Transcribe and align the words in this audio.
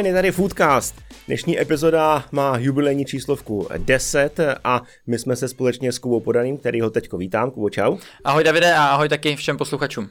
Dobrý 0.00 0.08
den, 0.08 0.16
je 0.16 0.22
tady 0.22 0.32
Foodcast. 0.32 0.94
Dnešní 1.26 1.60
epizoda 1.60 2.24
má 2.32 2.58
jubilejní 2.58 3.04
číslovku 3.04 3.68
10 3.78 4.40
a 4.64 4.82
my 5.06 5.18
jsme 5.18 5.36
se 5.36 5.48
společně 5.48 5.92
s 5.92 5.98
Kubou 5.98 6.20
Podaným, 6.20 6.58
který 6.58 6.80
ho 6.80 6.90
teďko 6.90 7.18
vítám. 7.18 7.50
Kubo, 7.50 7.70
čau. 7.70 7.96
Ahoj 8.24 8.44
Davide 8.44 8.74
a 8.74 8.86
ahoj 8.86 9.08
taky 9.08 9.36
všem 9.36 9.56
posluchačům. 9.56 10.08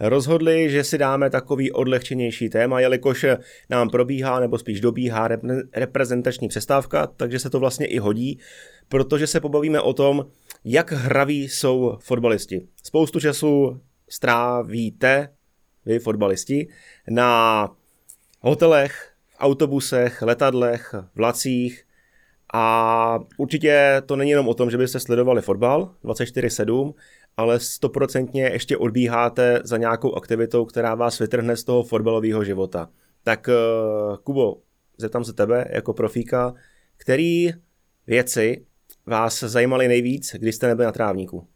Rozhodli, 0.00 0.70
že 0.70 0.84
si 0.84 0.98
dáme 0.98 1.30
takový 1.30 1.72
odlehčenější 1.72 2.48
téma, 2.48 2.80
jelikož 2.80 3.26
nám 3.70 3.90
probíhá 3.90 4.40
nebo 4.40 4.58
spíš 4.58 4.80
dobíhá 4.80 5.28
reprezentační 5.74 6.48
přestávka, 6.48 7.06
takže 7.06 7.38
se 7.38 7.50
to 7.50 7.60
vlastně 7.60 7.86
i 7.86 7.98
hodí, 7.98 8.38
protože 8.88 9.26
se 9.26 9.40
pobavíme 9.40 9.80
o 9.80 9.92
tom, 9.92 10.26
jak 10.64 10.92
hraví 10.92 11.48
jsou 11.48 11.98
fotbalisti. 12.00 12.66
Spoustu 12.82 13.20
času 13.20 13.80
strávíte, 14.08 15.28
vy 15.86 15.98
fotbalisti, 15.98 16.68
na 17.10 17.68
hotelech, 18.42 19.11
autobusech, 19.42 20.22
letadlech, 20.22 20.94
vlacích 21.14 21.84
a 22.54 23.18
určitě 23.36 24.02
to 24.06 24.16
není 24.16 24.30
jenom 24.30 24.48
o 24.48 24.54
tom, 24.54 24.70
že 24.70 24.78
byste 24.78 25.00
sledovali 25.00 25.42
fotbal 25.42 25.94
24-7, 26.04 26.94
ale 27.36 27.60
stoprocentně 27.60 28.42
ještě 28.42 28.76
odbíháte 28.76 29.60
za 29.64 29.76
nějakou 29.76 30.14
aktivitou, 30.14 30.64
která 30.64 30.94
vás 30.94 31.18
vytrhne 31.18 31.56
z 31.56 31.64
toho 31.64 31.82
fotbalového 31.82 32.44
života. 32.44 32.88
Tak 33.22 33.48
eh, 33.48 33.52
Kubo, 34.22 34.56
zeptám 34.98 35.24
se 35.24 35.32
tebe 35.32 35.64
jako 35.70 35.92
profíka, 35.92 36.54
který 36.96 37.50
věci 38.06 38.66
vás 39.06 39.40
zajímaly 39.40 39.88
nejvíc, 39.88 40.36
když 40.38 40.54
jste 40.54 40.66
nebyli 40.66 40.86
na 40.86 40.92
trávníku? 40.92 41.46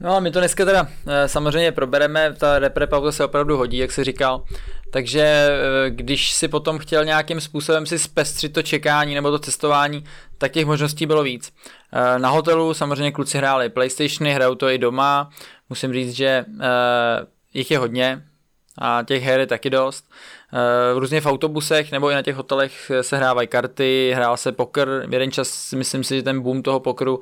No 0.00 0.16
a 0.16 0.20
my 0.20 0.30
to 0.30 0.38
dneska 0.38 0.64
teda 0.64 0.88
eh, 1.06 1.28
samozřejmě 1.28 1.72
probereme, 1.72 2.34
ta 2.38 2.58
repre 2.58 2.86
pauza 2.86 3.12
se 3.12 3.24
opravdu 3.24 3.56
hodí, 3.56 3.78
jak 3.78 3.92
jsi 3.92 4.04
říkal, 4.04 4.44
takže 4.92 5.20
eh, 5.20 5.90
když 5.90 6.34
si 6.34 6.48
potom 6.48 6.78
chtěl 6.78 7.04
nějakým 7.04 7.40
způsobem 7.40 7.86
si 7.86 7.98
zpestřit 7.98 8.52
to 8.52 8.62
čekání 8.62 9.14
nebo 9.14 9.30
to 9.30 9.38
cestování, 9.38 10.04
tak 10.38 10.52
těch 10.52 10.66
možností 10.66 11.06
bylo 11.06 11.22
víc. 11.22 11.52
Eh, 11.92 12.18
na 12.18 12.30
hotelu 12.30 12.74
samozřejmě 12.74 13.12
kluci 13.12 13.38
hráli 13.38 13.68
Playstationy, 13.68 14.34
hrajou 14.34 14.54
to 14.54 14.68
i 14.68 14.78
doma, 14.78 15.30
musím 15.68 15.92
říct, 15.92 16.12
že 16.12 16.44
jich 17.54 17.70
je 17.70 17.78
hodně 17.78 18.22
a 18.78 19.02
těch 19.02 19.22
her 19.22 19.40
je 19.40 19.46
taky 19.46 19.70
dost. 19.70 20.04
Různě 20.94 21.20
v 21.20 21.26
autobusech 21.26 21.92
nebo 21.92 22.10
i 22.10 22.14
na 22.14 22.22
těch 22.22 22.36
hotelech 22.36 22.90
se 23.00 23.16
hrávají 23.16 23.48
karty, 23.48 24.12
hrál 24.14 24.36
se 24.36 24.52
poker, 24.52 25.06
jeden 25.10 25.32
čas 25.32 25.72
myslím 25.72 26.04
si, 26.04 26.16
že 26.16 26.22
ten 26.22 26.40
boom 26.40 26.62
toho 26.62 26.80
pokeru 26.80 27.20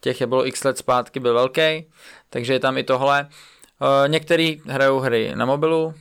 těch 0.00 0.20
je 0.20 0.26
bylo 0.26 0.46
x 0.46 0.64
let 0.64 0.78
zpátky, 0.78 1.20
byl 1.20 1.34
velký, 1.34 1.86
takže 2.30 2.52
je 2.52 2.60
tam 2.60 2.78
i 2.78 2.84
tohle. 2.84 3.28
Eh, 3.82 4.08
některý 4.08 4.60
hrajou 4.66 4.98
hry 4.98 5.32
na 5.34 5.46
mobilu, 5.46 5.94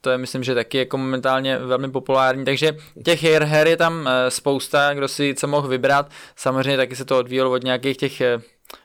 to 0.00 0.10
je 0.10 0.18
myslím, 0.18 0.44
že 0.44 0.54
taky 0.54 0.78
jako 0.78 0.98
momentálně 0.98 1.58
velmi 1.58 1.90
populární, 1.90 2.44
takže 2.44 2.76
těch 3.04 3.22
her, 3.22 3.44
her 3.44 3.66
je 3.68 3.76
tam 3.76 4.08
eh, 4.08 4.30
spousta, 4.30 4.94
kdo 4.94 5.08
si 5.08 5.34
co 5.34 5.46
mohl 5.46 5.68
vybrat, 5.68 6.10
samozřejmě 6.36 6.76
taky 6.76 6.96
se 6.96 7.04
to 7.04 7.18
odvíjelo 7.18 7.50
od 7.50 7.64
nějakých 7.64 7.96
těch 7.96 8.20
eh, 8.20 8.38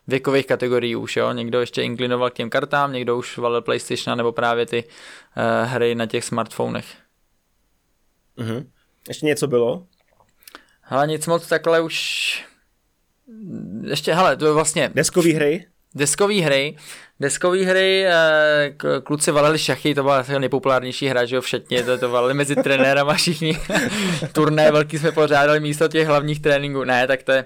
věkových 0.07 0.45
kategorií 0.45 0.95
už, 0.95 1.15
jo, 1.15 1.31
někdo 1.31 1.59
ještě 1.59 1.83
inklinoval 1.83 2.29
k 2.29 2.33
těm 2.33 2.49
kartám, 2.49 2.93
někdo 2.93 3.17
už 3.17 3.37
valil 3.37 3.61
PlayStation 3.61 4.17
nebo 4.17 4.31
právě 4.31 4.65
ty 4.65 4.83
uh, 4.83 5.69
hry 5.69 5.95
na 5.95 6.05
těch 6.05 6.23
smartfonech. 6.23 6.85
Mhm. 8.37 8.69
Ještě 9.07 9.25
něco 9.25 9.47
bylo? 9.47 9.87
Ale 10.89 11.07
nic 11.07 11.27
moc 11.27 11.47
takhle 11.47 11.81
už 11.81 12.45
ještě, 13.87 14.13
hele, 14.13 14.37
to 14.37 14.45
je 14.45 14.51
vlastně... 14.51 14.91
Deskový 14.95 15.33
hry? 15.33 15.65
Deskový 15.95 16.41
hry. 16.41 16.75
Deskový 17.19 17.63
hry, 17.63 18.05
eh, 18.05 18.75
kluci 19.03 19.31
valili 19.31 19.59
šachy, 19.59 19.95
to 19.95 20.03
byla 20.03 20.25
nejpopulárnější 20.37 21.07
hra, 21.07 21.25
že 21.25 21.35
jo, 21.35 21.41
všetně, 21.41 21.83
to, 21.83 21.97
to 21.97 22.09
valili 22.09 22.33
mezi 22.33 22.55
trenérama 22.55 23.13
všichni. 23.13 23.59
Turné 24.31 24.71
velký 24.71 24.97
jsme 24.99 25.11
pořádali 25.11 25.59
místo 25.59 25.87
těch 25.87 26.07
hlavních 26.07 26.39
tréninků. 26.39 26.83
Ne, 26.83 27.07
tak 27.07 27.23
to 27.23 27.31
je, 27.31 27.45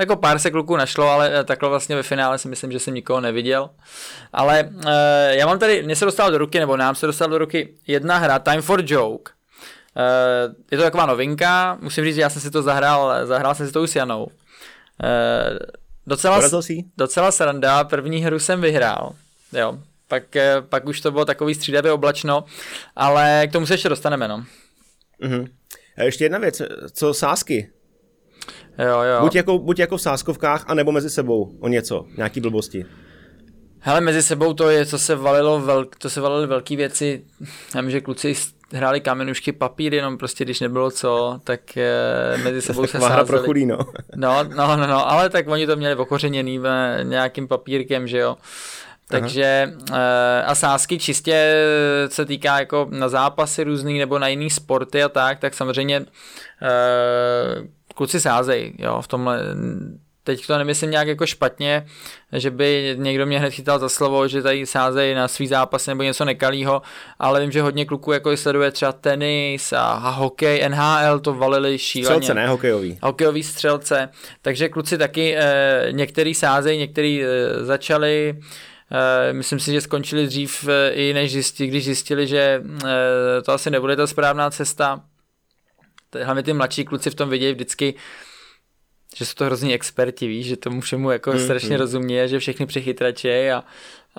jako 0.00 0.16
pár 0.16 0.38
se 0.38 0.50
kluků 0.50 0.76
našlo, 0.76 1.08
ale 1.08 1.40
eh, 1.40 1.44
takhle 1.44 1.68
vlastně 1.68 1.96
ve 1.96 2.02
finále 2.02 2.38
si 2.38 2.48
myslím, 2.48 2.72
že 2.72 2.78
jsem 2.78 2.94
nikoho 2.94 3.20
neviděl. 3.20 3.70
Ale 4.32 4.70
e, 4.86 5.36
já 5.36 5.46
mám 5.46 5.58
tady, 5.58 5.82
mně 5.82 5.96
se 5.96 6.04
dostal 6.04 6.30
do 6.30 6.38
ruky, 6.38 6.58
nebo 6.60 6.76
nám 6.76 6.94
se 6.94 7.06
dostal 7.06 7.28
do 7.28 7.38
ruky 7.38 7.74
jedna 7.86 8.18
hra, 8.18 8.38
Time 8.38 8.62
for 8.62 8.82
Joke. 8.86 9.32
E, 9.96 10.04
je 10.70 10.78
to 10.78 10.84
taková 10.84 11.06
novinka, 11.06 11.78
musím 11.80 12.04
říct, 12.04 12.14
že 12.14 12.20
já 12.20 12.30
jsem 12.30 12.42
si 12.42 12.50
to 12.50 12.62
zahrál, 12.62 13.26
zahrál 13.26 13.54
jsem 13.54 13.66
si 13.66 13.72
to 13.72 13.82
už 13.82 13.90
s 13.90 13.96
Janou. 13.96 14.28
Uh, 15.04 15.58
docela, 16.06 16.40
docela 16.96 17.32
sranda, 17.32 17.84
první 17.84 18.18
hru 18.18 18.38
jsem 18.38 18.60
vyhrál, 18.60 19.14
jo, 19.52 19.78
pak, 20.08 20.36
eh, 20.36 20.56
pak 20.68 20.86
už 20.86 21.00
to 21.00 21.10
bylo 21.10 21.24
takový 21.24 21.54
střídavě 21.54 21.92
oblačno, 21.92 22.44
ale 22.96 23.46
k 23.46 23.52
tomu 23.52 23.66
se 23.66 23.74
ještě 23.74 23.88
dostaneme, 23.88 24.28
no. 24.28 24.44
Uh-huh. 25.22 25.48
A 25.98 26.02
ještě 26.02 26.24
jedna 26.24 26.38
věc, 26.38 26.62
co 26.92 27.14
sásky? 27.14 27.70
Jo, 28.78 29.02
jo. 29.02 29.20
Buď 29.20 29.34
jako, 29.34 29.58
buď 29.58 29.78
jako 29.78 29.96
v 29.96 30.02
sáskovkách, 30.02 30.64
anebo 30.66 30.92
mezi 30.92 31.10
sebou 31.10 31.56
o 31.60 31.68
něco, 31.68 32.06
nějaký 32.16 32.40
blbosti. 32.40 32.86
Hele, 33.78 34.00
mezi 34.00 34.22
sebou 34.22 34.54
to 34.54 34.70
je, 34.70 34.86
co 34.86 34.98
se 34.98 35.14
valilo, 35.14 35.60
velk, 35.60 35.96
to 35.96 36.10
se 36.10 36.20
valily 36.20 36.46
velké 36.46 36.76
věci. 36.76 37.24
Já 37.74 37.80
vím, 37.80 37.90
že 37.90 38.00
kluci 38.00 38.34
hráli 38.72 39.00
kamenušky 39.00 39.52
papír, 39.52 39.94
jenom 39.94 40.18
prostě 40.18 40.44
když 40.44 40.60
nebylo 40.60 40.90
co, 40.90 41.40
tak 41.44 41.76
e, 41.76 42.38
mezi 42.44 42.62
sebou 42.62 42.86
se 42.86 43.00
sázeli. 43.00 43.26
pro 43.26 43.38
chudý, 43.38 43.66
no. 43.66 43.78
no. 44.16 44.44
No, 44.44 44.76
no, 44.76 44.86
no, 44.86 45.10
ale 45.10 45.30
tak 45.30 45.48
oni 45.48 45.66
to 45.66 45.76
měli 45.76 45.94
okořeněný 45.94 46.60
nějakým 47.02 47.48
papírkem, 47.48 48.06
že 48.06 48.18
jo. 48.18 48.36
Takže 49.08 49.72
e, 49.92 50.42
a 50.42 50.54
sázky 50.54 50.98
čistě 50.98 51.64
se 52.08 52.26
týká 52.26 52.58
jako 52.58 52.88
na 52.90 53.08
zápasy 53.08 53.64
různý 53.64 53.98
nebo 53.98 54.18
na 54.18 54.28
jiný 54.28 54.50
sporty 54.50 55.02
a 55.02 55.08
tak, 55.08 55.38
tak 55.38 55.54
samozřejmě 55.54 55.96
e, 55.96 56.04
kluci 57.94 58.20
sázejí, 58.20 58.74
jo, 58.78 59.02
v 59.02 59.08
tomhle 59.08 59.40
teď 60.30 60.46
to 60.46 60.58
nemyslím 60.58 60.90
nějak 60.90 61.08
jako 61.08 61.26
špatně, 61.26 61.86
že 62.32 62.50
by 62.50 62.96
někdo 62.98 63.26
mě 63.26 63.38
hned 63.38 63.50
chytal 63.50 63.78
za 63.78 63.88
slovo, 63.88 64.28
že 64.28 64.42
tady 64.42 64.66
sázejí 64.66 65.14
na 65.14 65.28
svý 65.28 65.46
zápas 65.46 65.86
nebo 65.86 66.02
něco 66.02 66.24
nekalýho, 66.24 66.82
ale 67.18 67.40
vím, 67.40 67.52
že 67.52 67.62
hodně 67.62 67.84
kluků 67.84 68.12
jako 68.12 68.36
sleduje 68.36 68.70
třeba 68.70 68.92
tenis 68.92 69.72
a, 69.72 69.80
a 69.80 70.10
hokej, 70.10 70.68
NHL 70.68 71.20
to 71.20 71.34
valili 71.34 71.78
šíleně. 71.78 72.16
Střelce, 72.16 72.34
ne 72.34 72.48
hokejový. 72.48 72.98
Hokejový 73.02 73.42
střelce, 73.42 74.08
takže 74.42 74.68
kluci 74.68 74.98
taky 74.98 75.36
eh, 75.36 75.88
některý 75.90 76.34
sázejí, 76.34 76.78
některý 76.78 77.24
eh, 77.24 77.64
začali, 77.64 78.36
Uh, 78.92 79.36
myslím 79.36 79.60
si, 79.60 79.72
že 79.72 79.80
skončili 79.80 80.26
dřív 80.26 80.64
uh, 80.64 80.70
i 80.92 81.12
než 81.14 81.32
zjistili, 81.32 81.68
když 81.68 81.84
zjistili, 81.84 82.26
že 82.26 82.62
uh, 82.64 82.80
to 83.44 83.52
asi 83.52 83.70
nebude 83.70 83.96
ta 83.96 84.06
správná 84.06 84.50
cesta. 84.50 85.00
Hlavně 86.22 86.42
ty 86.42 86.52
mladší 86.52 86.84
kluci 86.84 87.10
v 87.10 87.14
tom 87.14 87.28
vidějí 87.28 87.54
vždycky 87.54 87.94
že 89.16 89.26
jsou 89.26 89.34
to 89.34 89.44
hrozní 89.44 89.74
experti, 89.74 90.28
víš, 90.28 90.46
že 90.46 90.56
tomu 90.56 90.80
všemu 90.80 91.10
jako 91.10 91.32
mm, 91.32 91.38
strašně 91.38 91.76
mm. 91.76 91.80
rozumí 91.80 92.20
a 92.20 92.26
že 92.26 92.38
všechny 92.38 92.66
přechytrače 92.66 93.52
a, 93.52 93.64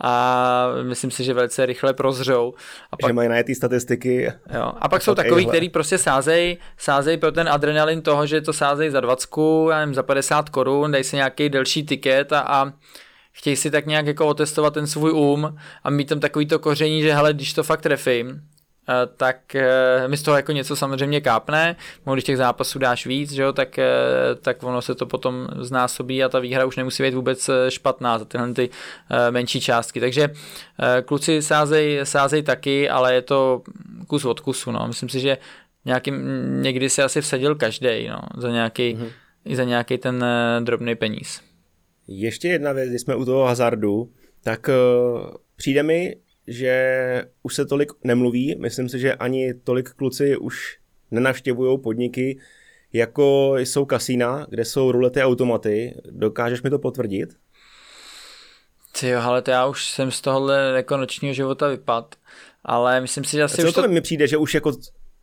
a 0.01 0.67
myslím 0.83 1.11
si, 1.11 1.23
že 1.23 1.33
velice 1.33 1.65
rychle 1.65 1.93
prozřou. 1.93 2.53
A 2.91 2.97
pak, 2.97 3.09
že 3.09 3.13
mají 3.13 3.29
na 3.29 3.43
ty 3.43 3.55
statistiky. 3.55 4.33
Jo. 4.53 4.71
A 4.79 4.89
pak 4.89 5.01
jsou 5.01 5.15
takový, 5.15 5.45
kteří 5.45 5.69
prostě 5.69 5.97
sázej, 5.97 6.57
sázej 6.77 7.17
pro 7.17 7.31
ten 7.31 7.49
adrenalin 7.49 8.01
toho, 8.01 8.25
že 8.25 8.41
to 8.41 8.53
sázej 8.53 8.89
za 8.89 8.99
20, 8.99 9.29
já 9.69 9.79
nevím, 9.79 9.95
za 9.95 10.03
50 10.03 10.49
korun, 10.49 10.91
dají 10.91 11.03
si 11.03 11.15
nějaký 11.15 11.49
delší 11.49 11.85
tiket 11.85 12.33
a, 12.33 12.39
a 12.39 12.73
chtějí 13.31 13.55
si 13.55 13.71
tak 13.71 13.85
nějak 13.85 14.05
jako 14.05 14.27
otestovat 14.27 14.73
ten 14.73 14.87
svůj 14.87 15.11
um 15.11 15.57
a 15.83 15.89
mít 15.89 16.09
tam 16.09 16.19
takový 16.19 16.45
to 16.45 16.59
koření, 16.59 17.01
že 17.01 17.13
hele, 17.13 17.33
když 17.33 17.53
to 17.53 17.63
fakt 17.63 17.81
trefím, 17.81 18.41
tak 19.17 19.55
eh, 19.55 20.07
mi 20.07 20.17
z 20.17 20.23
toho 20.23 20.37
jako 20.37 20.51
něco 20.51 20.75
samozřejmě 20.75 21.21
kápne, 21.21 21.75
když 22.13 22.23
těch 22.23 22.37
zápasů 22.37 22.79
dáš 22.79 23.05
víc, 23.05 23.31
že 23.31 23.41
jo, 23.41 23.53
tak, 23.53 23.79
eh, 23.79 23.89
tak 24.41 24.63
ono 24.63 24.81
se 24.81 24.95
to 24.95 25.05
potom 25.05 25.47
znásobí 25.59 26.23
a 26.23 26.29
ta 26.29 26.39
výhra 26.39 26.65
už 26.65 26.77
nemusí 26.77 27.03
být 27.03 27.13
vůbec 27.13 27.49
špatná 27.69 28.19
za 28.19 28.25
tyhle 28.25 28.53
ty 28.53 28.69
menší 29.29 29.61
částky. 29.61 29.99
Takže 29.99 30.29
kluci 31.05 31.41
sázej, 31.41 31.99
sázej 32.03 32.43
taky, 32.43 32.89
ale 32.89 33.13
je 33.13 33.21
to 33.21 33.61
kus 34.07 34.25
od 34.25 34.39
kusu, 34.39 34.71
no. 34.71 34.87
Myslím 34.87 35.09
si, 35.09 35.19
že 35.19 35.37
nějakým, 35.85 36.15
někdy 36.61 36.89
se 36.89 37.03
asi 37.03 37.21
vsadil 37.21 37.55
každý, 37.55 38.07
no, 38.07 38.21
za 38.37 38.49
nějaký, 38.49 38.95
mm-hmm. 38.95 39.09
i 39.45 39.55
za 39.55 39.63
nějaký 39.63 39.97
ten 39.97 40.25
drobný 40.63 40.95
peníz. 40.95 41.41
Ještě 42.07 42.47
jedna 42.47 42.71
věc, 42.71 42.89
když 42.89 43.01
jsme 43.01 43.15
u 43.15 43.25
toho 43.25 43.45
hazardu, 43.45 44.11
tak 44.43 44.69
uh, 44.69 45.31
přijde 45.55 45.83
mi, 45.83 46.15
že 46.47 47.25
už 47.43 47.55
se 47.55 47.65
tolik 47.65 47.91
nemluví. 48.03 48.55
Myslím 48.59 48.89
si, 48.89 48.99
že 48.99 49.15
ani 49.15 49.53
tolik 49.53 49.89
kluci 49.89 50.37
už 50.37 50.77
nenavštěvují 51.11 51.79
podniky, 51.81 52.39
jako 52.93 53.57
jsou 53.57 53.85
kasína, 53.85 54.47
kde 54.49 54.65
jsou 54.65 54.91
rulety 54.91 55.21
automaty. 55.21 55.95
Dokážeš 56.11 56.61
mi 56.61 56.69
to 56.69 56.79
potvrdit? 56.79 57.29
Ty 58.99 59.07
jo, 59.07 59.21
ale 59.21 59.41
to 59.41 59.51
já 59.51 59.65
už 59.65 59.89
jsem 59.89 60.11
z 60.11 60.21
tohohle 60.21 60.73
jako 60.75 60.97
nočního 60.97 61.33
života 61.33 61.67
vypad, 61.67 62.15
ale 62.63 63.01
myslím 63.01 63.23
si, 63.23 63.31
že 63.31 63.43
asi 63.43 63.61
co 63.61 63.67
už 63.67 63.73
to... 63.73 63.87
mi 63.87 64.01
přijde, 64.01 64.27
že 64.27 64.37
už 64.37 64.53
jako 64.53 64.71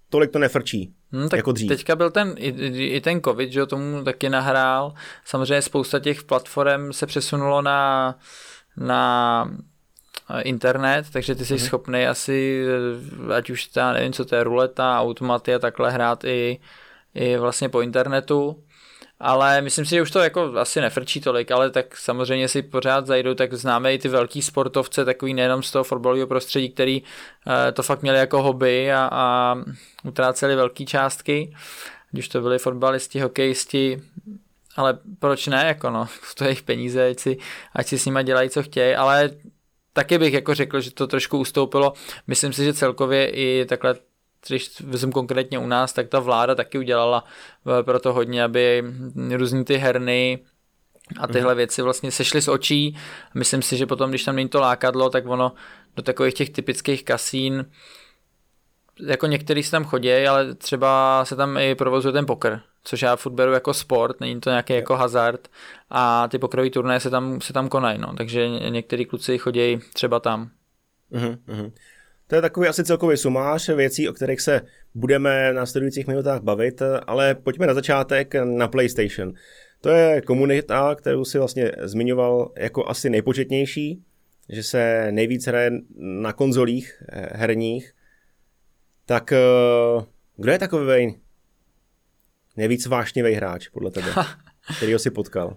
tolik 0.08 0.30
to 0.30 0.38
nefrčí, 0.38 0.94
hmm, 1.12 1.28
tak 1.28 1.36
jako 1.36 1.52
dřív. 1.52 1.68
Teďka 1.68 1.96
byl 1.96 2.10
ten, 2.10 2.34
i, 2.38 2.48
i 2.96 3.00
ten 3.00 3.20
covid, 3.20 3.52
že 3.52 3.66
tomu 3.66 4.04
taky 4.04 4.28
nahrál. 4.28 4.94
Samozřejmě 5.24 5.62
spousta 5.62 5.98
těch 5.98 6.22
platform 6.22 6.92
se 6.92 7.06
přesunulo 7.06 7.62
na, 7.62 8.18
na 8.76 9.50
internet, 10.42 11.06
takže 11.12 11.34
ty 11.34 11.44
jsi 11.44 11.54
mm-hmm. 11.54 11.66
schopný 11.66 12.06
asi, 12.06 12.64
ať 13.36 13.50
už 13.50 13.64
ta, 13.64 13.92
nevím, 13.92 14.12
co 14.12 14.24
to 14.24 14.36
je, 14.36 14.44
ruleta, 14.44 15.00
automaty 15.00 15.54
a 15.54 15.58
takhle 15.58 15.90
hrát 15.90 16.24
i, 16.24 16.60
i 17.14 17.36
vlastně 17.36 17.68
po 17.68 17.80
internetu 17.80 18.62
ale 19.20 19.60
myslím 19.60 19.84
si, 19.84 19.90
že 19.90 20.02
už 20.02 20.10
to 20.10 20.18
jako 20.18 20.52
asi 20.58 20.80
nefrčí 20.80 21.20
tolik, 21.20 21.50
ale 21.50 21.70
tak 21.70 21.96
samozřejmě 21.96 22.48
si 22.48 22.62
pořád 22.62 23.06
zajdou, 23.06 23.34
tak 23.34 23.54
známe 23.54 23.94
i 23.94 23.98
ty 23.98 24.08
velký 24.08 24.42
sportovce, 24.42 25.04
takový 25.04 25.34
nejenom 25.34 25.62
z 25.62 25.70
toho 25.70 25.84
fotbalového 25.84 26.26
prostředí, 26.26 26.70
který 26.70 27.02
uh, 27.02 27.52
to 27.72 27.82
fakt 27.82 28.02
měli 28.02 28.18
jako 28.18 28.42
hobby 28.42 28.92
a, 28.92 29.08
a 29.12 29.56
utráceli 30.04 30.56
velké 30.56 30.84
částky, 30.84 31.54
když 32.10 32.28
to 32.28 32.40
byli 32.40 32.58
fotbalisti, 32.58 33.20
hokejisti, 33.20 34.02
ale 34.76 34.98
proč 35.18 35.46
ne, 35.46 35.64
jako 35.66 35.90
no, 35.90 36.08
to 36.34 36.44
je 36.44 36.48
jejich 36.48 36.62
peníze, 36.62 37.10
ať 37.10 37.18
si, 37.18 37.38
ať 37.74 37.86
si 37.86 37.98
s 37.98 38.06
nima 38.06 38.22
dělají, 38.22 38.50
co 38.50 38.62
chtějí, 38.62 38.94
ale 38.94 39.30
taky 39.98 40.18
bych 40.18 40.34
jako 40.34 40.54
řekl, 40.54 40.80
že 40.80 40.90
to 40.90 41.06
trošku 41.06 41.38
ustoupilo. 41.38 41.92
Myslím 42.26 42.52
si, 42.52 42.64
že 42.64 42.74
celkově 42.74 43.30
i 43.30 43.66
takhle 43.68 43.94
když 44.48 44.80
vezmu 44.80 45.12
konkrétně 45.12 45.58
u 45.58 45.66
nás, 45.66 45.92
tak 45.92 46.08
ta 46.08 46.20
vláda 46.20 46.54
taky 46.54 46.78
udělala 46.78 47.24
eh, 47.24 47.82
pro 47.82 47.98
to 47.98 48.12
hodně, 48.12 48.44
aby 48.44 48.84
různý 49.36 49.64
ty 49.64 49.76
herny 49.76 50.38
a 51.20 51.26
tyhle 51.26 51.54
mm. 51.54 51.56
věci 51.56 51.82
vlastně 51.82 52.10
sešly 52.10 52.42
z 52.42 52.48
očí. 52.48 52.96
Myslím 53.34 53.62
si, 53.62 53.76
že 53.76 53.86
potom, 53.86 54.10
když 54.10 54.24
tam 54.24 54.36
není 54.36 54.48
to 54.48 54.60
lákadlo, 54.60 55.10
tak 55.10 55.26
ono 55.26 55.52
do 55.96 56.02
takových 56.02 56.34
těch 56.34 56.50
typických 56.50 57.04
kasín, 57.04 57.66
jako 59.06 59.26
některý 59.26 59.62
se 59.62 59.70
tam 59.70 59.84
chodí, 59.84 60.12
ale 60.12 60.54
třeba 60.54 61.24
se 61.24 61.36
tam 61.36 61.56
i 61.56 61.74
provozuje 61.74 62.12
ten 62.12 62.26
poker, 62.26 62.60
což 62.84 63.02
já 63.02 63.16
furt 63.16 63.32
beru 63.32 63.52
jako 63.52 63.74
sport, 63.74 64.20
není 64.20 64.40
to 64.40 64.50
nějaký 64.50 64.72
jako 64.72 64.96
hazard 64.96 65.48
a 65.90 66.28
ty 66.28 66.38
pokerové 66.38 66.70
turné 66.70 67.00
se 67.00 67.10
tam, 67.10 67.40
se 67.40 67.52
tam 67.52 67.68
konají, 67.68 67.98
no. 67.98 68.14
takže 68.16 68.48
některý 68.48 69.04
kluci 69.04 69.38
chodí 69.38 69.78
třeba 69.94 70.20
tam. 70.20 70.50
Mm-hmm. 71.12 71.72
To 72.26 72.34
je 72.34 72.42
takový 72.42 72.68
asi 72.68 72.84
celkový 72.84 73.16
sumář 73.16 73.68
věcí, 73.68 74.08
o 74.08 74.12
kterých 74.12 74.40
se 74.40 74.60
budeme 74.94 75.52
v 75.52 75.54
následujících 75.54 76.06
minutách 76.06 76.42
bavit, 76.42 76.82
ale 77.06 77.34
pojďme 77.34 77.66
na 77.66 77.74
začátek 77.74 78.34
na 78.44 78.68
PlayStation. 78.68 79.32
To 79.80 79.88
je 79.88 80.20
komunita, 80.20 80.94
kterou 80.94 81.24
si 81.24 81.38
vlastně 81.38 81.72
zmiňoval 81.82 82.52
jako 82.56 82.88
asi 82.88 83.10
nejpočetnější, 83.10 84.02
že 84.48 84.62
se 84.62 85.12
nejvíc 85.12 85.46
hraje 85.46 85.70
na 85.98 86.32
konzolích 86.32 87.02
eh, 87.08 87.28
herních. 87.32 87.92
Tak 89.06 89.32
eh, 89.32 89.38
kdo 90.36 90.52
je 90.52 90.58
takový 90.58 91.14
nejvíc 92.58 92.86
vášnivý 92.86 93.32
hráč 93.32 93.68
podle 93.68 93.90
tebe, 93.90 94.14
který 94.76 94.92
ho 94.92 94.98
si 94.98 95.10
potkal? 95.10 95.56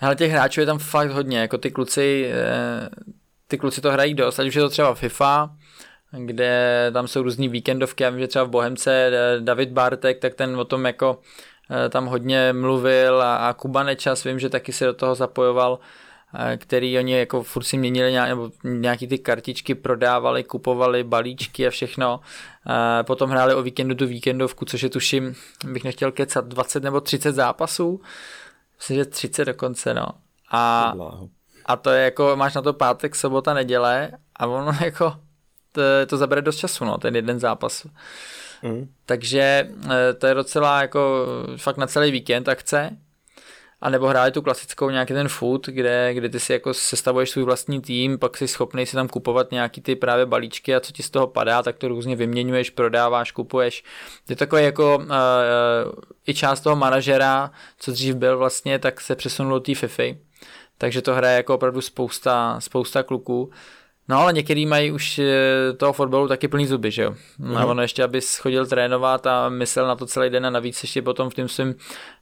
Ale 0.00 0.16
těch 0.16 0.32
hráčů 0.32 0.60
je 0.60 0.66
tam 0.66 0.78
fakt 0.78 1.10
hodně, 1.10 1.38
jako 1.38 1.58
ty 1.58 1.70
kluci, 1.70 2.30
eh, 2.32 2.88
ty 3.46 3.58
kluci 3.58 3.80
to 3.80 3.92
hrají 3.92 4.14
dost, 4.14 4.38
ať 4.38 4.48
už 4.48 4.54
je 4.54 4.62
to 4.62 4.68
třeba 4.68 4.94
FIFA, 4.94 5.56
kde 6.18 6.90
tam 6.92 7.08
jsou 7.08 7.22
různý 7.22 7.48
víkendovky, 7.48 8.02
já 8.02 8.10
vím, 8.10 8.20
že 8.20 8.28
třeba 8.28 8.44
v 8.44 8.50
Bohemce 8.50 9.10
eh, 9.12 9.40
David 9.40 9.70
Bartek, 9.70 10.18
tak 10.18 10.34
ten 10.34 10.56
o 10.56 10.64
tom 10.64 10.86
jako 10.86 11.20
eh, 11.70 11.88
tam 11.88 12.06
hodně 12.06 12.52
mluvil 12.52 13.22
a, 13.22 13.36
a 13.36 13.52
Kuba 13.52 13.82
Nečas, 13.82 14.24
vím, 14.24 14.38
že 14.38 14.48
taky 14.48 14.72
se 14.72 14.84
do 14.84 14.94
toho 14.94 15.14
zapojoval, 15.14 15.78
který 16.56 16.98
oni 16.98 17.18
jako 17.18 17.42
furt 17.42 17.64
si 17.64 17.78
měnili 17.78 18.12
nějak, 18.12 18.28
nebo 18.28 18.50
nějaký 18.64 19.06
ty 19.06 19.18
kartičky 19.18 19.74
prodávali, 19.74 20.44
kupovali 20.44 21.04
balíčky 21.04 21.66
a 21.66 21.70
všechno. 21.70 22.20
Potom 23.02 23.30
hráli 23.30 23.54
o 23.54 23.62
víkendu 23.62 23.94
tu 23.94 24.06
víkendovku, 24.06 24.64
což 24.64 24.82
je 24.82 24.88
tuším, 24.88 25.34
bych 25.64 25.84
nechtěl 25.84 26.12
kecat, 26.12 26.44
20 26.44 26.82
nebo 26.82 27.00
30 27.00 27.32
zápasů. 27.32 28.00
Myslím, 28.78 28.96
že 28.96 29.04
30 29.04 29.44
dokonce, 29.44 29.94
no. 29.94 30.06
A, 30.50 30.94
a 31.66 31.76
to 31.76 31.90
je 31.90 32.04
jako, 32.04 32.32
máš 32.36 32.54
na 32.54 32.62
to 32.62 32.72
pátek, 32.72 33.16
sobota, 33.16 33.54
neděle 33.54 34.10
a 34.36 34.46
ono 34.46 34.72
jako 34.84 35.16
to, 35.72 35.82
to 36.06 36.16
zabere 36.16 36.42
dost 36.42 36.56
času, 36.56 36.84
no, 36.84 36.98
ten 36.98 37.16
jeden 37.16 37.40
zápas. 37.40 37.86
Mm. 38.62 38.88
Takže 39.06 39.68
eh, 39.90 40.14
to 40.14 40.26
je 40.26 40.34
docela 40.34 40.82
jako 40.82 41.26
fakt 41.56 41.76
na 41.76 41.86
celý 41.86 42.10
víkend 42.10 42.48
akce. 42.48 42.96
A 43.80 43.90
nebo 43.90 44.06
hráli 44.06 44.30
tu 44.30 44.42
klasickou 44.42 44.90
nějaký 44.90 45.12
ten 45.14 45.28
food, 45.28 45.66
kde, 45.66 46.14
kde 46.14 46.28
ty 46.28 46.40
si 46.40 46.52
jako 46.52 46.74
sestavuješ 46.74 47.30
svůj 47.30 47.44
vlastní 47.44 47.80
tým, 47.80 48.18
pak 48.18 48.36
jsi 48.36 48.48
schopný 48.48 48.86
si 48.86 48.96
tam 48.96 49.08
kupovat 49.08 49.50
nějaký 49.50 49.80
ty 49.80 49.96
právě 49.96 50.26
balíčky 50.26 50.74
a 50.74 50.80
co 50.80 50.92
ti 50.92 51.02
z 51.02 51.10
toho 51.10 51.26
padá, 51.26 51.62
tak 51.62 51.76
to 51.78 51.88
různě 51.88 52.16
vyměňuješ, 52.16 52.70
prodáváš, 52.70 53.32
kupuješ. 53.32 53.84
Je 54.28 54.36
takový 54.36 54.64
jako 54.64 54.98
uh, 54.98 55.06
i 56.26 56.34
část 56.34 56.60
toho 56.60 56.76
manažera, 56.76 57.50
co 57.78 57.92
dřív 57.92 58.14
byl 58.14 58.38
vlastně, 58.38 58.78
tak 58.78 59.00
se 59.00 59.16
přesunul 59.16 59.52
do 59.52 59.60
té 59.60 59.74
FIFA. 59.74 60.02
Takže 60.78 61.02
to 61.02 61.14
hraje 61.14 61.36
jako 61.36 61.54
opravdu 61.54 61.80
spousta, 61.80 62.60
spousta 62.60 63.02
kluků. 63.02 63.50
No 64.08 64.18
ale 64.18 64.32
některý 64.32 64.66
mají 64.66 64.92
už 64.92 65.18
eh, 65.18 65.72
toho 65.76 65.92
fotbalu 65.92 66.28
taky 66.28 66.48
plný 66.48 66.66
zuby, 66.66 66.90
že 66.90 67.02
jo. 67.02 67.14
No 67.38 67.58
a 67.58 67.64
ono 67.64 67.82
ještě, 67.82 68.04
abys 68.04 68.38
chodil 68.38 68.66
trénovat 68.66 69.26
a 69.26 69.48
myslel 69.48 69.86
na 69.86 69.96
to 69.96 70.06
celý 70.06 70.30
den 70.30 70.46
a 70.46 70.50
navíc 70.50 70.82
ještě 70.82 71.02
potom 71.02 71.30
v 71.30 71.34
tom 71.34 71.48
svém 71.48 71.74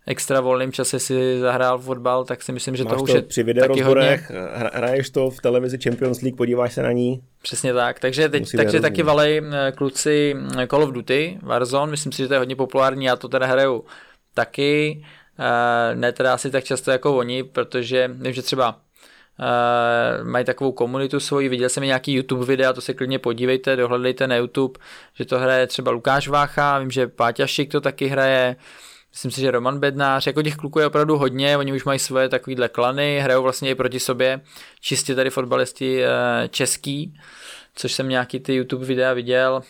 extra 0.06 0.40
volném 0.40 0.72
čase 0.72 0.98
si 0.98 1.40
zahrál 1.40 1.78
fotbal, 1.78 2.24
tak 2.24 2.42
si 2.42 2.52
myslím, 2.52 2.76
že 2.76 2.84
Máš 2.84 2.96
to 2.96 3.02
už 3.02 3.10
je 3.10 3.22
při 3.22 3.42
videorozborech, 3.42 4.32
hraješ 4.72 5.10
to 5.10 5.30
v 5.30 5.40
televizi 5.40 5.78
Champions 5.78 6.20
League, 6.20 6.36
podíváš 6.36 6.74
se 6.74 6.82
na 6.82 6.92
ní. 6.92 7.22
Přesně 7.42 7.74
tak, 7.74 8.00
takže, 8.00 8.28
teď, 8.28 8.56
takže 8.56 8.80
taky 8.80 9.02
valej 9.02 9.42
eh, 9.52 9.72
kluci 9.72 10.36
eh, 10.58 10.66
Call 10.66 10.82
of 10.82 10.92
Duty, 10.92 11.38
Warzone, 11.42 11.90
myslím 11.90 12.12
si, 12.12 12.22
že 12.22 12.28
to 12.28 12.34
je 12.34 12.38
hodně 12.38 12.56
populární, 12.56 13.04
já 13.04 13.16
to 13.16 13.28
teda 13.28 13.46
hraju 13.46 13.84
taky, 14.34 15.04
ne 15.94 16.12
teda 16.12 16.34
asi 16.34 16.50
tak 16.50 16.64
často 16.64 16.90
jako 16.90 17.16
oni, 17.16 17.42
protože 17.42 18.10
vím, 18.14 18.32
že 18.32 18.42
třeba 18.42 18.78
mají 20.22 20.44
takovou 20.44 20.72
komunitu 20.72 21.20
svoji, 21.20 21.48
viděl 21.48 21.68
jsem 21.68 21.82
nějaký 21.82 22.14
YouTube 22.14 22.46
videa, 22.46 22.72
to 22.72 22.80
se 22.80 22.94
klidně 22.94 23.18
podívejte, 23.18 23.76
dohledejte 23.76 24.26
na 24.26 24.36
YouTube, 24.36 24.80
že 25.14 25.24
to 25.24 25.38
hraje 25.38 25.66
třeba 25.66 25.90
Lukáš 25.90 26.28
Vácha, 26.28 26.78
vím, 26.78 26.90
že 26.90 27.06
Páťa 27.06 27.46
Šik 27.46 27.70
to 27.70 27.80
taky 27.80 28.06
hraje, 28.06 28.56
myslím 29.12 29.30
si, 29.30 29.40
že 29.40 29.50
Roman 29.50 29.78
Bednář, 29.78 30.26
jako 30.26 30.42
těch 30.42 30.56
kluků 30.56 30.78
je 30.78 30.86
opravdu 30.86 31.18
hodně, 31.18 31.56
oni 31.56 31.72
už 31.72 31.84
mají 31.84 31.98
svoje 31.98 32.28
takovýhle 32.28 32.68
klany, 32.68 33.20
hrajou 33.20 33.42
vlastně 33.42 33.70
i 33.70 33.74
proti 33.74 34.00
sobě, 34.00 34.40
čistě 34.80 35.14
tady 35.14 35.30
fotbalisti 35.30 36.02
uh, 36.02 36.08
český, 36.48 37.14
což 37.74 37.92
jsem 37.92 38.08
nějaký 38.08 38.40
ty 38.40 38.54
YouTube 38.54 38.86
videa 38.86 39.12
viděl, 39.12 39.62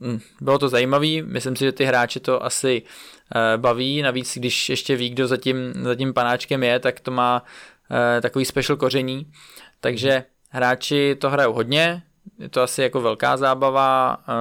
hm, 0.00 0.20
bylo 0.40 0.58
to 0.58 0.68
zajímavý, 0.68 1.22
myslím 1.22 1.56
si, 1.56 1.64
že 1.64 1.72
ty 1.72 1.84
hráče 1.84 2.20
to 2.20 2.44
asi 2.44 2.82
uh, 2.82 3.60
baví, 3.60 4.02
navíc 4.02 4.38
když 4.38 4.68
ještě 4.68 4.96
ví, 4.96 5.10
kdo 5.10 5.26
za 5.26 5.36
tím, 5.36 5.72
za 5.82 5.94
tím 5.94 6.14
panáčkem 6.14 6.62
je, 6.62 6.78
tak 6.78 7.00
to 7.00 7.10
má 7.10 7.42
Eh, 7.42 7.73
takový 8.22 8.44
special 8.44 8.76
koření, 8.76 9.32
takže 9.80 10.24
hráči 10.50 11.16
to 11.20 11.30
hrajou 11.30 11.52
hodně, 11.52 12.02
je 12.38 12.48
to 12.48 12.62
asi 12.62 12.82
jako 12.82 13.00
velká 13.00 13.36
zábava 13.36 14.18
eh, 14.20 14.32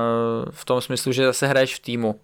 v 0.50 0.66
tom 0.66 0.82
smyslu, 0.82 1.12
že 1.12 1.26
zase 1.26 1.48
hraješ 1.48 1.76
v 1.76 1.80
týmu, 1.80 2.22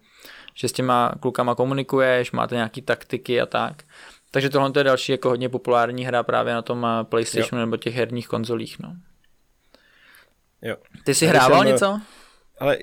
že 0.54 0.68
s 0.68 0.72
těma 0.72 1.12
klukama 1.20 1.54
komunikuješ, 1.54 2.32
máte 2.32 2.54
nějaký 2.54 2.82
taktiky 2.82 3.40
a 3.40 3.46
tak. 3.46 3.82
Takže 4.30 4.50
tohle 4.50 4.72
je 4.76 4.84
další 4.84 5.12
jako 5.12 5.28
hodně 5.28 5.48
populární 5.48 6.04
hra 6.04 6.22
právě 6.22 6.54
na 6.54 6.62
tom 6.62 6.86
eh, 6.86 7.04
PlayStationu 7.04 7.60
jo. 7.60 7.66
nebo 7.66 7.76
těch 7.76 7.94
herních 7.94 8.28
konzolích. 8.28 8.78
No. 8.78 8.96
Jo. 10.62 10.76
Ty 11.04 11.14
jsi 11.14 11.26
hrával 11.26 11.58
jsem, 11.58 11.68
něco? 11.68 12.00
Ale 12.58 12.78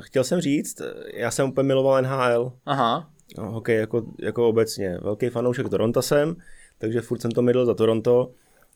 chtěl 0.00 0.24
jsem 0.24 0.40
říct, 0.40 0.82
já 1.14 1.30
jsem 1.30 1.48
úplně 1.48 1.66
miloval 1.66 2.02
NHL. 2.02 2.52
Aha. 2.66 3.10
No, 3.38 3.50
hokej 3.50 3.78
jako, 3.78 4.02
jako 4.18 4.48
obecně. 4.48 4.98
Velký 5.02 5.28
fanoušek 5.28 5.68
Toronto 5.68 6.02
jsem 6.02 6.36
takže 6.82 7.00
furt 7.00 7.20
jsem 7.20 7.30
to 7.30 7.42
mydl 7.42 7.66
za 7.66 7.74
Toronto 7.74 8.30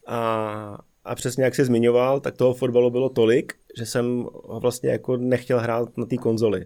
a, 0.05 0.77
a 1.05 1.15
přesně 1.15 1.43
jak 1.43 1.55
jsi 1.55 1.65
zmiňoval, 1.65 2.19
tak 2.19 2.37
toho 2.37 2.53
fotbalu 2.53 2.89
bylo 2.89 3.09
tolik, 3.09 3.53
že 3.77 3.85
jsem 3.85 4.27
ho 4.43 4.59
vlastně 4.59 4.89
jako 4.89 5.17
nechtěl 5.17 5.59
hrát 5.59 5.97
na 5.97 6.05
té 6.05 6.17
konzoli. 6.17 6.65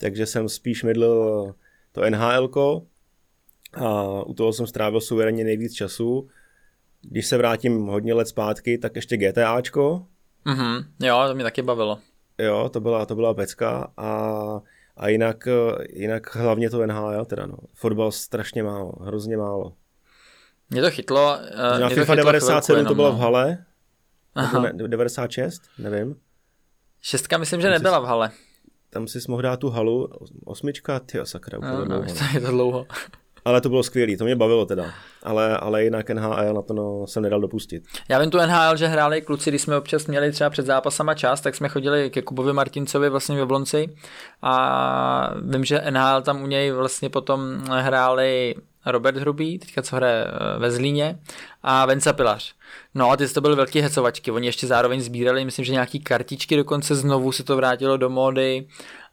Takže 0.00 0.26
jsem 0.26 0.48
spíš 0.48 0.82
mydl 0.82 1.54
to 1.92 2.10
NHL 2.10 2.82
a 3.72 4.22
u 4.22 4.34
toho 4.34 4.52
jsem 4.52 4.66
strávil 4.66 5.00
suverénně 5.00 5.44
nejvíc 5.44 5.72
času. 5.72 6.28
Když 7.00 7.26
se 7.26 7.36
vrátím 7.36 7.86
hodně 7.86 8.14
let 8.14 8.28
zpátky, 8.28 8.78
tak 8.78 8.96
ještě 8.96 9.16
GTAčko. 9.16 10.06
Mhm, 10.44 10.84
jo, 11.00 11.24
to 11.28 11.34
mě 11.34 11.44
taky 11.44 11.62
bavilo. 11.62 11.98
Jo, 12.38 12.68
to 12.68 12.80
byla, 12.80 13.06
to 13.06 13.14
byla 13.14 13.34
pecka 13.34 13.92
a, 13.96 14.10
a 14.96 15.08
jinak, 15.08 15.48
jinak 15.92 16.34
hlavně 16.34 16.70
to 16.70 16.86
NHL 16.86 17.24
teda 17.24 17.46
no. 17.46 17.56
Fotbal 17.74 18.12
strašně 18.12 18.62
málo, 18.62 18.92
hrozně 19.00 19.36
málo. 19.36 19.72
Mě 20.72 20.82
to 20.82 20.90
chytlo. 20.90 21.38
Uh, 21.74 21.80
na 21.80 21.88
FIFA 21.88 22.06
to 22.06 22.14
97 22.14 22.76
jenom, 22.76 22.88
to 22.88 22.94
bylo 22.94 23.12
no. 23.12 23.16
v 23.16 23.20
hale. 23.20 23.58
Ne, 24.62 24.88
96, 24.88 25.62
nevím. 25.78 26.16
Šestka 27.02 27.38
myslím, 27.38 27.60
že 27.60 27.66
tam 27.66 27.72
nebyla 27.72 27.98
jsi, 27.98 28.02
v 28.02 28.06
hale. 28.06 28.30
Tam 28.90 29.08
si 29.08 29.18
mohl 29.28 29.42
dát 29.42 29.60
tu 29.60 29.70
halu. 29.70 30.08
Osmička, 30.44 31.00
ty 31.00 31.18
sakra, 31.24 31.58
no, 31.62 31.78
no, 31.78 31.84
dlouho. 31.84 32.04
To 32.04 32.24
je 32.34 32.40
to 32.40 32.50
dlouho. 32.50 32.86
Ale 33.44 33.60
to 33.60 33.68
bylo 33.68 33.82
skvělé, 33.82 34.16
to 34.16 34.24
mě 34.24 34.36
bavilo 34.36 34.66
teda. 34.66 34.90
Ale, 35.22 35.56
ale 35.56 35.84
jinak 35.84 36.10
NHL 36.10 36.54
na 36.54 36.62
to 36.62 36.74
no, 36.74 37.06
jsem 37.06 37.22
nedal 37.22 37.40
dopustit. 37.40 37.82
Já 38.08 38.18
vím 38.18 38.30
tu 38.30 38.38
NHL, 38.38 38.76
že 38.76 38.86
hráli 38.86 39.22
kluci, 39.22 39.50
když 39.50 39.62
jsme 39.62 39.76
občas 39.76 40.06
měli 40.06 40.32
třeba 40.32 40.50
před 40.50 40.66
zápasama 40.66 41.14
čas, 41.14 41.40
tak 41.40 41.54
jsme 41.54 41.68
chodili 41.68 42.10
ke 42.10 42.22
Kubovi 42.22 42.52
Martincovi 42.52 43.08
vlastně 43.08 43.36
v 43.36 43.38
Jablonci 43.38 43.96
a 44.42 45.34
vím, 45.42 45.64
že 45.64 45.82
NHL 45.90 46.22
tam 46.22 46.42
u 46.42 46.46
něj 46.46 46.70
vlastně 46.70 47.10
potom 47.10 47.64
hráli 47.68 48.54
Robert 48.86 49.16
Hrubý, 49.16 49.58
teďka 49.58 49.82
co 49.82 49.96
hraje 49.96 50.26
eh, 50.26 50.58
ve 50.58 50.70
Zlíně, 50.70 51.18
a 51.62 51.86
Venca 51.86 52.12
Pilař. 52.12 52.54
No 52.94 53.10
a 53.10 53.16
ty 53.16 53.28
to 53.28 53.40
byly 53.40 53.56
velké 53.56 53.82
hecovačky, 53.82 54.30
oni 54.30 54.46
ještě 54.46 54.66
zároveň 54.66 55.00
sbírali, 55.00 55.44
myslím, 55.44 55.64
že 55.64 55.72
nějaký 55.72 56.00
kartičky, 56.00 56.56
dokonce 56.56 56.94
znovu 56.94 57.32
se 57.32 57.44
to 57.44 57.56
vrátilo 57.56 57.96
do 57.96 58.10
módy 58.10 58.66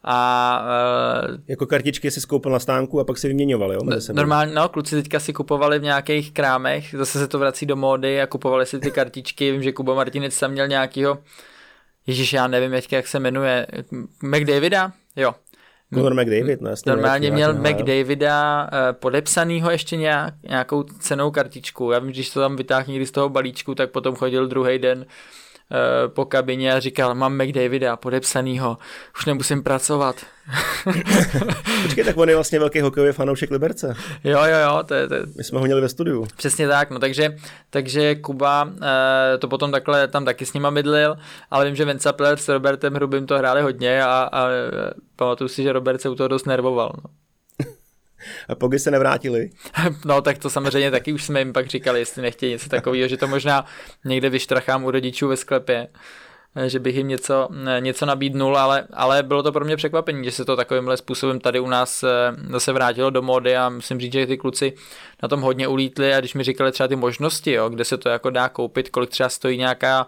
a... 0.03 0.61
Uh, 1.29 1.37
jako 1.47 1.65
kartičky 1.65 2.11
si 2.11 2.21
skoupil 2.21 2.51
na 2.51 2.59
stánku 2.59 2.99
a 2.99 3.03
pak 3.03 3.17
si 3.17 3.27
vyměňovali, 3.27 3.75
jo? 3.75 3.81
Normálně, 4.13 4.53
no, 4.53 4.69
kluci 4.69 4.95
teďka 4.95 5.19
si 5.19 5.33
kupovali 5.33 5.79
v 5.79 5.83
nějakých 5.83 6.31
krámech, 6.31 6.95
zase 6.97 7.19
se 7.19 7.27
to 7.27 7.39
vrací 7.39 7.65
do 7.65 7.75
módy 7.75 8.21
a 8.21 8.27
kupovali 8.27 8.65
si 8.65 8.79
ty 8.79 8.91
kartičky, 8.91 9.51
vím, 9.51 9.63
že 9.63 9.71
Kuba 9.71 9.93
Martinec 9.93 10.39
tam 10.39 10.51
měl 10.51 10.67
nějakýho 10.67 11.17
Ježíš, 12.07 12.33
já 12.33 12.47
nevím, 12.47 12.81
jak 12.91 13.07
se 13.07 13.19
jmenuje, 13.19 13.67
McDavida? 14.23 14.91
Jo, 15.15 15.35
Conor 15.93 16.13
McDavid, 16.13 16.61
no 16.61 16.69
jasně. 16.69 16.91
Normálně 16.91 17.31
měl 17.31 17.53
McDavida 17.53 18.63
uh, 18.63 18.69
podepsanýho 18.99 19.71
ještě 19.71 19.97
nějak, 19.97 20.33
nějakou 20.49 20.83
cenou 20.83 21.31
kartičku. 21.31 21.91
Já 21.91 21.99
vím, 21.99 22.09
když 22.09 22.29
to 22.29 22.39
tam 22.39 22.55
vytáhl 22.55 22.85
někdy 22.87 23.05
z 23.05 23.11
toho 23.11 23.29
balíčku, 23.29 23.75
tak 23.75 23.91
potom 23.91 24.15
chodil 24.15 24.47
druhý 24.47 24.79
den 24.79 25.05
Eh, 25.05 25.38
po 26.07 26.25
kabině 26.25 26.73
a 26.73 26.79
říkal, 26.79 27.15
mám 27.15 27.37
McDavida 27.37 27.95
podepsanýho, 27.95 28.77
už 29.17 29.25
nemusím 29.25 29.63
pracovat. 29.63 30.15
Počkej, 31.83 32.03
tak 32.03 32.17
on 32.17 32.29
je 32.29 32.35
vlastně 32.35 32.59
velký 32.59 32.81
hokejový 32.81 33.13
fanoušek 33.13 33.51
Liberce. 33.51 33.95
Jo, 34.23 34.39
jo, 34.43 34.57
jo. 34.67 34.83
To 34.85 34.93
je, 34.93 35.07
to 35.07 35.13
je... 35.13 35.21
My 35.37 35.43
jsme 35.43 35.59
ho 35.59 35.65
měli 35.65 35.81
ve 35.81 35.89
studiu. 35.89 36.27
Přesně 36.37 36.67
tak, 36.67 36.89
no 36.89 36.99
takže, 36.99 37.35
takže 37.69 38.15
Kuba 38.15 38.69
eh, 38.81 39.37
to 39.37 39.47
potom 39.47 39.71
takhle 39.71 40.07
tam 40.07 40.25
taky 40.25 40.45
s 40.45 40.53
nima 40.53 40.69
mydlil, 40.69 41.17
ale 41.51 41.65
vím, 41.65 41.75
že 41.75 41.85
Vince 41.85 42.03
Sapler 42.03 42.37
s 42.37 42.49
Robertem 42.49 42.93
Hrubým 42.93 43.27
to 43.27 43.37
hráli 43.37 43.61
hodně 43.61 44.03
a, 44.03 44.29
a 44.31 44.47
pamatuju 45.15 45.47
si, 45.47 45.63
že 45.63 45.73
Robert 45.73 46.01
se 46.01 46.09
u 46.09 46.15
toho 46.15 46.27
dost 46.27 46.45
nervoval. 46.45 46.93
No. 46.97 47.09
A 48.49 48.55
poky 48.55 48.79
se 48.79 48.91
nevrátili? 48.91 49.49
No 50.05 50.21
tak 50.21 50.37
to 50.37 50.49
samozřejmě 50.49 50.91
taky 50.91 51.13
už 51.13 51.23
jsme 51.23 51.39
jim 51.39 51.53
pak 51.53 51.67
říkali, 51.67 51.99
jestli 51.99 52.21
nechtějí 52.21 52.51
něco 52.51 52.69
takového, 52.69 53.07
že 53.07 53.17
to 53.17 53.27
možná 53.27 53.65
někde 54.05 54.29
vyštrachám 54.29 54.83
u 54.83 54.91
rodičů 54.91 55.27
ve 55.27 55.37
sklepě 55.37 55.87
že 56.67 56.79
bych 56.79 56.95
jim 56.95 57.07
něco, 57.07 57.49
něco 57.79 58.05
nabídnul, 58.05 58.57
ale, 58.57 58.87
ale 58.93 59.23
bylo 59.23 59.43
to 59.43 59.51
pro 59.51 59.65
mě 59.65 59.75
překvapení, 59.75 60.23
že 60.23 60.31
se 60.31 60.45
to 60.45 60.55
takovýmhle 60.55 60.97
způsobem 60.97 61.39
tady 61.39 61.59
u 61.59 61.67
nás 61.67 62.03
eh, 62.03 62.07
zase 62.49 62.73
vrátilo 62.73 63.09
do 63.09 63.21
módy 63.21 63.57
a 63.57 63.69
musím 63.69 63.99
říct, 63.99 64.13
že 64.13 64.27
ty 64.27 64.37
kluci 64.37 64.73
na 65.23 65.29
tom 65.29 65.41
hodně 65.41 65.67
ulítli 65.67 66.13
a 66.13 66.19
když 66.19 66.33
mi 66.33 66.43
říkali 66.43 66.71
třeba 66.71 66.87
ty 66.87 66.95
možnosti, 66.95 67.51
jo, 67.51 67.69
kde 67.69 67.85
se 67.85 67.97
to 67.97 68.09
jako 68.09 68.29
dá 68.29 68.49
koupit, 68.49 68.89
kolik 68.89 69.09
třeba 69.09 69.29
stojí 69.29 69.57
nějaká, 69.57 70.07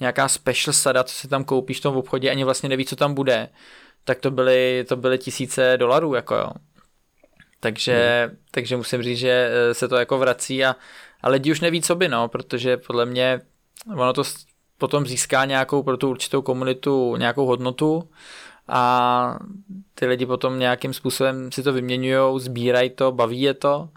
nějaká 0.00 0.28
special 0.28 0.72
sada, 0.72 1.04
co 1.04 1.14
si 1.14 1.28
tam 1.28 1.44
koupíš 1.44 1.78
v 1.78 1.82
tom 1.82 1.96
obchodě, 1.96 2.30
ani 2.30 2.44
vlastně 2.44 2.68
neví, 2.68 2.84
co 2.84 2.96
tam 2.96 3.14
bude, 3.14 3.48
tak 4.04 4.18
to 4.20 4.30
byly, 4.30 4.84
to 4.88 4.96
byly 4.96 5.18
tisíce 5.18 5.76
dolarů, 5.76 6.14
jako 6.14 6.34
jo. 6.34 6.50
Takže, 7.62 8.26
hmm. 8.28 8.38
takže 8.50 8.76
musím 8.76 9.02
říct, 9.02 9.18
že 9.18 9.50
eh, 9.52 9.74
se 9.74 9.88
to 9.88 9.96
jako 9.96 10.18
vrací 10.18 10.64
a, 10.64 10.76
a 11.22 11.28
lidi 11.28 11.52
už 11.52 11.60
neví, 11.60 11.82
co 11.82 11.94
by, 11.94 12.08
no, 12.08 12.28
protože 12.28 12.76
podle 12.76 13.06
mě 13.06 13.40
ono 13.96 14.12
to 14.12 14.22
potom 14.78 15.06
získá 15.06 15.44
nějakou 15.44 15.82
pro 15.82 15.96
tu 15.96 16.10
určitou 16.10 16.42
komunitu 16.42 17.16
nějakou 17.16 17.46
hodnotu 17.46 18.08
a 18.68 19.38
ty 19.94 20.06
lidi 20.06 20.26
potom 20.26 20.58
nějakým 20.58 20.92
způsobem 20.92 21.52
si 21.52 21.62
to 21.62 21.72
vyměňují, 21.72 22.40
sbírají 22.40 22.90
to, 22.90 23.12
baví 23.12 23.40
je 23.40 23.54
to, 23.54 23.88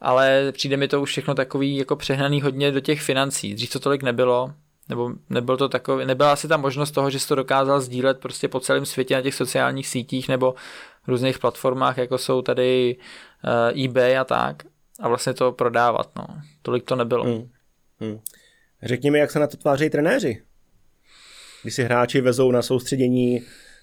ale 0.00 0.52
přijde 0.52 0.76
mi 0.76 0.88
to 0.88 1.02
už 1.02 1.10
všechno 1.10 1.34
takový 1.34 1.76
jako 1.76 1.96
přehnaný 1.96 2.40
hodně 2.40 2.72
do 2.72 2.80
těch 2.80 3.02
financí. 3.02 3.54
Dřív 3.54 3.72
to 3.72 3.80
tolik 3.80 4.02
nebylo, 4.02 4.52
nebo 4.88 5.10
nebyl 5.30 5.56
to 5.56 5.68
takový, 5.68 6.06
nebyla 6.06 6.32
asi 6.32 6.48
ta 6.48 6.56
možnost 6.56 6.90
toho, 6.90 7.10
že 7.10 7.18
jsi 7.18 7.28
to 7.28 7.34
dokázal 7.34 7.80
sdílet 7.80 8.20
prostě 8.20 8.48
po 8.48 8.60
celém 8.60 8.86
světě 8.86 9.14
na 9.14 9.22
těch 9.22 9.34
sociálních 9.34 9.86
sítích 9.86 10.28
nebo 10.28 10.54
různých 11.08 11.38
platformách, 11.38 11.98
jako 11.98 12.18
jsou 12.18 12.42
tady 12.42 12.96
uh, 13.74 13.84
eBay 13.84 14.18
a 14.18 14.24
tak, 14.24 14.62
a 15.00 15.08
vlastně 15.08 15.34
to 15.34 15.52
prodávat, 15.52 16.10
no. 16.16 16.26
Tolik 16.62 16.84
to 16.84 16.96
nebylo. 16.96 17.24
Hmm. 17.24 17.50
Hmm. 18.00 18.20
Řekni 18.82 19.10
mi, 19.10 19.18
jak 19.18 19.30
se 19.30 19.38
na 19.38 19.46
to 19.46 19.56
tváří 19.56 19.90
trenéři? 19.90 20.42
Když 21.62 21.74
si 21.74 21.84
hráči 21.84 22.20
vezou 22.20 22.50
na 22.50 22.62
soustředění 22.62 23.40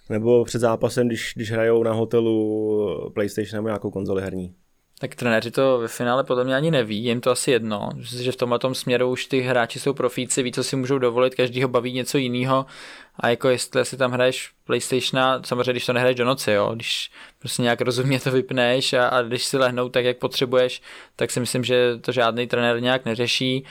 nebo 0.09 0.45
před 0.45 0.59
zápasem, 0.59 1.07
když, 1.07 1.33
když 1.35 1.51
hrajou 1.51 1.83
na 1.83 1.93
hotelu 1.93 3.11
PlayStation 3.13 3.57
nebo 3.57 3.67
nějakou 3.67 3.91
konzoli 3.91 4.21
herní. 4.21 4.55
Tak 4.99 5.15
trenéři 5.15 5.51
to 5.51 5.79
ve 5.79 5.87
finále 5.87 6.23
podle 6.23 6.43
mě 6.43 6.55
ani 6.55 6.71
neví, 6.71 6.97
jim 6.97 7.21
to 7.21 7.31
asi 7.31 7.51
jedno. 7.51 7.89
Že 7.99 8.31
v 8.31 8.35
tomhle 8.35 8.59
tom 8.59 8.75
směru 8.75 9.11
už 9.11 9.25
ty 9.25 9.41
hráči 9.41 9.79
jsou 9.79 9.93
profíci, 9.93 10.43
ví, 10.43 10.51
co 10.51 10.63
si 10.63 10.75
můžou 10.75 10.97
dovolit, 10.97 11.35
každý 11.35 11.63
ho 11.63 11.69
baví 11.69 11.93
něco 11.93 12.17
jiného. 12.17 12.65
A 13.19 13.29
jako 13.29 13.49
jestli 13.49 13.85
si 13.85 13.97
tam 13.97 14.11
hraješ 14.11 14.51
PlayStation, 14.63 15.43
samozřejmě 15.45 15.71
když 15.71 15.85
to 15.85 15.93
nehraješ 15.93 16.17
do 16.17 16.25
noci, 16.25 16.51
jo, 16.51 16.71
když 16.75 17.11
prostě 17.39 17.61
nějak 17.61 17.81
rozumně 17.81 18.19
to 18.19 18.31
vypneš 18.31 18.93
a, 18.93 19.07
a 19.07 19.21
když 19.21 19.45
si 19.45 19.57
lehnou 19.57 19.89
tak, 19.89 20.05
jak 20.05 20.17
potřebuješ, 20.17 20.81
tak 21.15 21.31
si 21.31 21.39
myslím, 21.39 21.63
že 21.63 21.97
to 22.01 22.11
žádný 22.11 22.47
trenér 22.47 22.81
nějak 22.81 23.05
neřeší. 23.05 23.65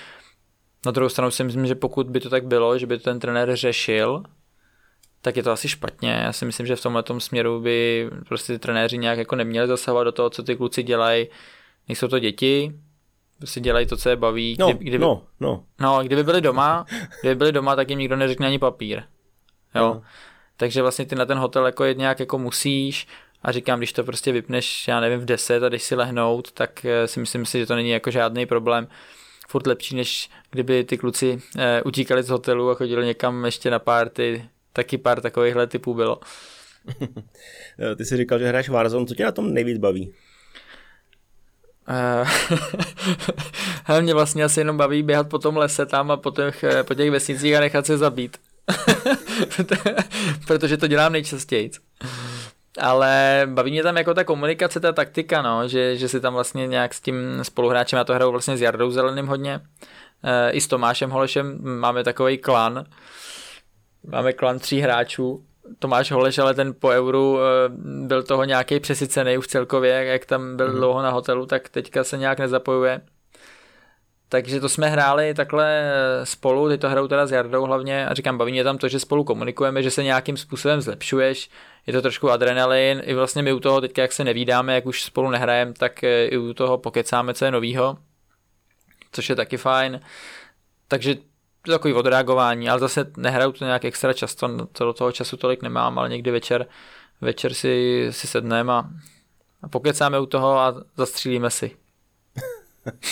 Na 0.87 0.92
druhou 0.92 1.09
stranu 1.09 1.30
si 1.30 1.45
myslím, 1.45 1.66
že 1.66 1.75
pokud 1.75 2.11
by 2.11 2.21
to 2.21 2.30
tak 2.30 2.47
bylo, 2.47 2.78
že 2.78 2.87
by 2.87 2.99
to 2.99 3.04
ten 3.04 3.21
trenér 3.21 3.56
řešil, 3.56 4.23
tak 5.26 5.37
je 5.37 5.42
to 5.42 5.52
asi 5.52 5.68
špatně. 5.68 6.11
Já 6.11 6.33
si 6.33 6.45
myslím, 6.45 6.66
že 6.66 6.76
v 6.76 6.83
tomhle 6.83 7.02
směru 7.18 7.61
by 7.61 8.09
prostě 8.28 8.52
ty 8.52 8.59
trenéři 8.59 8.99
nějak 8.99 9.18
jako 9.18 9.37
neměli 9.37 9.68
zasahovat 9.68 10.04
do 10.04 10.12
toho, 10.12 10.30
co 10.30 10.42
ty 10.42 10.56
kluci 10.56 10.83
dělají. 10.83 11.26
Nejsou 11.88 12.09
to 12.09 12.18
děti, 12.18 12.73
prostě 13.38 13.61
dělají 13.61 13.87
to, 13.87 13.97
co 13.97 14.09
je 14.09 14.16
baví. 14.16 14.56
No, 14.59 14.73
kdyby, 14.73 14.99
no, 14.99 15.23
no. 15.40 15.64
no, 15.80 15.99
kdyby 16.02 16.25
byli 16.25 16.40
doma, 16.40 16.87
kdyby 17.21 17.35
byli 17.35 17.52
doma, 17.52 17.76
tak 17.76 17.90
jim 17.90 17.99
nikdo 17.99 18.16
neřekne 18.16 18.47
ani 18.47 18.59
papír. 18.59 19.02
Jo. 19.75 19.83
No. 19.83 20.02
Takže 20.56 20.83
vlastně 20.83 21.06
ty 21.06 21.14
na 21.14 21.26
ten 21.26 21.38
hotel 21.38 21.66
jako 21.66 21.85
jet 21.85 21.99
nějak 21.99 22.21
jako 22.21 22.38
musíš 22.38 23.06
a 23.42 23.52
říkám, 23.52 23.78
když 23.78 23.92
to 23.92 24.04
prostě 24.04 24.33
vypneš, 24.33 24.88
já 24.88 25.00
nevím, 25.00 25.21
v 25.21 25.25
10 25.25 25.62
a 25.62 25.68
když 25.68 25.83
si 25.83 25.95
lehnout, 25.95 26.52
tak 26.52 26.85
eh, 26.85 27.09
si 27.09 27.21
myslím 27.21 27.47
si, 27.47 27.59
že 27.59 27.66
to 27.66 27.75
není 27.75 27.90
jako 27.90 28.11
žádný 28.11 28.47
problém. 28.47 28.88
Furt 29.49 29.66
lepší, 29.66 29.97
než 29.97 30.30
kdyby 30.50 30.85
ty 30.85 30.99
kluci 30.99 31.42
e, 31.59 31.83
utíkali 31.83 32.23
z 32.23 32.28
hotelu 32.28 32.71
a 32.71 32.75
chodili 32.75 33.06
někam 33.06 33.45
ještě 33.45 33.71
na 33.71 33.78
párty 33.78 34.49
taky 34.76 34.99
pár 34.99 35.21
takovýchhle 35.21 35.66
typů 35.66 35.95
bylo. 35.95 36.21
Ty 37.97 38.04
jsi 38.04 38.16
říkal, 38.16 38.38
že 38.38 38.49
hraješ 38.49 38.68
Warzone, 38.68 39.06
co 39.06 39.14
tě 39.14 39.25
na 39.25 39.33
tom 39.33 39.54
nejvíc 39.54 39.78
baví? 39.78 40.14
Uh, 43.90 44.00
mě 44.00 44.14
vlastně 44.14 44.45
asi 44.45 44.61
jenom 44.61 44.76
baví 44.76 45.02
běhat 45.02 45.28
po 45.28 45.38
tom 45.38 45.56
lese 45.56 45.87
tam 45.87 46.11
a 46.11 46.16
po 46.16 46.30
těch, 46.30 46.64
po 46.83 46.95
těch 46.95 47.11
vesnicích 47.11 47.54
a 47.54 47.61
nechat 47.61 47.87
se 47.87 47.99
zabít. 47.99 48.37
Protože 50.47 50.76
to 50.76 50.87
dělám 50.87 51.12
nejčastěji. 51.12 51.71
Ale 52.78 53.42
baví 53.47 53.71
mě 53.71 53.83
tam 53.83 53.97
jako 53.97 54.14
ta 54.14 54.25
komunikace, 54.25 54.80
ta 54.80 54.92
taktika, 54.92 55.42
no, 55.42 55.68
že, 55.68 55.97
že 55.97 56.09
si 56.09 56.21
tam 56.21 56.35
vlastně 56.35 56.66
nějak 56.66 56.95
s 56.95 57.00
tím 57.00 57.14
spoluhráčem, 57.42 57.97
já 57.97 58.04
to 58.04 58.14
hraju 58.14 58.30
vlastně 58.30 58.56
s 58.56 58.61
Jardou 58.61 58.90
Zeleným 58.90 59.26
hodně, 59.26 59.61
e, 60.23 60.50
i 60.50 60.61
s 60.61 60.66
Tomášem 60.66 61.11
Holešem 61.11 61.59
máme 61.80 62.04
takový 62.04 62.38
klan, 62.38 62.85
Máme 64.07 64.33
klan 64.33 64.59
tří 64.59 64.81
hráčů. 64.81 65.45
Tomáš 65.79 66.11
Holeš, 66.11 66.39
ale 66.39 66.55
ten 66.55 66.75
po 66.75 66.89
euru 66.89 67.39
eh, 67.39 67.45
byl 68.07 68.23
toho 68.23 68.45
nějaký 68.45 68.81
přesycený 68.81 69.39
už 69.39 69.47
celkově, 69.47 69.93
jak 69.93 70.27
tam 70.27 70.57
byl 70.57 70.69
mm. 70.69 70.75
dlouho 70.75 71.03
na 71.03 71.11
hotelu, 71.11 71.47
tak 71.47 71.69
teďka 71.69 72.05
se 72.05 72.19
nějak 72.19 72.39
nezapojuje. 72.39 73.01
Takže 74.29 74.61
to 74.61 74.69
jsme 74.69 74.89
hráli 74.89 75.35
takhle 75.35 75.83
eh, 75.83 76.27
spolu, 76.27 76.69
teď 76.69 76.81
to 76.81 76.89
hrajou 76.89 77.09
teda 77.09 77.27
s 77.27 77.33
Jardou 77.33 77.65
hlavně 77.65 78.07
a 78.07 78.15
říkám, 78.15 78.39
baví 78.39 78.53
mě 78.53 78.65
tam 78.65 78.79
to, 78.79 78.89
že 78.89 79.01
spolu 79.01 79.25
komunikujeme, 79.25 79.83
že 79.83 79.91
se 79.91 80.03
nějakým 80.03 80.37
způsobem 80.37 80.81
zlepšuješ, 80.81 81.51
je 81.87 81.93
to 81.93 82.03
trošku 82.03 82.31
adrenalin, 82.31 83.03
i 83.05 83.15
vlastně 83.15 83.43
my 83.43 83.53
u 83.53 83.61
toho 83.61 83.81
teďka, 83.81 84.03
jak 84.03 84.13
se 84.13 84.25
nevídáme, 84.25 84.75
jak 84.75 84.87
už 84.87 85.03
spolu 85.03 85.31
nehrajeme, 85.31 85.73
tak 85.73 86.05
eh, 86.05 86.27
i 86.27 86.37
u 86.37 86.55
toho 86.55 86.79
pokecáme, 86.79 87.35
co 87.35 87.45
je 87.45 87.51
novýho, 87.51 87.99
což 89.13 89.29
je 89.29 89.37
taky 89.37 89.57
fajn. 89.57 90.01
Takže 90.89 91.17
to 91.66 91.73
takový 91.73 91.94
odreagování, 91.94 92.68
ale 92.68 92.80
zase 92.80 93.06
nehraju 93.16 93.52
to 93.52 93.64
nějak 93.64 93.85
extra 93.85 94.12
často, 94.12 94.66
to 94.66 94.85
do 94.85 94.92
toho 94.92 95.12
času 95.12 95.37
tolik 95.37 95.62
nemám, 95.62 95.99
ale 95.99 96.08
někdy 96.08 96.30
večer, 96.30 96.66
večer 97.20 97.54
si, 97.54 98.06
si 98.11 98.26
sedneme 98.26 98.73
a, 98.73 98.85
a 99.62 99.68
pokecáme 99.68 100.20
u 100.20 100.26
toho 100.26 100.58
a 100.58 100.85
zastřílíme 100.96 101.50
si. 101.50 101.70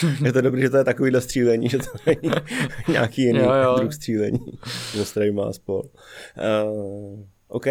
je 0.25 0.33
to 0.33 0.41
dobré, 0.41 0.61
že 0.61 0.71
to 0.71 0.77
je 0.77 0.85
takovýhle 0.85 1.21
střílení, 1.21 1.69
že 1.69 1.79
to 1.79 1.85
není 2.07 2.35
nějaký 2.89 3.23
jiný 3.23 3.39
jo, 3.39 3.53
jo. 3.53 3.75
druh 3.79 3.95
střílení, 3.95 4.59
že 4.95 5.33
má 5.33 5.53
spol. 5.53 5.83
Uh, 5.83 7.25
OK, 7.49 7.67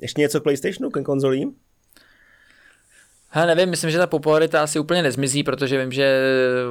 ještě 0.00 0.20
něco 0.20 0.40
k 0.40 0.42
PlayStationu, 0.42 0.90
k 0.90 1.02
konzolím? 1.02 1.54
Já 3.34 3.46
nevím, 3.46 3.70
myslím, 3.70 3.90
že 3.90 3.98
ta 3.98 4.06
popularita 4.06 4.62
asi 4.62 4.78
úplně 4.78 5.02
nezmizí, 5.02 5.42
protože 5.42 5.80
vím, 5.80 5.92
že 5.92 6.20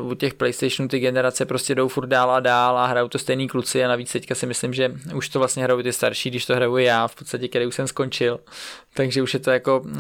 u 0.02 0.14
těch 0.14 0.34
PlayStationů 0.34 0.90
ty 0.90 1.00
generace 1.00 1.46
prostě 1.46 1.76
jdou 1.76 1.88
furt 1.88 2.06
dál 2.06 2.32
a 2.32 2.40
dál 2.40 2.78
a 2.78 2.86
hrajou 2.86 3.08
to 3.08 3.20
stejný 3.20 3.48
kluci 3.48 3.86
a 3.86 3.88
navíc 3.88 4.12
teďka 4.12 4.36
si 4.36 4.46
myslím, 4.46 4.74
že 4.74 4.92
už 5.16 5.30
to 5.30 5.40
vlastně 5.40 5.64
hrajou 5.64 5.82
ty 5.82 5.94
starší, 5.94 6.30
když 6.30 6.46
to 6.46 6.56
hraju 6.56 6.78
já, 6.78 7.08
v 7.08 7.16
podstatě, 7.16 7.48
který 7.48 7.66
už 7.66 7.76
jsem 7.76 7.88
skončil. 7.88 8.40
Takže 8.94 9.22
už 9.22 9.34
je 9.34 9.40
to 9.40 9.52
jako 9.52 9.84
e, 9.86 10.00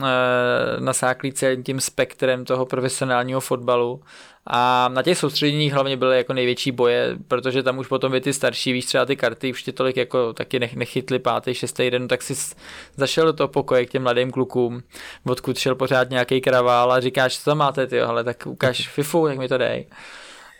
nasáklý 0.79 1.33
celým 1.33 1.63
tím 1.63 1.79
spektrem 1.79 2.45
toho 2.45 2.65
profesionálního 2.65 3.39
fotbalu 3.39 4.01
A 4.47 4.89
na 4.93 5.03
těch 5.03 5.17
soustředěních 5.17 5.73
hlavně 5.73 5.97
byly 5.97 6.17
jako 6.17 6.33
největší 6.33 6.71
boje, 6.71 7.17
protože 7.27 7.63
tam 7.63 7.77
už 7.77 7.87
potom 7.87 8.11
by 8.11 8.21
ty 8.21 8.33
starší, 8.33 8.73
víš, 8.73 8.85
třeba 8.85 9.05
ty 9.05 9.15
karty 9.15 9.51
už 9.51 9.63
tě 9.63 9.71
tolik 9.71 9.97
jako 9.97 10.33
taky 10.33 10.59
nech, 10.59 10.75
nechytli 10.75 11.19
pátý, 11.19 11.53
šestý 11.53 11.91
den, 11.91 12.07
tak 12.07 12.21
si 12.21 12.55
zašel 12.95 13.25
do 13.25 13.33
toho 13.33 13.47
pokoje 13.47 13.85
k 13.85 13.89
těm 13.89 14.03
mladým 14.03 14.31
klukům, 14.31 14.83
odkud 15.25 15.57
šel 15.57 15.75
pořád 15.75 16.09
nějaký 16.09 16.41
kravál 16.41 16.91
a 16.91 16.99
říkáš, 16.99 17.39
co 17.39 17.45
tam 17.45 17.57
máte, 17.57 17.87
ty, 17.87 18.01
ale 18.01 18.23
tak 18.23 18.47
ukáž 18.47 18.87
FIFU, 18.93 19.27
jak 19.27 19.37
mi 19.37 19.47
to 19.47 19.57
dej. 19.57 19.87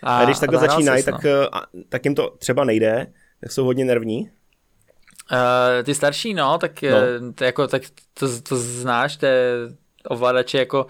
A, 0.03 0.17
a 0.17 0.25
když 0.25 0.39
takhle 0.39 0.59
začínají, 0.59 1.03
tak, 1.03 1.23
no. 1.23 1.61
tak 1.89 2.05
jim 2.05 2.15
to 2.15 2.29
třeba 2.39 2.63
nejde, 2.63 3.07
tak 3.41 3.51
jsou 3.51 3.65
hodně 3.65 3.85
nervní. 3.85 4.31
Uh, 5.31 5.83
ty 5.83 5.95
starší, 5.95 6.33
no, 6.33 6.57
tak, 6.57 6.81
no. 6.81 7.31
To, 7.35 7.43
jako, 7.43 7.67
tak 7.67 7.81
to, 8.13 8.41
to 8.41 8.55
znáš, 8.57 9.17
to 9.17 9.25
je 9.25 9.53
ovladače 10.07 10.57
jako 10.57 10.87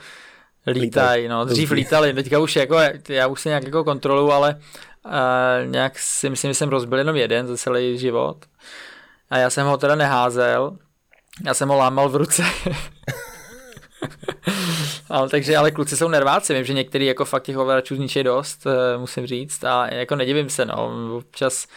lítají, 0.72 1.28
no, 1.28 1.46
dřív 1.46 1.72
lítali, 1.72 2.14
teďka 2.14 2.40
už 2.40 2.56
jako, 2.56 2.78
já 3.10 3.28
už 3.28 3.42
se 3.42 3.50
nějak 3.50 3.64
jako 3.64 3.84
kontrolu, 3.84 4.32
ale 4.32 4.60
uh, 5.06 5.72
nějak 5.72 6.00
si 6.00 6.30
myslím, 6.30 6.52
že 6.52 6.56
jsem 6.56 6.70
rozbil 6.70 6.98
jenom 6.98 7.16
jeden 7.16 7.48
za 7.48 7.58
celý 7.58 7.98
život. 7.98 8.38
A 9.30 9.38
já 9.38 9.50
jsem 9.50 9.68
ho 9.68 9.78
teda 9.78 9.96
neházel, 9.96 10.78
já 11.46 11.54
jsem 11.54 11.70
ho 11.70 11.76
lámal 11.76 12.10
v 12.10 12.16
ruce. 12.16 12.44
ale, 15.10 15.30
takže, 15.30 15.58
ale 15.58 15.72
kluci 15.72 15.98
jsou 15.98 16.08
nerváci, 16.08 16.54
vím, 16.54 16.66
že 16.66 16.74
některý 16.74 17.06
jako 17.06 17.26
fakt 17.26 17.44
těch 17.44 17.58
ovladačů 17.58 17.96
zničí 17.96 18.24
dost, 18.24 18.66
uh, 18.66 19.02
musím 19.02 19.26
říct, 19.26 19.64
a 19.64 19.94
jako 19.94 20.16
nedivím 20.16 20.50
se, 20.50 20.66
no, 20.66 20.92
občas 21.18 21.68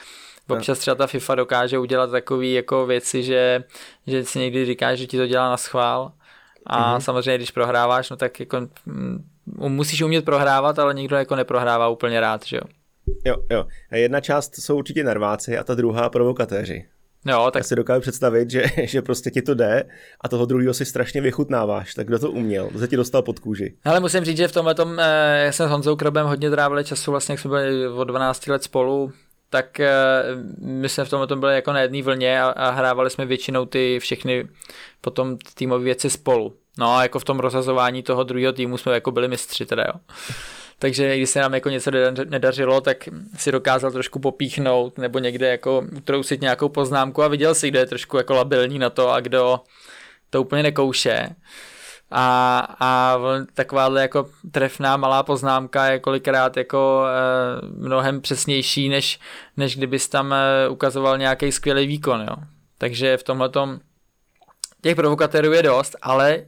Občas 0.48 0.78
třeba 0.78 0.94
ta 0.94 1.06
FIFA 1.06 1.34
dokáže 1.34 1.78
udělat 1.78 2.10
takové 2.10 2.46
jako 2.46 2.86
věci, 2.86 3.22
že, 3.22 3.64
že 4.06 4.24
si 4.24 4.38
někdy 4.38 4.66
říká, 4.66 4.94
že 4.94 5.06
ti 5.06 5.16
to 5.16 5.26
dělá 5.26 5.50
na 5.50 5.56
schvál. 5.56 6.12
A 6.66 6.96
mm-hmm. 6.96 7.00
samozřejmě, 7.00 7.36
když 7.38 7.50
prohráváš, 7.50 8.10
no 8.10 8.16
tak 8.16 8.40
jako 8.40 8.60
mm, 8.86 9.24
musíš 9.46 10.02
umět 10.02 10.24
prohrávat, 10.24 10.78
ale 10.78 10.94
nikdo 10.94 11.16
jako 11.16 11.36
neprohrává 11.36 11.88
úplně 11.88 12.20
rád, 12.20 12.46
že 12.46 12.56
jo. 12.56 12.62
Jo, 13.24 13.36
jo. 13.50 13.66
A 13.90 13.96
jedna 13.96 14.20
část 14.20 14.54
jsou 14.60 14.76
určitě 14.76 15.04
nerváci 15.04 15.58
a 15.58 15.64
ta 15.64 15.74
druhá 15.74 16.10
provokatéři. 16.10 16.84
Jo, 17.26 17.50
tak... 17.52 17.60
Já 17.60 17.64
si 17.64 17.76
dokážu 17.76 18.00
představit, 18.00 18.50
že, 18.50 18.64
že 18.84 19.02
prostě 19.02 19.30
ti 19.30 19.42
to 19.42 19.54
jde 19.54 19.84
a 20.20 20.28
toho 20.28 20.46
druhého 20.46 20.74
si 20.74 20.84
strašně 20.84 21.20
vychutnáváš. 21.20 21.94
Tak 21.94 22.06
kdo 22.06 22.18
to 22.18 22.30
uměl? 22.30 22.68
Kdo 22.68 22.78
se 22.78 22.88
ti 22.88 22.96
dostal 22.96 23.22
pod 23.22 23.38
kůži? 23.38 23.74
Ale 23.84 24.00
musím 24.00 24.24
říct, 24.24 24.36
že 24.36 24.48
v 24.48 24.52
tomhle 24.52 24.74
tom, 24.74 25.00
eh, 25.00 25.42
já 25.44 25.52
jsem 25.52 25.68
s 25.68 25.70
Honzou 25.70 25.96
Krobem 25.96 26.26
hodně 26.26 26.50
trávili 26.50 26.84
času, 26.84 27.10
vlastně 27.10 27.32
jak 27.32 27.38
jsme 27.40 27.48
byli 27.48 27.88
od 27.88 28.04
12 28.04 28.50
let 28.50 28.62
spolu, 28.62 29.12
tak 29.52 29.80
eh, 29.80 29.90
my 30.58 30.88
jsme 30.88 31.04
v 31.04 31.08
tomhle 31.08 31.26
tom 31.26 31.40
byli 31.40 31.54
jako 31.54 31.72
na 31.72 31.80
jedné 31.80 32.02
vlně 32.02 32.42
a, 32.42 32.48
a 32.48 32.70
hrávali 32.70 33.10
jsme 33.10 33.26
většinou 33.26 33.66
ty 33.66 33.98
všechny 34.00 34.48
potom 35.00 35.38
týmové 35.54 35.84
věci 35.84 36.10
spolu. 36.10 36.54
No 36.78 36.96
a 36.96 37.02
jako 37.02 37.18
v 37.18 37.24
tom 37.24 37.38
rozhazování 37.38 38.02
toho 38.02 38.24
druhého 38.24 38.52
týmu 38.52 38.78
jsme 38.78 38.94
jako 38.94 39.10
byli 39.10 39.28
mistři 39.28 39.66
teda 39.66 39.84
jo. 39.88 40.00
Takže 40.78 41.16
když 41.16 41.30
se 41.30 41.40
nám 41.40 41.54
jako 41.54 41.68
něco 41.68 41.90
nedařilo, 42.24 42.80
tak 42.80 43.08
si 43.36 43.52
dokázal 43.52 43.92
trošku 43.92 44.18
popíchnout 44.18 44.98
nebo 44.98 45.18
někde 45.18 45.48
jako 45.48 45.84
utrousit 45.96 46.40
nějakou 46.40 46.68
poznámku 46.68 47.22
a 47.22 47.28
viděl 47.28 47.54
si, 47.54 47.68
kdo 47.68 47.78
je 47.78 47.86
trošku 47.86 48.16
jako 48.16 48.34
labilní 48.34 48.78
na 48.78 48.90
to 48.90 49.10
a 49.10 49.20
kdo 49.20 49.60
to 50.30 50.42
úplně 50.42 50.62
nekouše. 50.62 51.28
A, 52.12 52.58
a 52.80 53.18
takováhle 53.54 54.02
jako 54.02 54.30
trefná 54.50 54.96
malá 54.96 55.22
poznámka 55.22 55.86
je 55.86 55.98
kolikrát 55.98 56.56
jako 56.56 57.04
e, 57.06 57.88
mnohem 57.88 58.20
přesnější, 58.20 58.88
než, 58.88 59.20
než 59.56 59.76
kdybys 59.76 60.08
tam 60.08 60.32
e, 60.32 60.68
ukazoval 60.68 61.18
nějaký 61.18 61.52
skvělý 61.52 61.86
výkon, 61.86 62.20
jo. 62.20 62.36
Takže 62.78 63.16
v 63.16 63.22
tomhle 63.22 63.50
těch 64.82 64.96
provokatérů 64.96 65.52
je 65.52 65.62
dost, 65.62 65.96
ale 66.02 66.44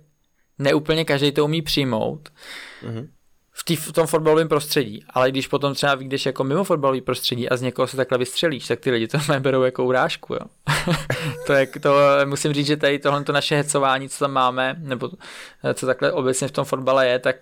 neúplně 0.58 1.04
každý 1.04 1.32
to 1.32 1.44
umí 1.44 1.62
přijmout. 1.62 2.28
Mm-hmm 2.82 3.08
v, 3.56 3.64
tý, 3.64 3.76
v 3.76 3.92
tom 3.92 4.06
fotbalovém 4.06 4.48
prostředí, 4.48 5.04
ale 5.10 5.30
když 5.30 5.46
potom 5.46 5.74
třeba 5.74 5.94
vyjdeš 5.94 6.26
jako 6.26 6.44
mimo 6.44 6.64
fotbalový 6.64 7.00
prostředí 7.00 7.48
a 7.48 7.56
z 7.56 7.62
někoho 7.62 7.86
se 7.86 7.96
takhle 7.96 8.18
vystřelíš, 8.18 8.66
tak 8.66 8.80
ty 8.80 8.90
lidi 8.90 9.08
to 9.08 9.18
berou 9.38 9.62
jako 9.62 9.84
urážku, 9.84 10.34
jo. 10.34 10.40
to 11.46 11.52
je, 11.52 11.66
to 11.66 11.94
musím 12.24 12.52
říct, 12.52 12.66
že 12.66 12.76
tady 12.76 12.98
tohle 12.98 13.24
naše 13.32 13.56
hecování, 13.56 14.08
co 14.08 14.18
tam 14.18 14.32
máme, 14.32 14.76
nebo 14.78 15.10
co 15.74 15.86
takhle 15.86 16.12
obecně 16.12 16.48
v 16.48 16.52
tom 16.52 16.64
fotbale 16.64 17.08
je, 17.08 17.18
tak 17.18 17.36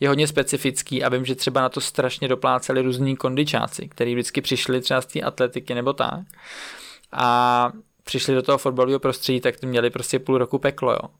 je 0.00 0.08
hodně 0.08 0.26
specifický 0.26 1.04
a 1.04 1.08
vím, 1.08 1.24
že 1.24 1.34
třeba 1.34 1.60
na 1.60 1.68
to 1.68 1.80
strašně 1.80 2.28
dopláceli 2.28 2.82
různí 2.82 3.16
kondičáci, 3.16 3.88
kteří 3.88 4.14
vždycky 4.14 4.40
přišli 4.40 4.80
třeba 4.80 5.00
z 5.00 5.06
té 5.06 5.20
atletiky 5.20 5.74
nebo 5.74 5.92
tak 5.92 6.20
a 7.12 7.72
přišli 8.04 8.34
do 8.34 8.42
toho 8.42 8.58
fotbalového 8.58 9.00
prostředí, 9.00 9.40
tak 9.40 9.62
měli 9.62 9.90
prostě 9.90 10.18
půl 10.18 10.38
roku 10.38 10.58
peklo, 10.58 10.92
jo. 10.92 11.10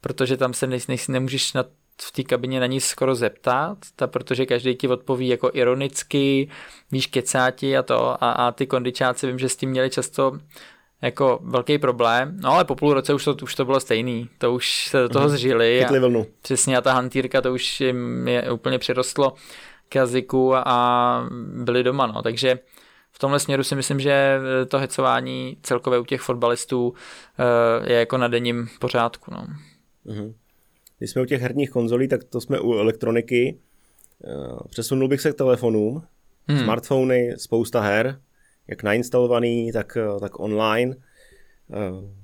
Protože 0.00 0.36
tam 0.36 0.54
se 0.54 0.66
ne, 0.66 0.78
ne, 0.88 0.96
nemůžeš 1.08 1.52
na 1.52 1.64
v 2.02 2.12
té 2.12 2.22
kabině 2.22 2.60
na 2.60 2.66
ní 2.66 2.80
skoro 2.80 3.14
zeptat, 3.14 3.78
ta, 3.96 4.06
protože 4.06 4.46
každý 4.46 4.76
ti 4.76 4.88
odpoví 4.88 5.28
jako 5.28 5.50
ironicky, 5.52 6.48
víš, 6.92 7.06
kecáti 7.06 7.76
a 7.76 7.82
to 7.82 8.24
a, 8.24 8.30
a 8.30 8.52
ty 8.52 8.66
kondičáci 8.66 9.26
vím, 9.26 9.38
že 9.38 9.48
s 9.48 9.56
tím 9.56 9.70
měli 9.70 9.90
často 9.90 10.38
jako 11.02 11.38
velký 11.42 11.78
problém, 11.78 12.36
no 12.40 12.50
ale 12.50 12.64
po 12.64 12.74
půl 12.74 12.94
roce 12.94 13.14
už 13.14 13.24
to, 13.24 13.36
už 13.42 13.54
to 13.54 13.64
bylo 13.64 13.80
stejný, 13.80 14.28
to 14.38 14.52
už 14.52 14.86
se 14.88 15.02
do 15.02 15.08
toho 15.08 15.26
mhm. 15.26 15.36
zžili. 15.36 15.84
A, 15.84 16.00
vlnu. 16.00 16.26
Přesně 16.42 16.76
a 16.76 16.80
ta 16.80 16.92
hantýrka 16.92 17.40
to 17.40 17.52
už 17.52 17.80
jim 17.80 18.28
je 18.28 18.50
úplně 18.50 18.78
přirostlo 18.78 19.34
k 19.88 19.94
jazyku 19.94 20.54
a 20.56 21.28
byli 21.54 21.82
doma, 21.82 22.06
no, 22.06 22.22
takže 22.22 22.58
v 23.12 23.18
tomhle 23.18 23.40
směru 23.40 23.62
si 23.62 23.74
myslím, 23.74 24.00
že 24.00 24.38
to 24.68 24.78
hecování 24.78 25.56
celkově 25.62 25.98
u 25.98 26.04
těch 26.04 26.20
fotbalistů 26.20 26.94
eh, 27.38 27.92
je 27.92 27.98
jako 27.98 28.18
na 28.18 28.28
denním 28.28 28.68
pořádku, 28.78 29.34
no. 29.34 29.46
Mm-hmm. 30.06 30.34
Když 30.98 31.10
jsme 31.10 31.22
u 31.22 31.24
těch 31.24 31.42
herních 31.42 31.70
konzolí, 31.70 32.08
tak 32.08 32.24
to 32.24 32.40
jsme 32.40 32.60
u 32.60 32.72
elektroniky. 32.72 33.58
Eh, 34.24 34.68
přesunul 34.68 35.08
bych 35.08 35.20
se 35.20 35.32
k 35.32 35.36
telefonům. 35.36 36.02
Hmm. 36.48 36.58
Smartfony, 36.58 37.34
spousta 37.36 37.80
her, 37.80 38.20
jak 38.68 38.82
nainstalovaný, 38.82 39.72
tak, 39.72 39.96
eh, 39.96 40.20
tak 40.20 40.40
online. 40.40 40.96
Eh, 41.72 42.14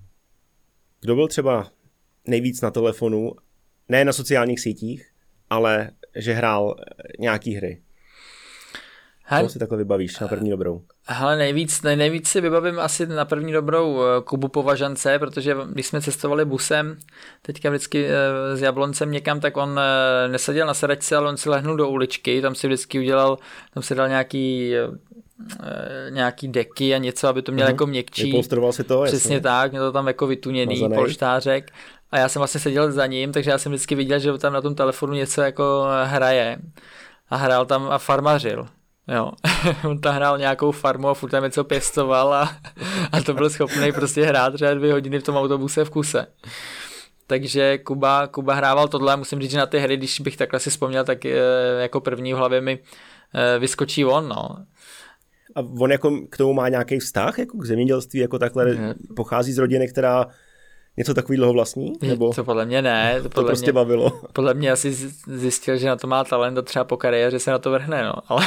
kdo 1.00 1.14
byl 1.14 1.28
třeba 1.28 1.70
nejvíc 2.28 2.60
na 2.60 2.70
telefonu, 2.70 3.32
ne 3.88 4.04
na 4.04 4.12
sociálních 4.12 4.60
sítích, 4.60 5.12
ale 5.50 5.90
že 6.16 6.32
hrál 6.32 6.76
nějaký 7.18 7.54
hry? 7.54 7.82
Co 9.38 9.48
si 9.48 9.58
takhle 9.58 9.78
vybavíš 9.78 10.18
na 10.18 10.28
první 10.28 10.50
dobrou? 10.50 10.82
Hele, 11.06 11.36
nejvíc, 11.36 11.82
nej, 11.82 11.96
nejvíc 11.96 12.28
si 12.28 12.40
vybavím 12.40 12.80
asi 12.80 13.06
na 13.06 13.24
první 13.24 13.52
dobrou 13.52 14.00
eh, 14.02 14.22
Kubu 14.24 14.48
Považance, 14.48 15.18
protože 15.18 15.56
když 15.72 15.86
jsme 15.86 16.00
cestovali 16.00 16.44
busem, 16.44 16.96
teďka 17.42 17.70
vždycky 17.70 18.06
eh, 18.06 18.56
s 18.56 18.62
Jabloncem 18.62 19.10
někam, 19.10 19.40
tak 19.40 19.56
on 19.56 19.80
eh, 19.80 20.28
neseděl 20.28 20.66
na 20.66 20.74
sedačce, 20.74 21.16
ale 21.16 21.28
on 21.28 21.36
si 21.36 21.48
lehnul 21.48 21.76
do 21.76 21.88
uličky, 21.88 22.42
tam 22.42 22.54
si 22.54 22.66
vždycky 22.66 22.98
udělal, 22.98 23.38
tam 23.74 23.82
si 23.82 23.94
dal 23.94 24.08
nějaký 24.08 24.74
nějaký 26.10 26.48
deky 26.48 26.94
a 26.94 26.98
něco, 26.98 27.28
aby 27.28 27.42
to 27.42 27.52
měl 27.52 27.66
uh-huh. 27.66 27.70
jako 27.70 27.86
měkčí. 27.86 28.24
Vypolstroval 28.24 28.72
si 28.72 28.84
to, 28.84 29.02
Přesně 29.02 29.34
jasně. 29.34 29.40
tak, 29.40 29.70
měl 29.70 29.84
to 29.88 29.92
tam 29.92 30.06
jako 30.06 30.26
vytuněný 30.26 30.74
Mazanej. 30.74 30.98
polštářek. 30.98 31.70
A 32.10 32.18
já 32.18 32.28
jsem 32.28 32.40
vlastně 32.40 32.60
seděl 32.60 32.92
za 32.92 33.06
ním, 33.06 33.32
takže 33.32 33.50
já 33.50 33.58
jsem 33.58 33.72
vždycky 33.72 33.94
viděl, 33.94 34.18
že 34.18 34.38
tam 34.38 34.52
na 34.52 34.60
tom 34.60 34.74
telefonu 34.74 35.12
něco 35.12 35.42
jako 35.42 35.86
hraje. 36.04 36.58
A 37.30 37.36
hrál 37.36 37.66
tam 37.66 37.88
a 37.90 37.98
farmařil. 37.98 38.66
Jo, 39.08 39.32
on 39.88 40.00
tam 40.00 40.14
hrál 40.14 40.38
nějakou 40.38 40.72
farmu 40.72 41.08
a 41.08 41.14
furt 41.14 41.30
tam 41.30 41.42
něco 41.42 41.64
pěstoval 41.64 42.34
a, 42.34 42.56
a 43.12 43.20
to 43.20 43.34
byl 43.34 43.50
schopný 43.50 43.92
prostě 43.92 44.24
hrát 44.24 44.54
třeba 44.54 44.74
dvě 44.74 44.92
hodiny 44.92 45.18
v 45.18 45.22
tom 45.22 45.36
autobuse 45.36 45.84
v 45.84 45.90
kuse. 45.90 46.26
Takže 47.26 47.78
Kuba, 47.78 48.26
Kuba 48.26 48.54
hrával 48.54 48.88
tohle 48.88 49.12
a 49.12 49.16
musím 49.16 49.40
říct, 49.40 49.50
že 49.50 49.58
na 49.58 49.66
ty 49.66 49.78
hry, 49.78 49.96
když 49.96 50.20
bych 50.20 50.36
takhle 50.36 50.60
si 50.60 50.70
vzpomněl, 50.70 51.04
tak 51.04 51.24
e, 51.24 51.38
jako 51.80 52.00
první 52.00 52.34
v 52.34 52.36
hlavě 52.36 52.60
mi 52.60 52.78
e, 53.34 53.58
vyskočí 53.58 54.04
on, 54.04 54.28
no. 54.28 54.56
A 55.54 55.60
on 55.80 55.92
jako 55.92 56.26
k 56.30 56.36
tomu 56.36 56.52
má 56.52 56.68
nějaký 56.68 56.98
vztah, 56.98 57.38
jako 57.38 57.58
k 57.58 57.64
zemědělství, 57.64 58.20
jako 58.20 58.38
takhle 58.38 58.94
pochází 59.16 59.52
z 59.52 59.58
rodiny, 59.58 59.88
která 59.88 60.26
něco 60.96 61.14
takového 61.14 61.52
vlastní? 61.52 61.92
Nebo 62.02 62.32
to 62.32 62.44
podle 62.44 62.66
mě 62.66 62.82
ne. 62.82 63.14
To, 63.22 63.28
podle 63.28 63.42
to 63.42 63.46
prostě 63.46 63.66
mě, 63.66 63.72
bavilo. 63.72 64.20
Podle 64.32 64.54
mě 64.54 64.72
asi 64.72 64.92
zjistil, 65.26 65.76
že 65.76 65.88
na 65.88 65.96
to 65.96 66.06
má 66.06 66.24
talent 66.24 66.58
a 66.58 66.62
třeba 66.62 66.84
po 66.84 66.96
kariéře 66.96 67.38
se 67.38 67.50
na 67.50 67.58
to 67.58 67.70
vrhne, 67.70 68.04
no. 68.04 68.14
Ale 68.28 68.46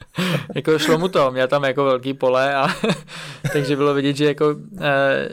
jako 0.54 0.78
šlo 0.78 0.98
mu 0.98 1.08
to, 1.08 1.30
měl 1.30 1.48
tam 1.48 1.64
jako 1.64 1.84
velký 1.84 2.14
pole 2.14 2.54
a 2.54 2.68
takže 3.52 3.76
bylo 3.76 3.94
vidět, 3.94 4.16
že 4.16 4.24
jako, 4.24 4.56
e, 4.80 5.28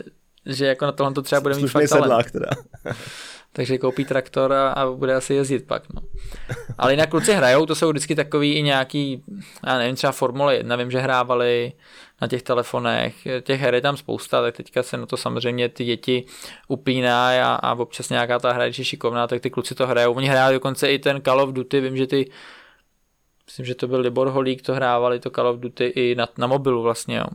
že 0.46 0.66
jako 0.66 0.86
na 0.86 0.92
tohle 0.92 1.14
to 1.14 1.22
třeba 1.22 1.42
bude 1.42 1.56
mít 1.56 1.68
fakt 1.68 1.88
sedlák 1.88 2.32
teda. 2.32 2.50
takže 3.52 3.78
koupí 3.78 4.06
traktor 4.06 4.54
a, 4.54 4.70
a 4.70 4.92
bude 4.92 5.16
asi 5.16 5.34
jezdit 5.34 5.68
pak. 5.68 5.84
No. 5.94 6.02
Ale 6.78 6.94
jinak 6.94 7.10
kluci 7.10 7.34
hrajou, 7.34 7.66
to 7.66 7.76
jsou 7.76 7.90
vždycky 7.90 8.16
takový 8.16 8.54
i 8.54 8.62
nějaký, 8.62 9.24
já 9.68 9.78
nevím, 9.78 9.96
třeba 9.96 10.12
Formule 10.12 10.56
1, 10.56 10.76
vím, 10.76 10.92
že 10.92 11.00
hrávali 11.00 11.74
na 12.22 12.28
těch 12.28 12.44
telefonech, 12.44 13.28
těch 13.42 13.62
her 13.62 13.76
je 13.76 13.82
tam 13.82 13.98
spousta, 13.98 14.42
tak 14.42 14.58
teďka 14.58 14.84
se 14.84 14.98
na 14.98 15.06
to 15.06 15.18
samozřejmě 15.18 15.70
ty 15.70 15.86
děti 15.86 16.26
upíná 16.68 17.30
a, 17.30 17.56
a 17.56 17.74
občas 17.74 18.10
nějaká 18.10 18.40
ta 18.40 18.52
hra 18.52 18.66
je 18.66 18.74
šikovná, 18.74 19.28
tak 19.28 19.42
ty 19.42 19.50
kluci 19.50 19.76
to 19.76 19.88
hrajou. 19.88 20.14
Oni 20.14 20.28
hrají 20.28 20.54
dokonce 20.54 20.92
i 20.92 21.00
ten 21.00 21.22
Call 21.22 21.42
of 21.42 21.54
Duty, 21.54 21.82
vím, 21.82 21.98
že 21.98 22.08
ty 22.08 22.32
myslím, 23.46 23.66
že 23.66 23.76
to 23.76 23.88
byl 23.88 24.00
Libor 24.00 24.28
Holík, 24.28 24.62
to 24.62 24.74
hrávali 24.74 25.20
to 25.20 25.30
Call 25.30 25.48
of 25.48 25.60
Duty 25.60 25.86
i 25.86 26.16
na, 26.16 26.28
na 26.38 26.48
mobilu 26.48 26.82
vlastně, 26.82 27.18
jo. 27.18 27.26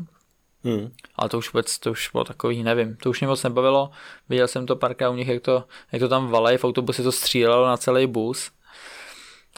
Hmm. 0.64 0.90
Ale 1.16 1.28
to 1.28 1.38
už 1.38 1.52
vůbec, 1.52 1.78
to 1.78 1.90
už 1.90 2.10
bylo 2.12 2.24
takový, 2.24 2.62
nevím, 2.62 2.96
to 2.96 3.10
už 3.10 3.20
mě 3.20 3.28
moc 3.28 3.42
nebavilo. 3.42 3.90
Viděl 4.28 4.48
jsem 4.48 4.66
to 4.66 4.76
párkrát 4.76 5.10
u 5.10 5.14
nich, 5.14 5.28
jak 5.28 5.42
to, 5.42 5.64
jak 5.92 6.00
to 6.00 6.08
tam 6.08 6.28
valej, 6.28 6.58
v 6.58 6.64
autobuse 6.64 7.02
to 7.02 7.12
střílelo 7.12 7.66
na 7.66 7.76
celý 7.76 8.06
bus. 8.06 8.50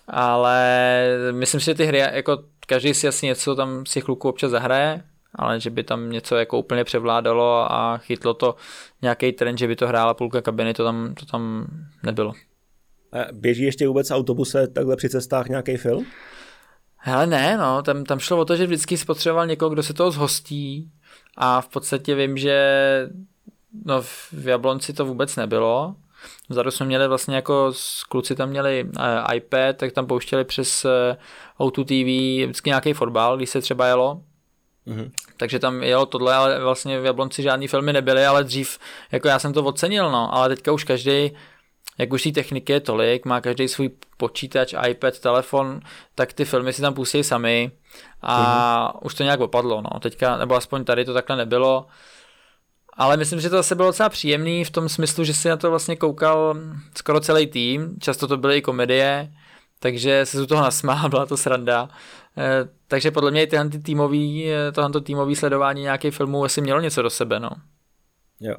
ale 0.09 1.07
myslím 1.31 1.61
si, 1.61 1.67
že 1.67 1.75
ty 1.75 1.85
hry, 1.85 1.99
jako 1.99 2.45
každý 2.67 2.95
si 2.95 3.09
asi 3.09 3.27
něco 3.27 3.55
tam 3.55 3.87
si 3.87 4.01
chluku 4.01 4.29
občas 4.29 4.51
zahraje, 4.51 5.05
ale 5.35 5.61
že 5.61 5.71
by 5.71 5.85
tam 5.85 6.11
něco 6.11 6.37
jako 6.37 6.59
úplně 6.59 6.85
převládalo 6.85 7.73
a 7.73 7.99
chytlo 7.99 8.35
to 8.35 8.55
nějaký 9.03 9.33
trend, 9.33 9.59
že 9.59 9.67
by 9.67 9.77
to 9.77 9.87
hrála 9.87 10.15
půlka 10.15 10.43
kabiny, 10.43 10.75
to 10.75 10.85
tam, 10.85 11.15
to 11.15 11.27
tam 11.27 11.67
nebylo. 12.03 12.33
A 13.13 13.19
běží 13.33 13.63
ještě 13.63 13.89
vůbec 13.89 14.11
autobuse 14.11 14.69
takhle 14.69 14.97
při 14.97 15.09
cestách 15.09 15.49
nějaký 15.49 15.77
film? 15.77 16.07
Hele 16.97 17.27
ne, 17.27 17.57
no, 17.57 17.83
tam, 17.83 18.05
tam 18.05 18.19
šlo 18.19 18.39
o 18.39 18.45
to, 18.45 18.57
že 18.57 18.67
vždycky 18.67 18.97
spotřeboval 18.97 19.47
někoho, 19.47 19.71
kdo 19.71 19.83
se 19.83 19.95
toho 19.95 20.11
zhostí 20.11 20.91
a 21.37 21.61
v 21.61 21.69
podstatě 21.69 22.15
vím, 22.15 22.37
že 22.37 22.59
no, 23.85 24.03
v 24.33 24.47
Jablonci 24.49 24.93
to 24.93 25.05
vůbec 25.05 25.37
nebylo. 25.37 25.95
Vzadu 26.49 26.71
jsme 26.71 26.87
měli 26.87 27.09
vlastně 27.09 27.37
jako 27.37 27.73
kluci 28.09 28.35
tam 28.35 28.49
měli 28.49 28.85
uh, 28.85 29.35
iPad, 29.35 29.77
tak 29.77 29.93
tam 29.93 30.07
pouštěli 30.07 30.45
přes 30.45 30.85
uh, 31.59 31.67
O2 31.69 31.85
TV 31.85 32.45
vždycky 32.47 32.71
nějaký 32.71 32.93
fotbal, 32.93 33.37
když 33.37 33.51
se 33.51 33.61
třeba 33.61 33.87
jelo. 33.87 34.23
Mm-hmm. 34.87 35.11
Takže 35.37 35.59
tam 35.59 35.83
jelo 35.83 36.07
tohle, 36.07 36.35
ale 36.35 36.61
vlastně 36.61 37.01
v 37.01 37.05
Jablonci 37.05 37.43
žádný 37.43 37.69
filmy 37.69 37.93
nebyly, 37.93 38.27
ale 38.27 38.45
dřív, 38.45 38.79
jako 39.13 39.29
já 39.29 39.39
jsem 39.39 39.53
to 39.53 39.65
ocenil, 39.65 40.11
no, 40.11 40.35
ale 40.35 40.49
teďka 40.49 40.73
už 40.73 40.85
každý 40.85 41.33
jak 41.99 42.13
už 42.13 42.23
té 42.23 42.31
techniky 42.31 42.73
je 42.73 42.81
tolik, 42.81 43.25
má 43.25 43.41
každý 43.41 43.69
svůj 43.69 43.91
počítač, 44.17 44.75
iPad, 44.89 45.19
telefon, 45.19 45.81
tak 46.15 46.33
ty 46.33 46.45
filmy 46.45 46.73
si 46.73 46.83
tam 46.83 46.95
pustí 46.95 47.25
sami 47.25 47.71
a 48.23 48.35
mm-hmm. 48.35 49.07
už 49.07 49.15
to 49.15 49.23
nějak 49.23 49.41
opadlo, 49.41 49.83
no. 49.83 50.01
Teďka, 50.01 50.37
nebo 50.37 50.55
aspoň 50.55 50.85
tady 50.85 51.05
to 51.05 51.15
takhle 51.15 51.37
nebylo. 51.37 51.87
Ale 52.95 53.17
myslím, 53.17 53.41
že 53.41 53.51
to 53.51 53.57
zase 53.57 53.75
bylo 53.75 53.89
docela 53.89 54.09
příjemný 54.09 54.65
v 54.65 54.71
tom 54.71 54.89
smyslu, 54.89 55.25
že 55.25 55.35
si 55.35 55.49
na 55.49 55.57
to 55.57 55.71
vlastně 55.71 55.97
koukal 55.97 56.57
skoro 56.97 57.21
celý 57.21 57.47
tým, 57.47 57.97
často 58.01 58.29
to 58.29 58.37
byly 58.37 58.57
i 58.57 58.63
komedie, 58.63 59.33
takže 59.83 60.27
se 60.27 60.43
z 60.43 60.47
toho 60.47 60.63
nasmál, 60.63 61.09
byla 61.09 61.27
to 61.27 61.37
sranda. 61.37 61.89
E, 62.39 62.69
takže 62.89 63.11
podle 63.11 63.31
mě 63.31 63.43
i 63.43 63.47
tyhle 63.47 63.69
týmový, 63.69 64.51
eh, 64.51 64.73
tohle 64.73 65.01
týmový 65.01 65.37
sledování 65.37 65.83
nějakých 65.83 66.15
filmů 66.15 66.45
asi 66.45 66.61
mělo 66.61 66.81
něco 66.81 67.03
do 67.03 67.11
sebe, 67.11 67.41
no. 67.41 67.51
Jo. 68.41 68.57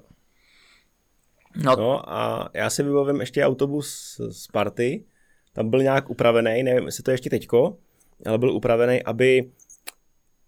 No. 1.56 1.76
no 1.76 2.14
a 2.14 2.50
já 2.54 2.70
si 2.70 2.84
vybavím 2.84 3.20
ještě 3.20 3.46
autobus 3.46 4.22
z 4.30 4.48
party, 4.48 5.06
tam 5.54 5.70
byl 5.70 5.84
nějak 5.84 6.10
upravený, 6.10 6.64
nevím, 6.64 6.86
jestli 6.86 7.04
to 7.04 7.12
je 7.12 7.14
ještě 7.14 7.30
teďko, 7.30 7.78
ale 8.26 8.38
byl 8.38 8.52
upravený, 8.52 9.04
aby 9.04 9.52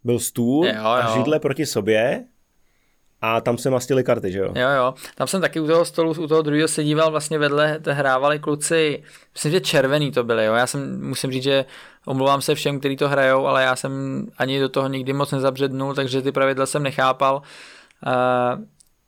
byl 0.04 0.20
stůl 0.20 0.66
jo, 0.66 0.74
jo. 0.76 0.86
a 0.86 1.18
židle 1.18 1.40
proti 1.40 1.66
sobě 1.66 2.26
a 3.21 3.41
tam 3.41 3.58
se 3.58 3.69
mastily 3.69 4.04
karty, 4.04 4.32
že 4.32 4.39
jo? 4.39 4.51
Jo, 4.56 4.69
jo. 4.69 4.93
Tam 5.15 5.28
jsem 5.28 5.41
taky 5.41 5.60
u 5.60 5.67
toho 5.67 5.86
stolu, 5.86 6.12
u 6.12 6.28
toho 6.28 6.41
druhého 6.41 6.67
se 6.67 6.84
díval 6.84 7.12
vlastně 7.12 7.38
vedle, 7.38 7.80
hrávali 7.91 8.39
kluci, 8.39 9.04
myslím, 9.34 9.51
že 9.51 9.62
červený 9.62 10.12
to 10.12 10.23
byly, 10.23 10.45
jo. 10.45 10.54
Já 10.54 10.67
jsem, 10.67 11.08
musím 11.08 11.32
říct, 11.32 11.43
že 11.43 11.65
omlouvám 12.06 12.41
se 12.41 12.56
všem, 12.56 12.80
kteří 12.80 12.97
to 12.97 13.10
hrajou, 13.10 13.47
ale 13.47 13.63
já 13.63 13.75
jsem 13.75 14.25
ani 14.38 14.60
do 14.60 14.69
toho 14.69 14.88
nikdy 14.88 15.13
moc 15.13 15.32
nezabřednul, 15.32 15.93
takže 15.93 16.21
ty 16.21 16.32
pravidla 16.32 16.65
jsem 16.65 16.84
nechápal. 16.84 17.41
Uh, 18.08 18.63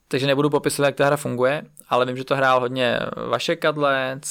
takže 0.08 0.28
nebudu 0.28 0.50
popisovat, 0.50 0.86
jak 0.86 0.96
ta 0.96 1.06
hra 1.06 1.18
funguje, 1.18 1.64
ale 1.90 2.06
vím, 2.06 2.18
že 2.18 2.24
to 2.24 2.36
hrál 2.36 2.60
hodně 2.60 3.00
Vašek 3.30 3.62
Kadlec, 3.62 4.22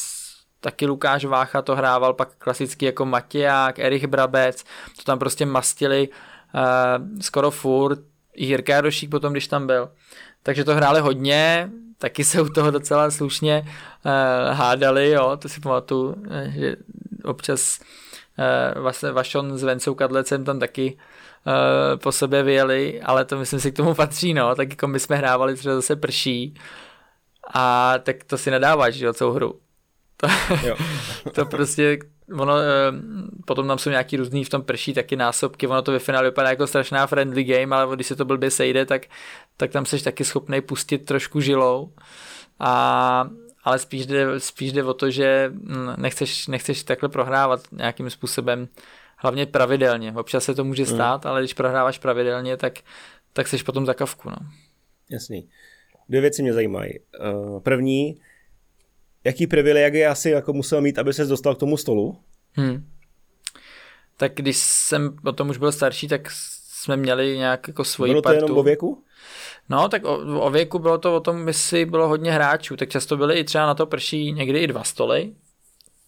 taky 0.60 0.86
Lukáš 0.86 1.24
Vácha 1.24 1.62
to 1.62 1.76
hrával, 1.76 2.14
pak 2.14 2.28
klasicky 2.38 2.86
jako 2.86 3.06
Matěják, 3.06 3.78
Erich 3.78 4.06
Brabec, 4.06 4.64
to 4.96 5.02
tam 5.04 5.18
prostě 5.18 5.46
mastili 5.46 6.08
uh, 6.08 7.20
skoro 7.20 7.50
furt, 7.50 7.98
Jirka 8.36 8.72
Jarošík 8.72 9.10
potom, 9.10 9.32
když 9.32 9.46
tam 9.46 9.66
byl. 9.66 9.88
Takže 10.42 10.64
to 10.64 10.74
hráli 10.74 11.00
hodně, 11.00 11.70
taky 11.98 12.24
se 12.24 12.42
u 12.42 12.48
toho 12.48 12.70
docela 12.70 13.10
slušně 13.10 13.62
uh, 13.66 14.56
hádali, 14.56 15.10
jo, 15.10 15.36
to 15.36 15.48
si 15.48 15.60
pamatuju, 15.60 16.16
eh, 16.30 16.52
že 16.56 16.76
občas 17.24 17.80
uh, 18.38 18.82
vlastně 18.82 19.12
Vašon 19.12 19.58
s 19.58 19.62
Vencou 19.62 19.94
Kadlecem 19.94 20.44
tam 20.44 20.58
taky 20.58 20.98
uh, 21.46 22.00
po 22.00 22.12
sobě 22.12 22.42
vyjeli, 22.42 23.02
ale 23.02 23.24
to 23.24 23.38
myslím 23.38 23.60
si 23.60 23.72
k 23.72 23.76
tomu 23.76 23.94
patří, 23.94 24.34
no, 24.34 24.54
tak 24.54 24.70
jako 24.70 24.86
my 24.86 25.00
jsme 25.00 25.16
hrávali 25.16 25.56
třeba 25.56 25.74
zase 25.74 25.96
prší 25.96 26.54
a 27.54 27.94
tak 27.98 28.24
to 28.24 28.38
si 28.38 28.50
nedáváš, 28.50 28.96
jo, 28.96 29.12
celou 29.12 29.32
hru. 29.32 29.60
To, 30.16 30.26
jo. 30.66 30.76
to 31.34 31.44
prostě, 31.44 31.98
ono, 32.32 32.54
uh, 32.54 32.60
potom 33.44 33.68
tam 33.68 33.78
jsou 33.78 33.90
nějaký 33.90 34.16
různý 34.16 34.44
v 34.44 34.48
tom 34.48 34.62
prší 34.62 34.94
taky 34.94 35.16
násobky, 35.16 35.66
ono 35.66 35.82
to 35.82 35.92
ve 35.92 35.98
finále 35.98 36.24
vypadá 36.24 36.50
jako 36.50 36.66
strašná 36.66 37.06
friendly 37.06 37.44
game, 37.44 37.76
ale 37.76 37.96
když 37.96 38.06
se 38.06 38.16
to 38.16 38.24
blbě 38.24 38.50
sejde, 38.50 38.86
tak, 38.86 39.06
tak 39.56 39.70
tam 39.70 39.86
jsi 39.86 40.04
taky 40.04 40.24
schopný 40.24 40.60
pustit 40.60 40.98
trošku 40.98 41.40
žilou. 41.40 41.92
A, 42.60 43.30
ale 43.64 43.78
spíš 43.78 44.06
jde, 44.06 44.40
spíš 44.40 44.72
jde 44.72 44.84
o 44.84 44.94
to, 44.94 45.10
že 45.10 45.50
hm, 45.52 45.94
nechceš, 45.96 46.46
nechceš 46.46 46.82
takhle 46.82 47.08
prohrávat 47.08 47.60
nějakým 47.72 48.10
způsobem 48.10 48.68
hlavně 49.16 49.46
pravidelně. 49.46 50.12
Občas 50.12 50.44
se 50.44 50.54
to 50.54 50.64
může 50.64 50.84
hmm. 50.84 50.94
stát, 50.94 51.24
mm. 51.24 51.30
ale 51.30 51.40
když 51.40 51.54
prohráváš 51.54 51.98
pravidelně, 51.98 52.56
tak, 52.56 52.78
tak 53.32 53.48
jsi 53.48 53.64
potom 53.64 53.86
za 53.86 53.94
kavku. 53.94 54.30
No. 54.30 54.36
Jasný. 55.10 55.48
Dvě 56.08 56.20
věci 56.20 56.42
mě 56.42 56.52
zajímají. 56.52 56.92
Uh, 56.98 57.60
první, 57.60 58.20
jaký 59.26 59.46
privilegie 59.46 60.08
asi 60.08 60.30
jako 60.30 60.52
musel 60.52 60.80
mít, 60.80 60.98
aby 60.98 61.12
se 61.12 61.24
dostal 61.24 61.54
k 61.54 61.58
tomu 61.58 61.76
stolu? 61.76 62.18
Hmm. 62.52 62.86
Tak 64.16 64.32
když 64.34 64.56
jsem 64.56 65.16
o 65.24 65.32
tom 65.32 65.48
už 65.48 65.58
byl 65.58 65.72
starší, 65.72 66.08
tak 66.08 66.28
jsme 66.30 66.96
měli 66.96 67.36
nějak 67.36 67.68
jako 67.68 67.84
svoji 67.84 68.10
Bylo 68.10 68.22
to 68.22 68.26
partu. 68.26 68.44
jenom 68.44 68.58
o 68.58 68.62
věku? 68.62 69.04
No, 69.68 69.88
tak 69.88 70.04
o, 70.04 70.40
o 70.40 70.50
věku 70.50 70.78
bylo 70.78 70.98
to 70.98 71.16
o 71.16 71.20
tom, 71.20 71.48
jestli 71.48 71.84
bylo 71.84 72.08
hodně 72.08 72.32
hráčů, 72.32 72.76
tak 72.76 72.88
často 72.88 73.16
byly 73.16 73.38
i 73.38 73.44
třeba 73.44 73.66
na 73.66 73.74
to 73.74 73.86
prší 73.86 74.32
někdy 74.32 74.58
i 74.58 74.66
dva 74.66 74.84
stoly, 74.84 75.32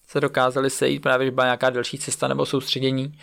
se 0.09 0.21
dokázali 0.21 0.71
sejít, 0.71 1.03
právě 1.03 1.27
že 1.27 1.31
byla 1.31 1.47
nějaká 1.47 1.71
delší 1.71 1.99
cesta 1.99 2.29
nebo 2.29 2.47
soustředění. 2.47 3.19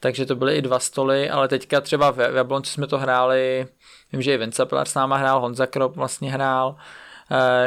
Takže 0.00 0.26
to 0.26 0.36
byly 0.36 0.56
i 0.56 0.62
dva 0.62 0.78
stoly, 0.78 1.30
ale 1.30 1.48
teďka 1.48 1.80
třeba 1.80 2.10
v 2.10 2.18
Jablonci 2.18 2.70
jsme 2.70 2.86
to 2.86 2.98
hráli, 2.98 3.66
vím, 4.12 4.22
že 4.22 4.34
i 4.34 4.38
Vince 4.38 4.66
Pilar 4.66 4.88
s 4.88 4.94
náma 4.94 5.16
hrál, 5.16 5.40
Honza 5.40 5.66
Krop 5.66 5.96
vlastně 5.96 6.32
hrál, 6.32 6.76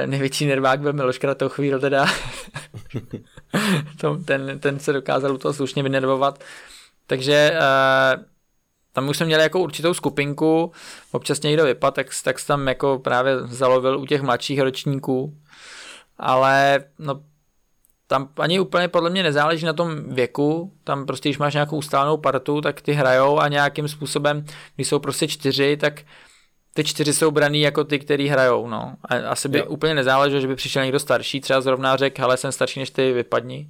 největší 0.06 0.46
nervák 0.46 0.80
byl 0.80 0.94
Miloš 0.94 1.20
chvíli 1.48 1.80
teda. 1.80 2.06
ten, 4.26 4.60
ten 4.60 4.80
se 4.80 4.94
dokázal 4.94 5.34
u 5.34 5.38
toho 5.38 5.54
slušně 5.54 5.84
vynervovat. 5.84 6.44
Takže 7.08 7.52
uh, 7.54 8.24
tam 8.94 9.10
už 9.10 9.18
jsme 9.18 9.26
měli 9.26 9.44
jako 9.44 9.60
určitou 9.60 9.94
skupinku, 9.94 10.72
občas 11.12 11.42
někdo 11.42 11.66
vypad, 11.66 11.94
tak, 11.94 12.08
tak 12.24 12.46
tam 12.46 12.68
jako 12.68 13.00
právě 13.00 13.38
zalovil 13.48 14.00
u 14.00 14.06
těch 14.06 14.22
mladších 14.22 14.62
ročníků, 14.62 15.38
ale 16.18 16.84
no 17.00 17.22
tam 18.08 18.30
ani 18.40 18.60
úplně 18.60 18.88
podle 18.88 19.10
mě 19.10 19.24
nezáleží 19.24 19.66
na 19.66 19.74
tom 19.74 20.14
věku, 20.14 20.74
tam 20.84 21.06
prostě, 21.06 21.30
když 21.30 21.38
máš 21.38 21.54
nějakou 21.54 21.78
ustálenou 21.78 22.18
partu, 22.18 22.62
tak 22.62 22.82
ty 22.82 22.94
hrajou 22.94 23.40
a 23.40 23.48
nějakým 23.48 23.88
způsobem, 23.88 24.46
když 24.76 24.88
jsou 24.88 25.00
prostě 25.00 25.28
čtyři, 25.28 25.78
tak 25.78 26.02
ty 26.78 26.84
čtyři 26.84 27.14
jsou 27.14 27.32
braný 27.32 27.62
jako 27.62 27.84
ty, 27.84 28.00
který 28.00 28.28
hrajou, 28.28 28.68
no. 28.68 28.94
A 29.06 29.16
asi 29.16 29.50
by 29.50 29.58
jo. 29.58 29.66
úplně 29.66 29.96
nezáleželo, 29.96 30.42
že 30.42 30.48
by 30.48 30.56
přišel 30.56 30.84
někdo 30.84 31.00
starší, 31.00 31.42
třeba 31.42 31.62
zrovna 31.62 31.96
řekl, 31.96 32.22
hele, 32.22 32.38
jsem 32.38 32.52
starší 32.52 32.80
než 32.80 32.90
ty, 32.90 33.14
vypadni. 33.14 33.70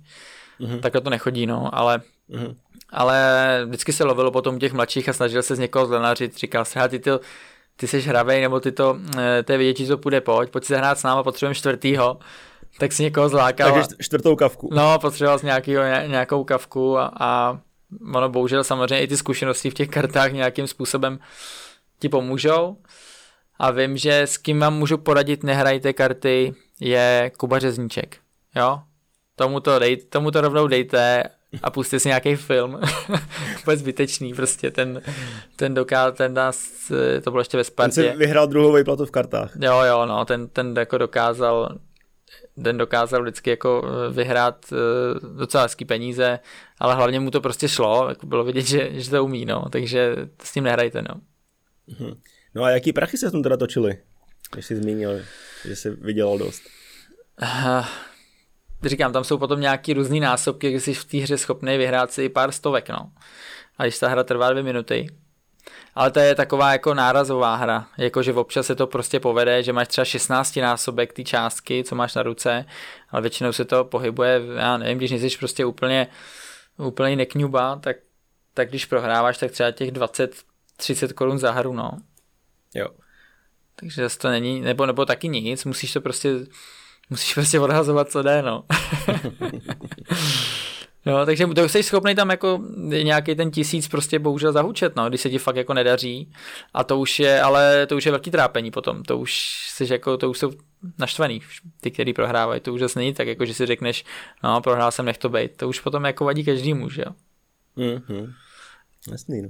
Mm-hmm. 0.60 0.80
Takhle 0.80 1.02
to 1.02 1.10
nechodí, 1.10 1.46
no, 1.46 1.76
ale 1.76 2.02
mm-hmm. 2.30 2.56
ale 2.90 3.62
vždycky 3.66 3.94
se 3.94 4.04
lovilo 4.04 4.32
potom 4.32 4.60
těch 4.60 4.74
mladších 4.74 5.10
a 5.10 5.14
snažil 5.14 5.44
se 5.44 5.56
z 5.56 5.60
někoho 5.60 5.86
zlenařit, 5.86 6.38
říkal 6.38 6.66
se, 6.66 6.90
ty, 6.90 7.00
ty, 7.00 7.10
ty 7.76 7.88
jsi 7.88 8.02
hravej, 8.02 8.42
nebo 8.42 8.60
ty 8.60 8.72
to, 8.72 8.98
eh, 9.18 9.44
to 9.44 9.52
je 9.52 9.58
vidět, 9.58 9.78
že 9.78 9.88
to 9.88 9.98
půjde, 9.98 10.22
pojď, 10.22 10.50
pojď 10.50 10.64
si 10.64 10.74
zahrát 10.74 11.00
s 11.00 11.04
náma, 11.04 11.24
potřebujeme 11.24 11.56
čtvrtýho 11.56 12.20
tak 12.80 12.94
si 12.94 13.04
někoho 13.04 13.30
zlákal. 13.30 13.72
Takže 13.72 13.88
čtvrtou 14.00 14.36
kavku. 14.36 14.70
No, 14.74 15.00
potřeboval 15.00 15.40
jsi 15.40 15.46
nějakýho, 15.46 15.84
nějakou 16.08 16.44
kavku 16.44 16.98
a, 16.98 17.12
a 17.20 17.60
ono 18.14 18.30
bohužel 18.30 18.64
samozřejmě 18.64 19.02
i 19.02 19.08
ty 19.08 19.18
zkušenosti 19.18 19.70
v 19.70 19.74
těch 19.74 19.90
kartách 19.90 20.32
nějakým 20.32 20.68
způsobem 20.68 21.20
ti 22.00 22.10
pomůžou. 22.10 22.78
A 23.60 23.72
vím, 23.72 23.98
že 23.98 24.22
s 24.22 24.38
kým 24.38 24.60
vám 24.60 24.78
můžu 24.78 24.98
poradit, 24.98 25.44
nehrajte 25.44 25.94
karty, 25.94 26.54
je 26.80 27.32
Kuba 27.38 27.60
Řezníček. 27.60 28.18
Jo? 28.56 28.80
Tomu 29.36 29.60
to, 29.60 29.80
dej, 29.80 29.98
tomu 29.98 30.32
to 30.32 30.42
rovnou 30.42 30.68
dejte 30.68 31.24
a 31.64 31.70
pustíte 31.70 32.00
si 32.00 32.08
nějaký 32.08 32.36
film. 32.36 32.80
Úplně 33.60 33.78
zbytečný, 33.78 34.34
prostě 34.34 34.72
ten, 34.72 35.02
ten 35.56 35.74
dokázal, 35.74 36.12
ten 36.12 36.34
nás, 36.34 36.72
to 37.24 37.32
bylo 37.32 37.42
ještě 37.42 37.58
ve 37.58 37.64
Spartě. 37.64 38.02
Ten 38.02 38.12
si 38.12 38.18
vyhrál 38.18 38.48
druhou 38.48 38.74
výplatu 38.74 39.06
v 39.06 39.12
kartách. 39.12 39.52
Jo, 39.62 39.82
jo, 39.82 40.06
no, 40.06 40.26
ten, 40.26 40.48
ten 40.48 40.74
jako 40.78 40.98
dokázal 40.98 41.78
ten 42.64 42.78
dokázal 42.78 43.22
vždycky 43.22 43.50
jako 43.50 43.84
eh, 43.86 44.14
vyhrát 44.14 44.66
eh, 44.74 44.76
docela 45.38 45.64
hezký 45.64 45.86
peníze, 45.86 46.40
ale 46.80 46.96
hlavně 46.96 47.20
mu 47.20 47.32
to 47.32 47.42
prostě 47.42 47.68
šlo, 47.68 48.10
jako 48.10 48.26
bylo 48.26 48.44
vidět, 48.44 48.62
že, 48.62 48.90
že 48.92 49.10
to 49.10 49.24
umí, 49.26 49.46
no, 49.46 49.66
takže 49.70 50.16
s 50.44 50.54
tím 50.54 50.64
nehrajte, 50.64 51.02
no. 51.02 51.22
Mhm. 51.88 52.22
No 52.56 52.64
a 52.64 52.70
jaký 52.70 52.94
prachy 52.94 53.18
se 53.18 53.32
tam 53.32 53.44
teda 53.44 53.58
točili, 53.58 53.98
když 54.54 54.66
jsi 54.66 54.76
zmínil, 54.76 55.22
že 55.66 55.76
jsi 55.76 55.90
vydělal 55.90 56.38
dost? 56.38 56.62
Uh, 57.42 57.86
říkám, 58.84 59.14
tam 59.14 59.24
jsou 59.24 59.38
potom 59.38 59.62
nějaký 59.62 59.94
různý 59.94 60.20
násobky, 60.20 60.72
když 60.72 60.84
jsi 60.84 60.94
v 60.94 61.06
té 61.06 61.18
hře 61.18 61.38
schopný 61.38 61.78
vyhrát 61.78 62.12
si 62.12 62.24
i 62.24 62.30
pár 62.30 62.52
stovek, 62.52 62.90
no. 62.90 63.12
A 63.78 63.84
když 63.84 64.00
ta 64.00 64.08
hra 64.08 64.24
trvá 64.24 64.52
dvě 64.52 64.64
minuty, 64.64 65.08
ale 65.96 66.12
to 66.12 66.20
je 66.20 66.36
taková 66.36 66.72
jako 66.72 66.94
nárazová 66.94 67.56
hra, 67.56 67.88
jako 67.98 68.24
že 68.24 68.34
občas 68.34 68.66
se 68.66 68.76
to 68.76 68.88
prostě 68.88 69.20
povede, 69.20 69.64
že 69.64 69.74
máš 69.74 69.88
třeba 69.88 70.06
16 70.06 70.56
násobek 70.56 71.14
ty 71.14 71.24
částky, 71.24 71.84
co 71.84 71.96
máš 71.96 72.16
na 72.16 72.24
ruce, 72.24 72.66
ale 73.10 73.22
většinou 73.22 73.52
se 73.52 73.66
to 73.66 73.86
pohybuje, 73.86 74.42
já 74.56 74.78
nevím, 74.78 74.98
když 74.98 75.12
nejsi 75.12 75.38
prostě 75.38 75.66
úplně, 75.66 76.08
úplně 76.78 77.16
nekňuba, 77.16 77.76
tak, 77.76 77.98
tak 78.54 78.70
když 78.70 78.86
prohráváš, 78.86 79.38
tak 79.38 79.52
třeba 79.52 79.72
těch 79.72 79.92
20-30 80.80 81.14
korun 81.14 81.38
za 81.38 81.52
hru, 81.52 81.74
no. 81.74 81.92
Jo. 82.76 82.88
Takže 83.76 84.02
zase 84.02 84.20
to 84.20 84.30
není, 84.30 84.62
nebo, 84.62 84.86
nebo 84.86 85.06
taky 85.06 85.30
nic, 85.30 85.66
musíš 85.66 85.94
to 85.94 86.02
prostě, 86.02 86.34
musíš 87.10 87.34
prostě 87.34 87.60
odhazovat, 87.60 88.10
co 88.12 88.22
jde, 88.24 88.42
no. 88.42 88.64
No, 91.08 91.26
takže 91.26 91.48
to 91.48 91.70
jsi 91.70 91.84
schopný 91.84 92.16
tam 92.16 92.30
jako 92.30 92.62
nějaký 93.04 93.36
ten 93.36 93.52
tisíc 93.52 93.88
prostě 93.88 94.20
bohužel 94.20 94.52
zahučet, 94.52 94.96
no, 94.96 95.10
když 95.10 95.22
se 95.22 95.30
ti 95.30 95.38
fakt 95.38 95.56
jako 95.56 95.74
nedaří. 95.74 96.32
A 96.74 96.84
to 96.84 97.00
už 97.00 97.20
je, 97.20 97.42
ale 97.42 97.86
to 97.88 97.98
už 97.98 98.06
je 98.06 98.12
velký 98.12 98.32
trápení 98.32 98.72
potom. 98.72 99.04
To 99.04 99.18
už 99.18 99.34
jsi 99.70 99.94
jako, 99.94 100.18
to 100.18 100.30
už 100.30 100.40
jsou 100.40 100.52
naštvaný, 101.00 101.42
ty, 101.82 101.92
kteří 101.92 102.14
prohrávají. 102.14 102.62
To 102.62 102.74
už 102.74 102.80
zase 102.80 103.00
není 103.00 103.14
tak, 103.14 103.28
jako 103.28 103.46
že 103.46 103.54
si 103.54 103.66
řekneš, 103.66 104.06
no, 104.44 104.62
prohrál 104.62 104.92
jsem, 104.92 105.06
nech 105.06 105.18
to 105.18 105.30
být. 105.30 105.58
To 105.58 105.70
už 105.70 105.80
potom 105.80 106.04
jako 106.04 106.26
vadí 106.26 106.46
každému, 106.46 106.90
že 106.90 107.02
jo. 107.02 107.12
Mm-hmm. 107.78 108.34
Jasný, 109.12 109.42
no. 109.42 109.50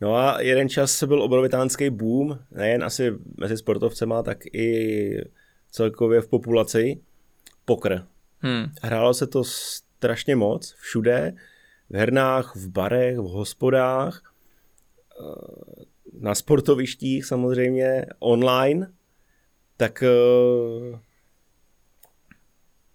No 0.00 0.16
a 0.16 0.40
jeden 0.40 0.68
čas 0.68 1.04
byl 1.04 1.22
obrovitánský 1.22 1.90
boom, 1.90 2.38
nejen 2.50 2.84
asi 2.84 3.12
mezi 3.36 3.56
sportovcema, 3.56 4.22
tak 4.22 4.46
i 4.46 5.18
celkově 5.70 6.20
v 6.20 6.28
populaci, 6.28 7.00
pokr. 7.64 8.02
Hmm. 8.38 8.64
Hrálo 8.82 9.14
se 9.14 9.26
to 9.26 9.44
strašně 9.44 10.36
moc, 10.36 10.74
všude, 10.78 11.34
v 11.90 11.96
hernách, 11.96 12.56
v 12.56 12.68
barech, 12.68 13.18
v 13.18 13.22
hospodách, 13.22 14.32
eh, 15.20 15.84
na 16.20 16.34
sportovištích 16.34 17.24
samozřejmě, 17.24 18.06
online, 18.18 18.92
tak 19.76 20.02
eh, 20.02 20.98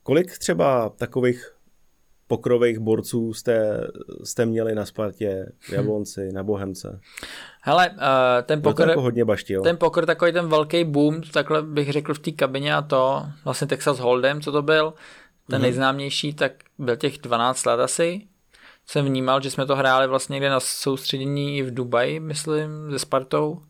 kolik 0.03 0.37
třeba 0.37 0.89
takových 0.89 1.55
pokrových 2.29 2.79
borců 2.79 3.33
jste, 3.33 3.87
jste 4.23 4.45
měli 4.45 4.75
na 4.75 4.85
Spartě, 4.85 5.51
v 5.59 5.69
Jablonci, 5.69 6.31
na 6.31 6.43
Bohemce? 6.43 6.99
Hele, 7.61 7.89
uh, 7.89 7.95
ten 8.43 8.61
pokr, 8.61 8.89
jako 8.89 9.01
hodně 9.01 9.25
baštil. 9.25 9.61
ten 9.61 9.77
pokr, 9.77 10.05
takový 10.05 10.31
ten 10.31 10.47
velký 10.47 10.83
boom, 10.83 11.21
takhle 11.21 11.61
bych 11.61 11.91
řekl 11.91 12.13
v 12.13 12.19
té 12.19 12.31
kabině 12.31 12.75
a 12.75 12.81
to, 12.81 13.25
vlastně 13.45 13.67
Texas 13.67 13.99
Hold'em, 13.99 14.41
co 14.41 14.51
to 14.51 14.61
byl, 14.61 14.93
ten 15.47 15.57
mm-hmm. 15.57 15.61
nejznámější, 15.61 16.33
tak 16.33 16.51
byl 16.77 16.95
těch 16.95 17.17
12 17.17 17.65
let 17.65 17.79
asi. 17.79 18.21
Jsem 18.85 19.05
vnímal, 19.05 19.41
že 19.41 19.51
jsme 19.51 19.65
to 19.65 19.75
hráli 19.75 20.07
vlastně 20.07 20.33
někde 20.33 20.49
na 20.49 20.59
soustředění 20.59 21.63
v 21.63 21.73
Dubaji, 21.73 22.19
myslím, 22.19 22.69
se 22.91 22.99
Spartou. 22.99 23.61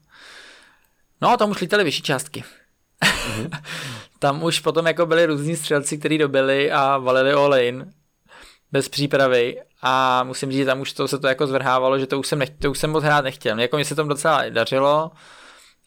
No 1.22 1.30
a 1.30 1.38
tam 1.38 1.52
už 1.52 1.62
lítali 1.62 1.84
vyšší 1.84 2.02
částky. 2.02 2.44
Mm-hmm. 3.04 3.62
tam 4.20 4.44
už 4.44 4.60
potom 4.60 4.88
jako 4.88 5.06
byli 5.06 5.26
různí 5.26 5.56
střelci, 5.56 5.98
kteří 5.98 6.18
dobili 6.18 6.72
a 6.72 6.98
valili 6.98 7.32
all 7.32 7.56
in 7.56 7.94
bez 8.72 8.90
přípravy 8.90 9.62
a 9.82 10.24
musím 10.24 10.52
říct, 10.52 10.60
že 10.60 10.66
tam 10.66 10.82
už 10.82 10.94
to 10.94 11.08
se 11.08 11.20
to 11.20 11.28
jako 11.28 11.48
zvrhávalo, 11.48 12.00
že 12.00 12.08
to 12.08 12.20
už 12.20 12.28
jsem, 12.28 12.40
nech, 12.40 12.50
to 12.50 12.72
už 12.72 12.80
jsem 12.80 12.92
moc 12.92 13.04
hrát 13.04 13.24
nechtěl. 13.24 13.60
Jako 13.60 13.78
mi 13.78 13.86
se 13.86 13.96
tam 13.96 14.08
docela 14.08 14.50
dařilo, 14.50 15.12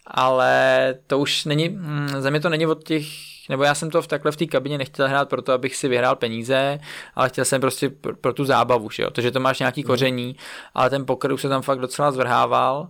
ale 0.07 0.95
to 1.07 1.19
už 1.19 1.45
není, 1.45 1.69
hm, 1.69 2.09
za 2.19 2.31
mě 2.31 2.41
to 2.41 2.49
není 2.49 2.67
od 2.67 2.85
těch 2.85 3.05
nebo 3.49 3.65
já 3.65 3.75
jsem 3.75 3.91
to 3.91 4.03
v 4.03 4.07
takhle 4.07 4.33
v 4.33 4.37
té 4.37 4.47
kabině 4.47 4.79
nechtěl 4.79 5.09
hrát 5.09 5.29
proto, 5.29 5.53
abych 5.53 5.77
si 5.77 5.89
vyhrál 5.89 6.17
peníze, 6.17 6.79
ale 7.15 7.29
chtěl 7.29 7.45
jsem 7.45 7.61
prostě 7.61 7.91
pro, 7.91 8.17
pro 8.17 8.33
tu 8.33 8.45
zábavu, 8.45 8.91
že 8.91 9.03
jo? 9.03 9.11
to, 9.11 9.21
že 9.21 9.31
to 9.31 9.41
máš 9.41 9.59
nějaký 9.59 9.81
mhm. 9.81 9.87
koření, 9.87 10.37
ale 10.75 10.91
ten 10.91 11.07
poker 11.07 11.33
už 11.33 11.43
se 11.43 11.49
tam 11.49 11.63
fakt 11.63 11.79
docela 11.79 12.13
zvrhával 12.13 12.89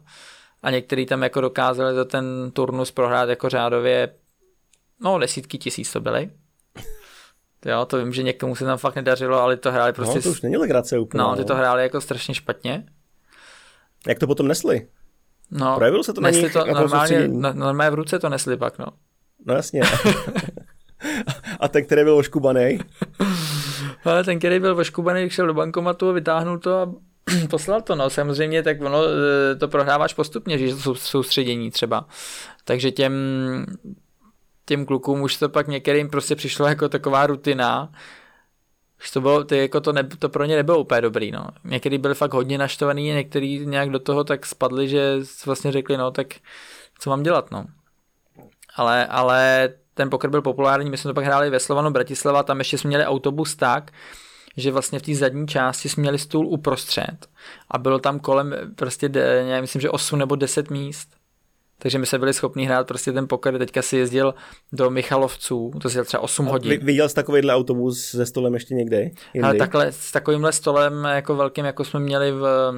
a 0.63 0.71
některý 0.71 1.07
tam 1.07 1.23
jako 1.23 1.41
dokázali 1.41 1.95
za 1.95 2.05
ten 2.05 2.51
turnus 2.53 2.91
prohrát 2.91 3.29
jako 3.29 3.49
řádově, 3.49 4.15
no 5.01 5.19
desítky 5.19 5.59
tisíc 5.59 5.93
to 5.93 6.01
byly. 6.01 6.31
Jo, 7.67 7.85
to 7.85 7.99
vím, 7.99 8.13
že 8.13 8.23
někomu 8.23 8.57
se 8.57 8.65
tam 8.65 8.79
fakt 8.79 8.97
nedařilo, 8.97 9.41
ale 9.41 9.57
to 9.57 9.73
hráli 9.73 9.93
prostě... 9.93 10.19
No, 10.19 10.23
to 10.23 10.31
už 10.31 10.43
není 10.43 10.57
legrace 10.57 10.99
úplně. 10.99 11.19
No, 11.19 11.37
ty 11.37 11.45
to 11.45 11.55
hráli 11.55 11.83
jako 11.83 12.01
strašně 12.01 12.35
špatně. 12.35 12.87
Jak 14.07 14.19
to 14.19 14.27
potom 14.27 14.49
nesli? 14.49 14.89
No, 15.51 15.77
Projevilo 15.77 16.05
se 16.05 16.13
to 16.13 16.21
na 16.21 16.31
nich? 16.31 16.53
To 16.53 16.67
normálně, 16.67 17.29
normálně 17.29 17.91
v 17.91 17.95
ruce 17.95 18.19
to 18.19 18.29
nesli 18.29 18.57
pak, 18.57 18.79
no. 18.79 18.87
No 19.47 19.55
jasně. 19.55 19.83
a 21.61 21.69
ten, 21.69 21.85
který 21.85 22.05
byl 22.05 22.17
oškubaný? 22.17 22.79
Ale 24.05 24.25
ten, 24.25 24.39
který 24.39 24.61
byl 24.61 24.79
oškubaný, 24.79 25.31
šel 25.31 25.47
do 25.47 25.55
bankomatu 25.55 26.09
a 26.09 26.13
vytáhnul 26.13 26.59
to 26.59 26.79
a 26.79 26.93
poslal 27.51 27.83
to, 27.83 27.95
no 27.95 28.11
samozřejmě, 28.11 28.63
tak 28.63 28.81
ono 28.81 29.03
e, 29.05 29.57
to 29.57 29.69
prohráváš 29.69 30.15
postupně, 30.15 30.59
že 30.59 30.77
to 30.77 30.95
soustředění 30.95 31.71
třeba. 31.71 32.07
Takže 32.65 32.91
těm, 32.91 33.15
těm 34.65 34.87
klukům 34.87 35.23
už 35.23 35.37
to 35.37 35.49
pak 35.49 35.69
některým 35.69 36.11
prostě 36.11 36.37
přišlo 36.37 36.67
jako 36.67 36.89
taková 36.89 37.27
rutina, 37.27 37.93
už 39.01 39.11
to 39.11 39.21
bylo, 39.21 39.45
ty, 39.45 39.59
jako 39.59 39.81
to, 39.81 39.93
ne, 39.93 40.05
to 40.05 40.29
pro 40.29 40.45
ně 40.45 40.57
nebylo 40.57 40.79
úplně 40.79 41.01
dobrý, 41.01 41.31
no. 41.31 41.47
Některý 41.65 41.99
byli 41.99 42.15
fakt 42.15 42.35
hodně 42.35 42.59
naštvaný, 42.59 43.13
některý 43.13 43.67
nějak 43.67 43.91
do 43.91 43.99
toho 43.99 44.25
tak 44.25 44.47
spadli, 44.47 44.89
že 44.89 45.17
vlastně 45.47 45.73
řekli, 45.73 45.97
no 45.97 46.11
tak 46.11 46.27
co 46.99 47.11
mám 47.11 47.23
dělat, 47.23 47.51
no 47.51 47.65
ale, 48.77 49.07
ale 49.07 49.69
ten 49.95 50.11
poker 50.11 50.31
byl 50.31 50.43
populární, 50.43 50.91
my 50.91 50.97
jsme 50.99 51.09
to 51.09 51.15
pak 51.15 51.25
hráli 51.25 51.51
ve 51.51 51.61
Slovanu 51.61 51.91
Bratislava, 51.91 52.43
tam 52.43 52.59
ještě 52.59 52.79
jsme 52.79 52.89
měli 52.89 53.05
autobus 53.05 53.57
tak, 53.57 53.93
že 54.57 54.73
vlastně 54.73 54.99
v 54.99 55.03
té 55.03 55.15
zadní 55.15 55.47
části 55.47 55.89
jsme 55.89 56.01
měli 56.01 56.19
stůl 56.19 56.47
uprostřed 56.47 57.27
a 57.71 57.79
bylo 57.79 57.99
tam 57.99 58.21
kolem 58.21 58.55
prostě, 58.75 59.11
já 59.47 59.61
myslím, 59.61 59.83
že 59.83 59.91
8 59.91 60.19
nebo 60.19 60.37
10 60.37 60.71
míst. 60.71 61.22
Takže 61.83 61.99
my 61.99 62.07
jsme 62.07 62.19
byli 62.19 62.33
schopni 62.33 62.65
hrát 62.65 62.87
prostě 62.87 63.13
ten 63.13 63.29
poker. 63.29 63.59
Teďka 63.59 63.83
si 63.83 63.97
jezdil 63.97 64.35
do 64.73 64.91
Michalovců, 64.91 65.73
to 65.81 65.91
si 65.91 65.99
jel 65.99 66.05
třeba 66.05 66.23
8 66.23 66.47
hodin. 66.47 66.85
Viděl 66.85 67.09
jsi 67.09 67.15
takovýhle 67.15 67.55
autobus 67.55 68.05
se 68.05 68.27
stolem 68.27 68.55
ještě 68.55 68.75
někde? 68.75 69.11
Ale 69.43 69.55
takhle, 69.55 69.93
s 69.93 70.13
takovýmhle 70.13 70.53
stolem 70.53 71.05
jako 71.05 71.37
velkým, 71.37 71.65
jako 71.65 71.85
jsme 71.85 72.01
měli 72.01 72.33
v, 72.33 72.73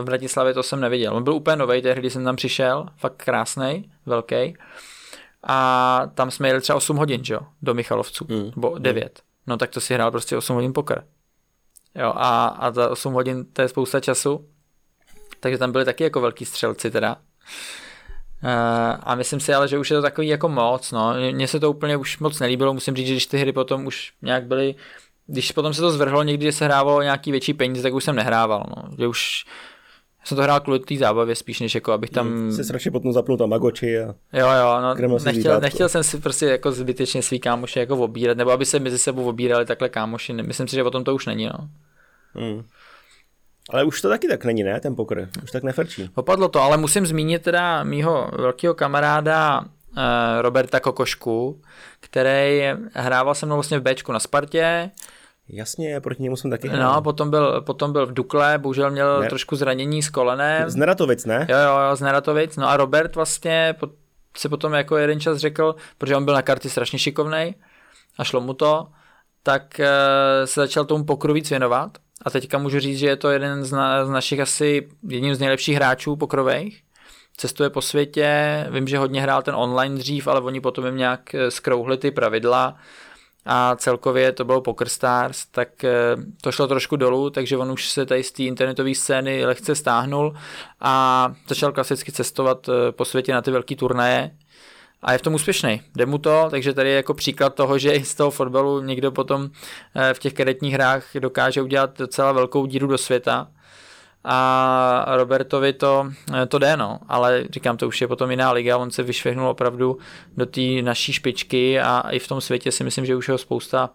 v 0.00 0.04
Bratislavě, 0.04 0.54
to 0.54 0.62
jsem 0.62 0.80
neviděl. 0.80 1.16
On 1.16 1.24
byl 1.24 1.34
úplně 1.34 1.56
nový, 1.56 1.82
tehdy 1.82 2.10
jsem 2.10 2.24
tam 2.24 2.36
přišel, 2.36 2.86
fakt 2.96 3.22
krásný, 3.24 3.90
velký 4.06 4.56
a 5.42 6.02
tam 6.14 6.30
jsme 6.30 6.48
jeli 6.48 6.60
třeba 6.60 6.76
8 6.76 6.96
hodin, 6.96 7.24
že 7.24 7.34
jo, 7.34 7.40
do 7.62 7.74
Michalovců, 7.74 8.26
mm. 8.28 8.50
nebo 8.56 8.78
9. 8.78 9.04
Mm. 9.04 9.32
No 9.46 9.56
tak 9.56 9.70
to 9.70 9.80
si 9.80 9.94
hrál 9.94 10.10
prostě 10.10 10.36
8 10.36 10.54
hodin 10.54 10.72
poker. 10.72 11.04
Jo, 11.94 12.12
a, 12.16 12.46
a 12.46 12.72
za 12.72 12.90
8 12.90 13.12
hodin 13.12 13.44
to 13.52 13.62
je 13.62 13.68
spousta 13.68 14.00
času, 14.00 14.48
takže 15.40 15.58
tam 15.58 15.72
byli 15.72 15.84
taky 15.84 16.04
jako 16.04 16.20
velký 16.20 16.44
střelci 16.44 16.90
teda. 16.90 17.16
Uh, 18.44 19.00
a 19.02 19.14
myslím 19.14 19.40
si 19.40 19.54
ale, 19.54 19.68
že 19.68 19.78
už 19.78 19.90
je 19.90 19.96
to 19.96 20.02
takový 20.02 20.28
jako 20.28 20.48
moc, 20.48 20.92
no. 20.92 21.14
Mně 21.32 21.48
se 21.48 21.60
to 21.60 21.70
úplně 21.70 21.96
už 21.96 22.18
moc 22.18 22.40
nelíbilo, 22.40 22.74
musím 22.74 22.96
říct, 22.96 23.06
že 23.06 23.12
když 23.12 23.26
ty 23.26 23.38
hry 23.38 23.52
potom 23.52 23.86
už 23.86 24.12
nějak 24.22 24.46
byly, 24.46 24.74
když 25.26 25.52
potom 25.52 25.74
se 25.74 25.80
to 25.80 25.90
zvrhlo 25.90 26.22
někdy, 26.22 26.46
že 26.46 26.52
se 26.52 26.64
hrávalo 26.64 27.02
nějaký 27.02 27.30
větší 27.30 27.54
peníze, 27.54 27.82
tak 27.82 27.94
už 27.94 28.04
jsem 28.04 28.16
nehrával, 28.16 28.64
no. 28.76 28.96
Že 28.98 29.06
už 29.06 29.44
jsem 30.24 30.36
to 30.36 30.42
hrál 30.42 30.60
kvůli 30.60 30.78
té 30.78 30.96
zábavě 30.96 31.34
spíš, 31.34 31.60
než 31.60 31.74
jako 31.74 31.92
abych 31.92 32.10
tam... 32.10 32.26
Hmm, 32.26 32.52
jsi 32.52 32.72
radši 32.72 32.90
potom 32.90 33.12
zapnul 33.12 33.36
tam 33.36 33.50
Magoči 33.50 33.98
a... 33.98 34.14
Jo, 34.32 34.48
jo, 34.60 34.80
no, 34.80 35.18
nechtěl, 35.24 35.60
nechtěl 35.60 35.88
jsem 35.88 36.04
si 36.04 36.18
prostě 36.18 36.46
jako 36.46 36.72
zbytečně 36.72 37.22
svý 37.22 37.40
kámoši 37.40 37.78
jako 37.78 37.96
obírat, 37.96 38.36
nebo 38.36 38.50
aby 38.50 38.66
se 38.66 38.78
mezi 38.78 38.98
sebou 38.98 39.28
obírali 39.28 39.66
takhle 39.66 39.88
kámoši, 39.88 40.32
myslím 40.32 40.68
si, 40.68 40.76
že 40.76 40.82
o 40.82 40.90
tom 40.90 41.04
to 41.04 41.14
už 41.14 41.26
není, 41.26 41.46
no. 41.46 41.68
Hmm. 42.34 42.62
Ale 43.72 43.84
už 43.84 44.00
to 44.00 44.08
taky 44.08 44.28
tak 44.28 44.44
není, 44.44 44.62
ne, 44.62 44.80
ten 44.80 44.96
pokr, 44.96 45.28
už 45.42 45.50
tak 45.50 45.62
neferčí. 45.62 46.10
Opadlo 46.14 46.48
to, 46.48 46.60
ale 46.60 46.76
musím 46.76 47.06
zmínit 47.06 47.42
teda 47.42 47.84
mýho 47.84 48.30
velkého 48.38 48.74
kamaráda 48.74 49.60
uh, 49.60 49.66
Roberta 50.40 50.80
Kokošku, 50.80 51.60
který 52.00 52.62
hrával 52.92 53.34
se 53.34 53.46
mnou 53.46 53.56
vlastně 53.56 53.78
v 53.78 53.82
Bčku 53.82 54.12
na 54.12 54.20
Spartě, 54.20 54.90
Jasně, 55.48 56.00
proti 56.00 56.22
němu 56.22 56.36
jsem 56.36 56.50
taky 56.50 56.68
no, 56.68 56.74
hrál. 56.74 56.94
No, 56.94 57.02
potom 57.02 57.30
byl, 57.30 57.60
potom 57.60 57.92
byl 57.92 58.06
v 58.06 58.12
Dukle, 58.12 58.58
bohužel 58.58 58.90
měl 58.90 59.20
ne. 59.20 59.28
trošku 59.28 59.56
zranění 59.56 60.02
s 60.02 60.10
kolenem. 60.10 60.70
Z 60.70 60.76
Neratovic, 60.76 61.24
ne? 61.24 61.46
Jo, 61.50 61.56
jo, 61.58 61.88
jo, 61.88 61.96
z 61.96 62.00
Neratovic. 62.00 62.56
No 62.56 62.68
a 62.68 62.76
Robert 62.76 63.14
vlastně 63.14 63.74
po, 63.80 63.88
si 64.36 64.48
potom 64.48 64.72
jako 64.72 64.96
jeden 64.96 65.20
čas 65.20 65.38
řekl, 65.38 65.74
protože 65.98 66.16
on 66.16 66.24
byl 66.24 66.34
na 66.34 66.42
karty 66.42 66.70
strašně 66.70 66.98
šikovnej 66.98 67.54
a 68.18 68.24
šlo 68.24 68.40
mu 68.40 68.54
to, 68.54 68.86
tak 69.42 69.80
uh, 69.80 69.86
se 70.44 70.60
začal 70.60 70.84
tomu 70.84 71.04
pokru 71.04 71.34
víc 71.34 71.50
věnovat. 71.50 71.98
A 72.22 72.30
teďka 72.30 72.58
můžu 72.58 72.80
říct, 72.80 72.98
že 72.98 73.06
je 73.06 73.16
to 73.16 73.30
jeden 73.30 73.64
z, 73.64 73.72
na, 73.72 74.06
z 74.06 74.10
našich 74.10 74.40
asi 74.40 74.88
jedním 75.08 75.34
z 75.34 75.40
nejlepších 75.40 75.76
hráčů 75.76 76.16
pokrových. 76.16 76.82
Cestuje 77.36 77.70
po 77.70 77.82
světě, 77.82 78.66
vím, 78.70 78.88
že 78.88 78.98
hodně 78.98 79.22
hrál 79.22 79.42
ten 79.42 79.54
online 79.54 79.98
dřív, 79.98 80.26
ale 80.26 80.40
oni 80.40 80.60
potom 80.60 80.86
jim 80.86 80.96
nějak 80.96 81.34
eh, 81.34 81.50
skrouhli 81.50 81.98
ty 81.98 82.10
pravidla 82.10 82.76
a 83.44 83.76
celkově 83.76 84.32
to 84.32 84.44
bylo 84.44 84.60
Poker 84.60 84.88
Stars, 84.88 85.46
tak 85.46 85.84
eh, 85.84 85.92
to 86.40 86.52
šlo 86.52 86.66
trošku 86.66 86.96
dolů, 86.96 87.30
takže 87.30 87.56
on 87.56 87.72
už 87.72 87.88
se 87.88 88.06
tady 88.06 88.22
z 88.22 88.32
té 88.32 88.42
internetové 88.42 88.94
scény 88.94 89.46
lehce 89.46 89.74
stáhnul 89.74 90.34
a 90.80 91.34
začal 91.48 91.72
klasicky 91.72 92.12
cestovat 92.12 92.68
eh, 92.68 92.92
po 92.92 93.04
světě 93.04 93.32
na 93.32 93.42
ty 93.42 93.50
velké 93.50 93.76
turnaje 93.76 94.30
a 95.02 95.12
je 95.12 95.18
v 95.18 95.22
tom 95.22 95.34
úspěšný. 95.34 95.82
Jde 95.96 96.06
mu 96.06 96.18
to, 96.18 96.46
takže 96.50 96.72
tady 96.72 96.88
je 96.88 96.96
jako 96.96 97.14
příklad 97.14 97.54
toho, 97.54 97.78
že 97.78 97.92
i 97.92 98.04
z 98.04 98.14
toho 98.14 98.30
fotbalu 98.30 98.80
někdo 98.80 99.12
potom 99.12 99.50
eh, 99.94 100.14
v 100.14 100.18
těch 100.18 100.32
kadetních 100.32 100.74
hrách 100.74 101.04
dokáže 101.18 101.62
udělat 101.62 101.98
docela 101.98 102.32
velkou 102.32 102.66
díru 102.66 102.86
do 102.86 102.98
světa 102.98 103.48
a 104.24 105.16
Robertovi 105.16 105.72
to, 105.72 106.12
to 106.48 106.58
jde, 106.58 106.76
no. 106.76 106.98
Ale 107.08 107.44
říkám, 107.50 107.76
to 107.76 107.88
už 107.88 108.00
je 108.00 108.08
potom 108.08 108.30
jiná 108.30 108.52
liga, 108.52 108.76
on 108.76 108.90
se 108.90 109.02
vyšvihnul 109.02 109.48
opravdu 109.48 109.98
do 110.36 110.46
té 110.46 110.60
naší 110.82 111.12
špičky 111.12 111.80
a 111.80 112.02
i 112.10 112.18
v 112.18 112.28
tom 112.28 112.40
světě 112.40 112.72
si 112.72 112.84
myslím, 112.84 113.06
že 113.06 113.16
už 113.16 113.28
ho 113.28 113.38
spousta 113.38 113.90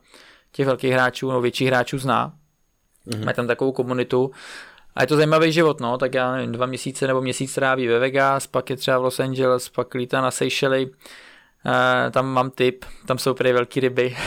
těch 0.51 0.65
velkých 0.65 0.91
hráčů, 0.91 1.31
no 1.31 1.41
větších 1.41 1.67
hráčů 1.67 1.97
zná. 1.97 2.33
Mm-hmm. 3.07 3.25
Mají 3.25 3.35
tam 3.35 3.47
takovou 3.47 3.71
komunitu. 3.71 4.31
A 4.97 5.03
je 5.03 5.07
to 5.07 5.15
zajímavý 5.15 5.51
život, 5.51 5.79
no, 5.79 5.97
tak 5.97 6.13
já 6.13 6.31
nevím, 6.31 6.51
dva 6.51 6.65
měsíce 6.65 7.07
nebo 7.07 7.21
měsíc 7.21 7.55
tráví 7.55 7.87
ve 7.87 7.99
Vegas, 7.99 8.47
pak 8.47 8.69
je 8.69 8.75
třeba 8.77 8.97
v 8.97 9.03
Los 9.03 9.19
Angeles, 9.19 9.69
pak 9.69 9.93
lítá 9.93 10.21
na 10.21 10.31
Seychelles, 10.31 10.89
Uh, 11.65 12.11
tam 12.11 12.27
mám 12.27 12.51
tip, 12.51 12.85
tam 13.05 13.17
jsou 13.17 13.33
prý 13.33 13.51
velký 13.51 13.79
ryby. 13.79 14.17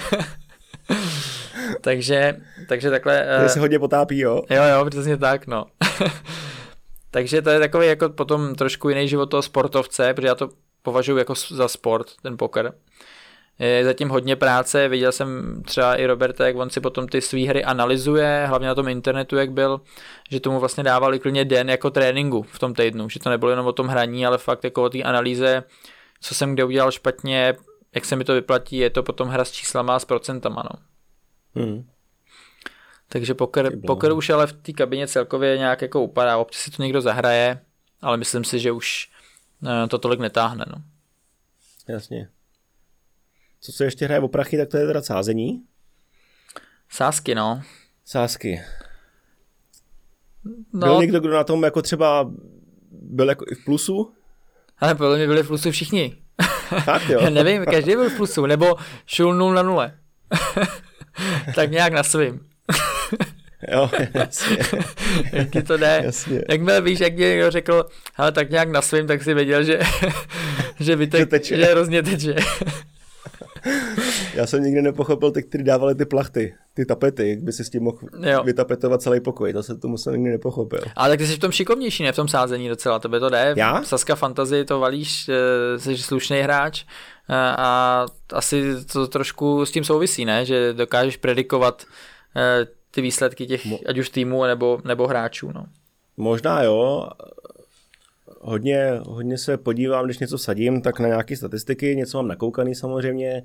takže, 1.80 2.36
takže 2.68 2.90
takhle... 2.90 3.26
Uh, 3.40 3.46
se 3.46 3.60
hodně 3.60 3.78
potápí, 3.78 4.18
jo? 4.18 4.42
Jo, 4.50 4.62
jo, 4.62 4.86
přesně 4.90 5.16
tak, 5.16 5.46
no. 5.46 5.66
takže 7.10 7.42
to 7.42 7.50
je 7.50 7.58
takový 7.58 7.86
jako 7.86 8.08
potom 8.08 8.54
trošku 8.54 8.88
jiný 8.88 9.08
život 9.08 9.26
toho 9.26 9.42
sportovce, 9.42 10.14
protože 10.14 10.28
já 10.28 10.34
to 10.34 10.48
považuji 10.82 11.16
jako 11.16 11.34
za 11.50 11.68
sport, 11.68 12.06
ten 12.22 12.36
poker. 12.36 12.72
Je 13.62 13.84
zatím 13.84 14.08
hodně 14.08 14.36
práce, 14.36 14.88
viděl 14.88 15.12
jsem 15.12 15.62
třeba 15.66 15.96
i 15.96 16.06
Roberta, 16.06 16.46
jak 16.46 16.56
on 16.56 16.70
si 16.70 16.80
potom 16.80 17.08
ty 17.08 17.20
své 17.20 17.40
hry 17.40 17.64
analyzuje, 17.64 18.44
hlavně 18.48 18.68
na 18.68 18.74
tom 18.74 18.88
internetu, 18.88 19.36
jak 19.36 19.52
byl, 19.52 19.80
že 20.30 20.40
tomu 20.40 20.60
vlastně 20.60 20.82
dávali 20.82 21.18
klidně 21.18 21.44
den 21.44 21.70
jako 21.70 21.90
tréninku 21.90 22.42
v 22.42 22.58
tom 22.58 22.74
týdnu, 22.74 23.08
že 23.08 23.20
to 23.20 23.30
nebylo 23.30 23.50
jenom 23.50 23.66
o 23.66 23.72
tom 23.72 23.86
hraní, 23.86 24.26
ale 24.26 24.38
fakt 24.38 24.64
jako 24.64 24.82
o 24.82 24.88
té 24.88 25.02
analýze, 25.02 25.62
co 26.20 26.34
jsem 26.34 26.54
kde 26.54 26.64
udělal 26.64 26.90
špatně, 26.90 27.54
jak 27.94 28.04
se 28.04 28.16
mi 28.16 28.24
to 28.24 28.34
vyplatí, 28.34 28.76
je 28.76 28.90
to 28.90 29.02
potom 29.02 29.28
hra 29.28 29.44
s 29.44 29.52
číslama 29.52 29.96
a 29.96 29.98
s 29.98 30.04
procentama, 30.04 30.62
no. 30.72 30.80
Hmm. 31.62 31.88
Takže 33.08 33.34
poker, 33.34 33.72
poker 33.86 34.12
už 34.12 34.30
ale 34.30 34.46
v 34.46 34.52
té 34.52 34.72
kabině 34.72 35.06
celkově 35.06 35.58
nějak 35.58 35.82
jako 35.82 36.02
upadá, 36.02 36.38
občas 36.38 36.62
si 36.62 36.70
to 36.70 36.82
někdo 36.82 37.00
zahraje, 37.00 37.60
ale 38.00 38.16
myslím 38.16 38.44
si, 38.44 38.58
že 38.58 38.72
už 38.72 39.10
eh, 39.66 39.88
to 39.88 39.98
tolik 39.98 40.20
netáhne, 40.20 40.64
no. 40.68 40.82
Jasně. 41.88 42.28
Co 43.64 43.72
se 43.72 43.84
ještě 43.84 44.04
hraje 44.04 44.20
o 44.20 44.28
prachy, 44.28 44.56
tak 44.56 44.68
to 44.68 44.76
je 44.76 44.86
teda 44.86 45.02
sázení. 45.02 45.62
Sázky, 46.88 47.34
no. 47.34 47.62
Sázky. 48.04 48.62
No. 50.72 50.86
Byl 50.86 51.00
někdo, 51.00 51.20
kdo 51.20 51.30
na 51.30 51.44
tom 51.44 51.62
jako 51.62 51.82
třeba 51.82 52.30
byl 52.90 53.28
jako 53.28 53.44
i 53.50 53.54
v 53.54 53.64
plusu? 53.64 54.12
Ale 54.78 54.94
podle 54.94 55.16
mě 55.16 55.26
byli 55.26 55.42
v 55.42 55.46
plusu 55.46 55.70
všichni. 55.70 56.16
Fakt 56.84 57.08
jo? 57.08 57.20
Nevím, 57.30 57.64
každý 57.64 57.92
byl 57.92 58.10
v 58.10 58.16
plusu, 58.16 58.46
nebo 58.46 58.74
šul 59.06 59.34
0 59.34 59.54
na 59.54 59.62
0. 59.62 59.90
tak 61.54 61.70
nějak 61.70 61.92
na 61.92 62.02
svým. 62.02 62.40
jo, 63.72 63.90
jasně. 64.14 64.56
jak 65.32 65.50
ti 65.50 65.62
to 65.62 65.76
jde. 65.76 66.00
Jasně. 66.04 66.42
Jakmile 66.48 66.80
víš, 66.80 67.00
jak 67.00 67.14
mě 67.14 67.28
někdo 67.28 67.50
řekl, 67.50 67.84
ale 68.16 68.32
tak 68.32 68.50
nějak 68.50 68.68
na 68.68 68.82
svým, 68.82 69.06
tak 69.06 69.22
si 69.22 69.34
věděl, 69.34 69.64
že, 69.64 69.80
že, 70.80 70.96
vytek, 70.96 71.20
že, 71.20 71.26
teče. 71.26 71.56
že 71.56 71.64
hrozně 71.64 72.02
teče. 72.02 72.34
Já 74.34 74.46
jsem 74.46 74.62
nikdy 74.62 74.82
nepochopil 74.82 75.30
ty, 75.30 75.42
kteří 75.42 75.64
dávali 75.64 75.94
ty 75.94 76.04
plachty, 76.04 76.54
ty 76.74 76.86
tapety, 76.86 77.28
jak 77.28 77.42
by 77.42 77.52
si 77.52 77.64
s 77.64 77.70
tím 77.70 77.82
mohl 77.82 77.98
jo. 78.20 78.42
vytapetovat 78.44 79.02
celý 79.02 79.20
pokoj, 79.20 79.52
to 79.52 79.62
se 79.62 79.78
tomu 79.78 79.98
jsem 79.98 80.14
nikdy 80.14 80.30
nepochopil. 80.30 80.80
Ale 80.96 81.08
tak 81.08 81.18
ty 81.18 81.26
jsi 81.26 81.36
v 81.36 81.38
tom 81.38 81.52
šikovnější, 81.52 82.02
ne 82.02 82.12
v 82.12 82.16
tom 82.16 82.28
sázení 82.28 82.68
docela, 82.68 82.98
to 82.98 83.08
by 83.08 83.20
to 83.20 83.28
jde. 83.28 83.54
Já? 83.56 83.82
Saska 83.82 84.14
Fantasy 84.14 84.64
to 84.64 84.80
valíš, 84.80 85.28
eh, 85.28 85.78
jsi 85.78 85.98
slušný 85.98 86.40
hráč 86.40 86.84
eh, 87.28 87.34
a 87.58 88.06
asi 88.32 88.84
to 88.92 89.06
trošku 89.06 89.66
s 89.66 89.70
tím 89.70 89.84
souvisí, 89.84 90.24
ne? 90.24 90.44
Že 90.44 90.72
dokážeš 90.72 91.16
predikovat 91.16 91.84
eh, 92.36 92.66
ty 92.90 93.00
výsledky 93.00 93.46
těch, 93.46 93.66
ať 93.86 93.98
už 93.98 94.10
týmů 94.10 94.44
nebo, 94.44 94.80
nebo 94.84 95.06
hráčů, 95.06 95.52
no. 95.54 95.66
Možná 96.16 96.62
jo, 96.62 97.08
hodně, 98.42 98.90
hodně 99.02 99.38
se 99.38 99.56
podívám, 99.56 100.04
když 100.04 100.18
něco 100.18 100.38
sadím, 100.38 100.82
tak 100.82 101.00
na 101.00 101.08
nějaké 101.08 101.36
statistiky, 101.36 101.96
něco 101.96 102.18
mám 102.18 102.28
nakoukaný 102.28 102.74
samozřejmě, 102.74 103.42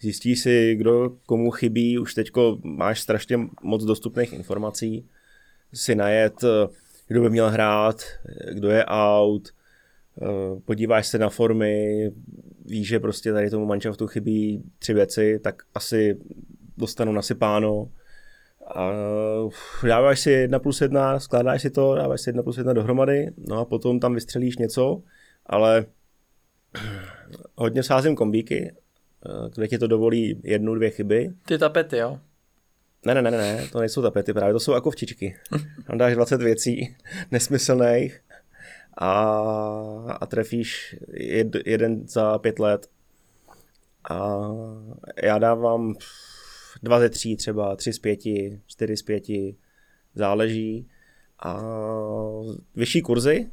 zjistí 0.00 0.36
si, 0.36 0.74
kdo 0.74 1.16
komu 1.26 1.50
chybí, 1.50 1.98
už 1.98 2.14
teďko 2.14 2.58
máš 2.62 3.00
strašně 3.00 3.38
moc 3.62 3.84
dostupných 3.84 4.32
informací, 4.32 5.08
si 5.72 5.94
najet, 5.94 6.44
kdo 7.08 7.20
by 7.20 7.30
měl 7.30 7.50
hrát, 7.50 8.02
kdo 8.52 8.70
je 8.70 8.84
out, 8.84 9.48
podíváš 10.64 11.06
se 11.06 11.18
na 11.18 11.28
formy, 11.28 12.10
víš, 12.64 12.88
že 12.88 13.00
prostě 13.00 13.32
tady 13.32 13.50
tomu 13.50 13.66
manšaftu 13.66 14.06
chybí 14.06 14.62
tři 14.78 14.94
věci, 14.94 15.40
tak 15.42 15.62
asi 15.74 16.18
dostanu 16.76 17.12
nasypáno, 17.12 17.88
a 18.66 18.90
dáváš 19.88 20.20
si 20.20 20.30
jedna 20.30 20.58
plus 20.58 20.80
jedna, 20.80 21.20
skládáš 21.20 21.62
si 21.62 21.70
to, 21.70 21.94
dáváš 21.94 22.20
si 22.20 22.28
jedna 22.28 22.42
plus 22.42 22.56
jedna 22.56 22.72
dohromady, 22.72 23.30
no 23.48 23.58
a 23.58 23.64
potom 23.64 24.00
tam 24.00 24.14
vystřelíš 24.14 24.56
něco, 24.56 25.02
ale 25.46 25.86
hodně 27.54 27.82
sázím 27.82 28.16
kombíky, 28.16 28.74
eh, 29.26 29.50
kde 29.54 29.68
ti 29.68 29.78
to 29.78 29.86
dovolí 29.86 30.40
jednu, 30.44 30.74
dvě 30.74 30.90
chyby. 30.90 31.30
Ty 31.46 31.58
tapety, 31.58 31.96
jo? 31.96 32.18
Ne, 33.06 33.14
ne, 33.14 33.22
ne, 33.22 33.30
ne, 33.30 33.68
to 33.72 33.80
nejsou 33.80 34.02
tapety, 34.02 34.32
právě 34.32 34.52
to 34.52 34.60
jsou 34.60 34.72
jako 34.72 34.90
včičky. 34.90 35.36
Tam 35.86 35.98
dáš 35.98 36.14
20 36.14 36.42
věcí 36.42 36.96
nesmyslných 37.30 38.20
a, 38.98 39.10
a 40.20 40.26
trefíš 40.26 40.96
jed, 41.12 41.56
jeden 41.66 42.08
za 42.08 42.38
pět 42.38 42.58
let. 42.58 42.88
A 44.10 44.40
já 45.22 45.38
dávám 45.38 45.94
dva 46.82 47.00
ze 47.00 47.08
tří 47.08 47.36
třeba, 47.36 47.76
tři 47.76 47.92
z 47.92 47.98
pěti, 47.98 48.60
čtyři 48.66 48.96
z 48.96 49.02
pěti, 49.02 49.56
záleží. 50.14 50.88
A 51.38 51.62
vyšší 52.74 53.02
kurzy, 53.02 53.50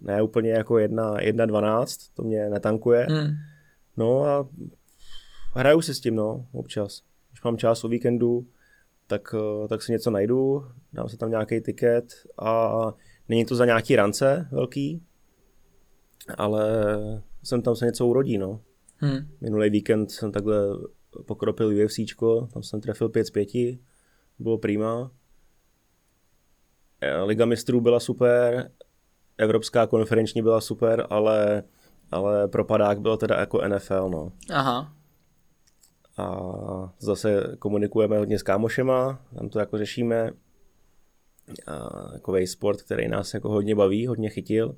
ne 0.00 0.22
úplně 0.22 0.50
jako 0.50 0.78
jedna, 0.78 1.20
jedna 1.20 1.46
dvanáct, 1.46 2.08
to 2.08 2.22
mě 2.22 2.50
netankuje. 2.50 3.06
Hmm. 3.10 3.30
No 3.96 4.24
a 4.24 4.48
hraju 5.54 5.80
si 5.80 5.94
s 5.94 6.00
tím, 6.00 6.14
no, 6.14 6.46
občas. 6.52 7.02
Když 7.30 7.42
mám 7.42 7.58
čas 7.58 7.84
o 7.84 7.88
víkendu, 7.88 8.46
tak, 9.06 9.34
tak 9.68 9.82
si 9.82 9.92
něco 9.92 10.10
najdu, 10.10 10.64
dám 10.92 11.08
si 11.08 11.16
tam 11.16 11.30
nějaký 11.30 11.60
tiket 11.60 12.14
a 12.38 12.94
není 13.28 13.44
to 13.44 13.56
za 13.56 13.64
nějaký 13.64 13.96
rance 13.96 14.48
velký, 14.52 15.02
ale 16.38 16.70
jsem 17.42 17.62
tam 17.62 17.76
se 17.76 17.86
něco 17.86 18.06
urodí, 18.06 18.38
no. 18.38 18.60
Hmm. 18.96 19.18
Minulý 19.40 19.70
víkend 19.70 20.10
jsem 20.10 20.32
takhle 20.32 20.56
pokropil 21.24 21.84
UFC, 21.84 21.98
tam 22.52 22.62
jsem 22.62 22.80
trefil 22.80 23.08
5 23.08 23.24
z 23.26 23.30
5, 23.30 23.48
bylo 24.38 24.58
prima. 24.58 25.10
Eh, 27.00 27.22
Liga 27.22 27.44
mistrů 27.44 27.80
byla 27.80 28.00
super, 28.00 28.70
Evropská 29.38 29.86
konferenční 29.86 30.42
byla 30.42 30.60
super, 30.60 31.06
ale, 31.10 31.62
ale 32.10 32.48
propadák 32.48 33.00
byl 33.00 33.16
teda 33.16 33.40
jako 33.40 33.68
NFL, 33.68 34.08
no. 34.08 34.32
Aha. 34.50 34.92
A 36.16 36.94
zase 36.98 37.56
komunikujeme 37.58 38.18
hodně 38.18 38.38
s 38.38 38.42
kámošema, 38.42 39.20
tam 39.38 39.48
to 39.48 39.58
jako 39.58 39.78
řešíme. 39.78 40.30
A 41.66 41.88
takový 42.12 42.46
sport, 42.46 42.82
který 42.82 43.08
nás 43.08 43.34
jako 43.34 43.48
hodně 43.48 43.74
baví, 43.74 44.06
hodně 44.06 44.30
chytil. 44.30 44.76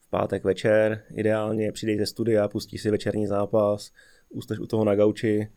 V 0.00 0.10
pátek 0.10 0.44
večer 0.44 1.02
ideálně 1.14 1.72
přijdejte 1.72 2.06
studia, 2.06 2.48
pustí 2.48 2.78
si 2.78 2.90
večerní 2.90 3.26
zápas, 3.26 3.90
ústeš 4.30 4.58
u 4.58 4.66
toho 4.66 4.84
na 4.84 4.94
gauči, 4.94 5.48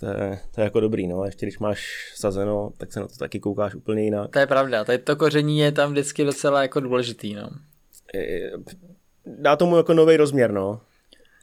to 0.00 0.06
je, 0.06 0.38
to 0.54 0.60
je 0.60 0.64
jako 0.64 0.80
dobrý, 0.80 1.06
no. 1.06 1.24
Ještě 1.24 1.46
když 1.46 1.58
máš 1.58 2.12
sazeno, 2.14 2.72
tak 2.78 2.92
se 2.92 3.00
na 3.00 3.06
to 3.06 3.16
taky 3.16 3.40
koukáš 3.40 3.74
úplně 3.74 4.02
jinak. 4.02 4.30
To 4.30 4.38
je 4.38 4.46
pravda, 4.46 4.84
tady 4.84 4.98
to 4.98 5.16
koření 5.16 5.58
je 5.58 5.72
tam 5.72 5.90
vždycky 5.90 6.24
docela 6.24 6.62
jako 6.62 6.80
důležitý, 6.80 7.34
no. 7.34 7.50
Dá 9.26 9.56
tomu 9.56 9.76
jako 9.76 9.94
nový 9.94 10.16
rozměr, 10.16 10.52
no. 10.52 10.80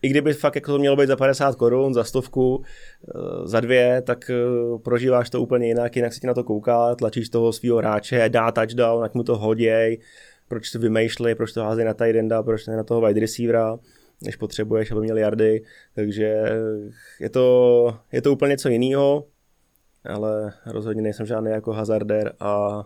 I 0.01 0.09
kdyby 0.09 0.33
fakt 0.33 0.55
jako 0.55 0.71
to 0.71 0.77
mělo 0.79 0.95
být 0.95 1.07
za 1.07 1.15
50 1.15 1.55
korun, 1.55 1.93
za 1.93 2.03
stovku, 2.03 2.63
eh, 2.63 3.47
za 3.47 3.59
dvě, 3.59 4.01
tak 4.01 4.29
eh, 4.29 4.35
prožíváš 4.83 5.29
to 5.29 5.41
úplně 5.41 5.67
jinak, 5.67 5.95
jinak 5.95 6.13
se 6.13 6.19
ti 6.19 6.27
na 6.27 6.33
to 6.33 6.43
kouká, 6.43 6.95
tlačíš 6.95 7.29
toho 7.29 7.53
svého 7.53 7.77
hráče, 7.77 8.29
dá 8.29 8.51
touchdown, 8.51 9.03
jak 9.03 9.13
mu 9.13 9.23
to 9.23 9.37
hoděj, 9.37 9.99
proč 10.47 10.71
to 10.71 10.79
vymýšlej, 10.79 11.35
proč 11.35 11.53
to 11.53 11.63
hází 11.63 11.83
na 11.83 11.93
tight 11.93 12.15
enda, 12.15 12.43
proč 12.43 12.67
ne 12.67 12.77
na 12.77 12.83
toho 12.83 13.01
wide 13.01 13.19
receivera 13.19 13.79
než 14.21 14.35
potřebuješ, 14.35 14.91
aby 14.91 15.01
měli 15.01 15.21
jardy, 15.21 15.63
takže 15.95 16.35
je 17.19 17.29
to, 17.29 17.99
je 18.11 18.21
to 18.21 18.31
úplně 18.31 18.49
něco 18.49 18.69
jiného, 18.69 19.25
ale 20.05 20.53
rozhodně 20.65 21.01
nejsem 21.01 21.25
žádný 21.25 21.51
jako 21.51 21.73
hazardér 21.73 22.33
a, 22.39 22.85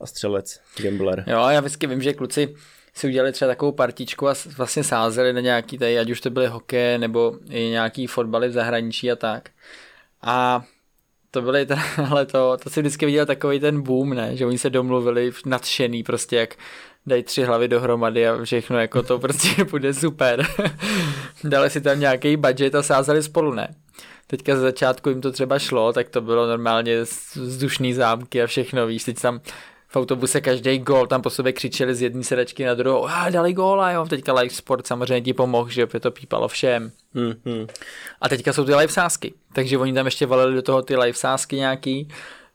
a 0.00 0.06
střelec, 0.06 0.60
gambler. 0.82 1.24
Jo, 1.26 1.48
já 1.48 1.60
vždycky 1.60 1.86
vím, 1.86 2.02
že 2.02 2.12
kluci 2.12 2.54
si 2.94 3.06
udělali 3.06 3.32
třeba 3.32 3.48
takovou 3.48 3.72
partičku 3.72 4.28
a 4.28 4.34
vlastně 4.56 4.84
sázeli 4.84 5.32
na 5.32 5.40
nějaký 5.40 5.78
tady, 5.78 5.98
ať 5.98 6.10
už 6.10 6.20
to 6.20 6.30
byly 6.30 6.46
hokej 6.46 6.98
nebo 6.98 7.38
i 7.50 7.68
nějaký 7.68 8.06
fotbaly 8.06 8.48
v 8.48 8.52
zahraničí 8.52 9.10
a 9.10 9.16
tak. 9.16 9.50
A 10.22 10.64
to 11.30 11.42
byly 11.42 11.66
teda, 11.66 11.82
ale 12.10 12.26
to, 12.26 12.56
to 12.56 12.70
si 12.70 12.80
vždycky 12.80 13.06
viděl 13.06 13.26
takový 13.26 13.60
ten 13.60 13.82
boom, 13.82 14.14
ne? 14.14 14.36
že 14.36 14.46
oni 14.46 14.58
se 14.58 14.70
domluvili 14.70 15.32
nadšený 15.46 16.02
prostě, 16.02 16.36
jak 16.36 16.56
dají 17.06 17.22
tři 17.22 17.44
hlavy 17.44 17.68
dohromady 17.68 18.28
a 18.28 18.44
všechno 18.44 18.78
jako 18.78 19.02
to 19.02 19.18
prostě 19.18 19.64
bude 19.70 19.94
super. 19.94 20.46
Dali 21.44 21.70
si 21.70 21.80
tam 21.80 22.00
nějaký 22.00 22.36
budget 22.36 22.74
a 22.74 22.82
sázeli 22.82 23.22
spolu, 23.22 23.54
ne? 23.54 23.74
Teďka 24.26 24.54
ze 24.54 24.60
začátku 24.60 25.08
jim 25.08 25.20
to 25.20 25.32
třeba 25.32 25.58
šlo, 25.58 25.92
tak 25.92 26.08
to 26.08 26.20
bylo 26.20 26.46
normálně 26.46 27.02
vzdušný 27.34 27.94
zámky 27.94 28.42
a 28.42 28.46
všechno, 28.46 28.86
víš, 28.86 29.04
teď 29.04 29.20
tam 29.20 29.40
v 29.88 29.96
autobuse 29.96 30.40
každý 30.40 30.78
gol, 30.78 31.06
tam 31.06 31.22
po 31.22 31.30
sobě 31.30 31.52
křičeli 31.52 31.94
z 31.94 32.02
jedné 32.02 32.24
sedačky 32.24 32.64
na 32.64 32.74
druhou, 32.74 33.08
a 33.08 33.30
dali 33.30 33.52
góla, 33.52 33.92
jo, 33.92 34.06
teďka 34.06 34.32
live 34.32 34.54
sport 34.54 34.86
samozřejmě 34.86 35.20
ti 35.20 35.32
pomohl, 35.32 35.70
že 35.70 35.86
by 35.86 36.00
to 36.00 36.10
pípalo 36.10 36.48
všem. 36.48 36.90
Hmm, 37.14 37.32
hmm. 37.44 37.66
A 38.20 38.28
teďka 38.28 38.52
jsou 38.52 38.64
ty 38.64 38.74
live 38.74 38.92
sázky, 38.92 39.34
takže 39.52 39.78
oni 39.78 39.92
tam 39.92 40.06
ještě 40.06 40.26
valili 40.26 40.54
do 40.54 40.62
toho 40.62 40.82
ty 40.82 40.96
live 40.96 41.14
sázky 41.18 41.56
nějaký, 41.56 42.08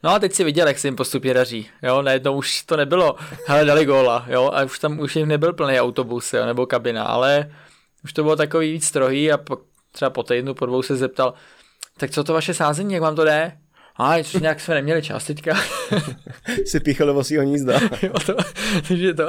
No 0.04 0.10
a 0.10 0.20
teď 0.20 0.34
si 0.34 0.44
viděl, 0.44 0.68
jak 0.68 0.80
se 0.80 0.88
jim 0.88 0.96
postupně 0.96 1.34
daří. 1.34 1.70
Jo, 1.84 2.02
najednou 2.02 2.38
už 2.38 2.64
to 2.64 2.78
nebylo, 2.78 3.16
hele, 3.48 3.66
dali 3.66 3.86
góla, 3.86 4.26
jo, 4.28 4.52
a 4.54 4.64
už 4.64 4.80
tam 4.80 5.00
už 5.00 5.16
jim 5.16 5.28
nebyl 5.28 5.54
plný 5.54 5.80
autobus, 5.80 6.34
jo, 6.34 6.46
nebo 6.46 6.66
kabina, 6.66 7.04
ale 7.04 7.52
už 8.04 8.14
to 8.14 8.24
bylo 8.24 8.36
takový 8.36 8.72
víc 8.72 8.86
strohý 8.86 9.32
a 9.32 9.38
po, 9.38 9.58
třeba 9.92 10.10
po 10.10 10.24
týdnu, 10.24 10.54
po 10.54 10.66
dvou 10.66 10.82
se 10.82 10.96
zeptal, 10.96 11.34
tak 11.98 12.12
co 12.12 12.24
to 12.24 12.34
vaše 12.34 12.54
sázení, 12.54 12.94
jak 12.94 13.02
vám 13.02 13.16
to 13.16 13.26
jde? 13.26 13.58
A 13.98 14.16
nějak 14.40 14.60
jsme 14.60 14.76
neměli 14.76 15.02
čas 15.02 15.26
teďka. 15.26 15.58
si 16.66 16.80
píchal 16.80 17.08
do 17.08 17.14
vlastního 17.14 17.44
hnízda. 17.44 17.74
jo, 18.02 18.14
to, 18.26 18.36
takže 18.88 19.14
to. 19.14 19.28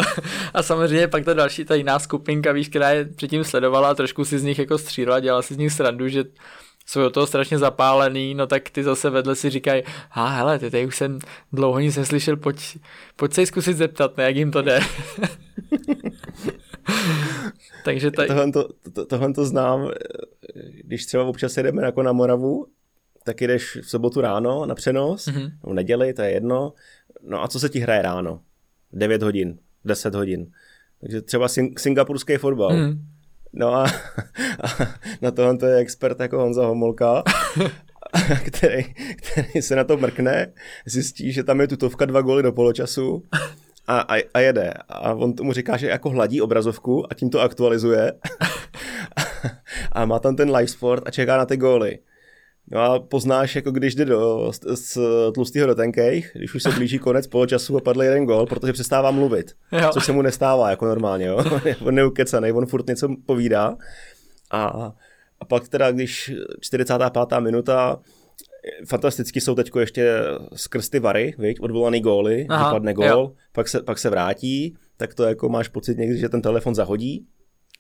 A 0.55 0.63
samozřejmě 0.63 1.09
pak 1.09 1.25
ta 1.25 1.35
další, 1.35 1.65
ta 1.65 1.75
jiná 1.75 1.99
skupinka, 1.99 2.53
víš, 2.53 2.69
která 2.69 2.91
je 2.91 3.05
předtím 3.05 3.45
sledovala 3.45 3.91
a 3.91 3.95
trošku 3.95 4.25
si 4.25 4.39
z 4.39 4.43
nich 4.43 4.59
jako 4.59 4.79
střídala, 4.79 5.21
dělala 5.21 5.43
si 5.43 5.55
z 5.55 5.57
nich 5.57 5.73
srandu, 5.73 6.09
že 6.09 6.25
jsou 6.87 7.01
do 7.01 7.11
toho 7.11 7.27
strašně 7.27 7.59
zapálený, 7.59 8.35
no 8.35 8.47
tak 8.47 8.71
ty 8.71 8.83
zase 8.83 9.11
vedle 9.11 9.37
si 9.37 9.51
říkají, 9.51 9.83
a 10.11 10.29
hele, 10.29 10.59
ty 10.59 10.71
tady 10.71 10.87
už 10.87 10.97
jsem 10.97 11.19
dlouho 11.53 11.81
nic 11.81 11.97
neslyšel, 11.97 12.37
pojď, 12.37 12.79
pojď 13.17 13.33
se 13.33 13.47
zkusit 13.47 13.77
zeptat, 13.77 14.17
ne, 14.17 14.25
jak 14.25 14.37
jim 14.37 14.51
to 14.51 14.63
jde. 14.63 14.81
Takže 17.85 18.11
tady... 18.11 18.29
Tohle, 18.29 18.53
to, 18.53 18.69
to, 18.93 19.07
tohle 19.07 19.33
to 19.33 19.45
znám, 19.45 19.91
když 20.85 21.07
třeba 21.07 21.25
občas 21.25 21.57
jedeme 21.57 21.83
jako 21.83 22.03
na 22.03 22.13
Moravu, 22.13 22.67
tak 23.25 23.41
jdeš 23.41 23.77
v 23.83 23.91
sobotu 23.91 24.21
ráno 24.21 24.67
na 24.67 24.75
přenos, 24.75 25.27
mm-hmm. 25.27 25.53
v 25.63 25.73
neděli, 25.73 26.13
to 26.13 26.23
je 26.23 26.31
jedno. 26.31 26.73
No 27.23 27.43
a 27.43 27.49
co 27.49 27.61
se 27.61 27.69
ti 27.69 27.79
hraje 27.79 28.03
ráno? 28.03 28.41
9 28.93 29.23
hodin, 29.23 29.59
10 29.85 30.15
hodin. 30.15 30.53
Takže 31.01 31.23
třeba 31.23 31.47
sing- 31.47 31.79
singapurský 31.79 32.37
fotbal. 32.37 32.77
Mm. 32.77 33.07
No 33.53 33.75
a, 33.75 33.85
a 34.63 34.69
na 35.23 35.31
tohle 35.31 35.57
to 35.57 35.67
je 35.67 35.77
expert 35.77 36.21
jako 36.21 36.39
Honza 36.39 36.67
Homolka, 36.67 37.23
který, 38.45 38.85
který 39.17 39.63
se 39.63 39.77
na 39.77 39.85
to 39.85 39.97
mrkne, 39.97 40.53
zjistí, 40.87 41.33
že 41.33 41.45
tam 41.45 41.61
je 41.61 41.69
tutovka 41.69 42.05
dva 42.05 42.21
góly 42.21 42.43
do 42.43 42.53
poločasu 42.53 43.23
a, 43.87 44.01
a, 44.01 44.23
a 44.35 44.41
jede. 44.41 44.75
A 44.89 45.15
on 45.15 45.33
tomu 45.33 45.53
říká, 45.53 45.77
že 45.77 45.89
jako 45.89 46.11
hladí 46.11 46.41
obrazovku 46.41 47.13
a 47.13 47.15
tím 47.15 47.31
to 47.31 47.41
aktualizuje. 47.41 48.13
a 49.93 50.05
má 50.05 50.19
tam 50.19 50.37
ten 50.37 50.57
live 50.57 50.69
sport 50.69 51.03
a 51.07 51.11
čeká 51.11 51.37
na 51.37 51.47
ty 51.47 51.57
góly. 51.57 51.99
No 52.73 52.81
a 52.81 52.99
poznáš, 52.99 53.57
jako 53.57 53.71
když 53.71 53.95
jde 53.95 54.05
do, 54.05 54.53
z, 54.53 54.61
z 54.75 54.99
tlustého 55.35 55.67
do 55.67 55.75
tenkejch, 55.75 56.31
když 56.35 56.55
už 56.55 56.63
se 56.63 56.71
blíží 56.71 56.99
konec 56.99 57.27
poločasu 57.27 57.77
a 57.77 57.81
padl 57.81 58.03
jeden 58.03 58.25
gol, 58.25 58.47
protože 58.47 58.73
přestává 58.73 59.11
mluvit, 59.11 59.53
jo. 59.73 59.91
což 59.93 60.05
se 60.05 60.13
mu 60.13 60.23
nestává 60.23 60.71
jako 60.71 60.87
normálně, 60.87 61.27
jo? 61.27 61.45
on 61.85 61.95
neukecený, 61.95 62.53
on 62.53 62.67
furt 62.67 62.87
něco 62.87 63.09
povídá. 63.27 63.77
A, 64.51 64.93
a 65.41 65.45
pak 65.45 65.69
teda, 65.69 65.91
když 65.91 66.33
45. 66.61 67.41
minuta, 67.41 68.01
fantasticky 68.89 69.41
jsou 69.41 69.55
teď 69.55 69.71
ještě 69.81 70.15
skrz 70.55 70.89
ty 70.89 70.99
vary, 70.99 71.35
viď? 71.39 71.61
odvolaný 71.61 72.01
góly, 72.01 72.47
Aha, 72.49 72.71
padne 72.71 72.95
gól, 72.95 73.35
pak 73.53 73.69
se, 73.69 73.83
pak 73.83 73.99
se 73.99 74.11
vrátí, 74.11 74.77
tak 74.97 75.15
to 75.15 75.25
jako 75.25 75.49
máš 75.49 75.69
pocit 75.69 75.99
někdy, 75.99 76.19
že 76.19 76.29
ten 76.29 76.43
telefon 76.43 76.75
zahodí. 76.75 77.27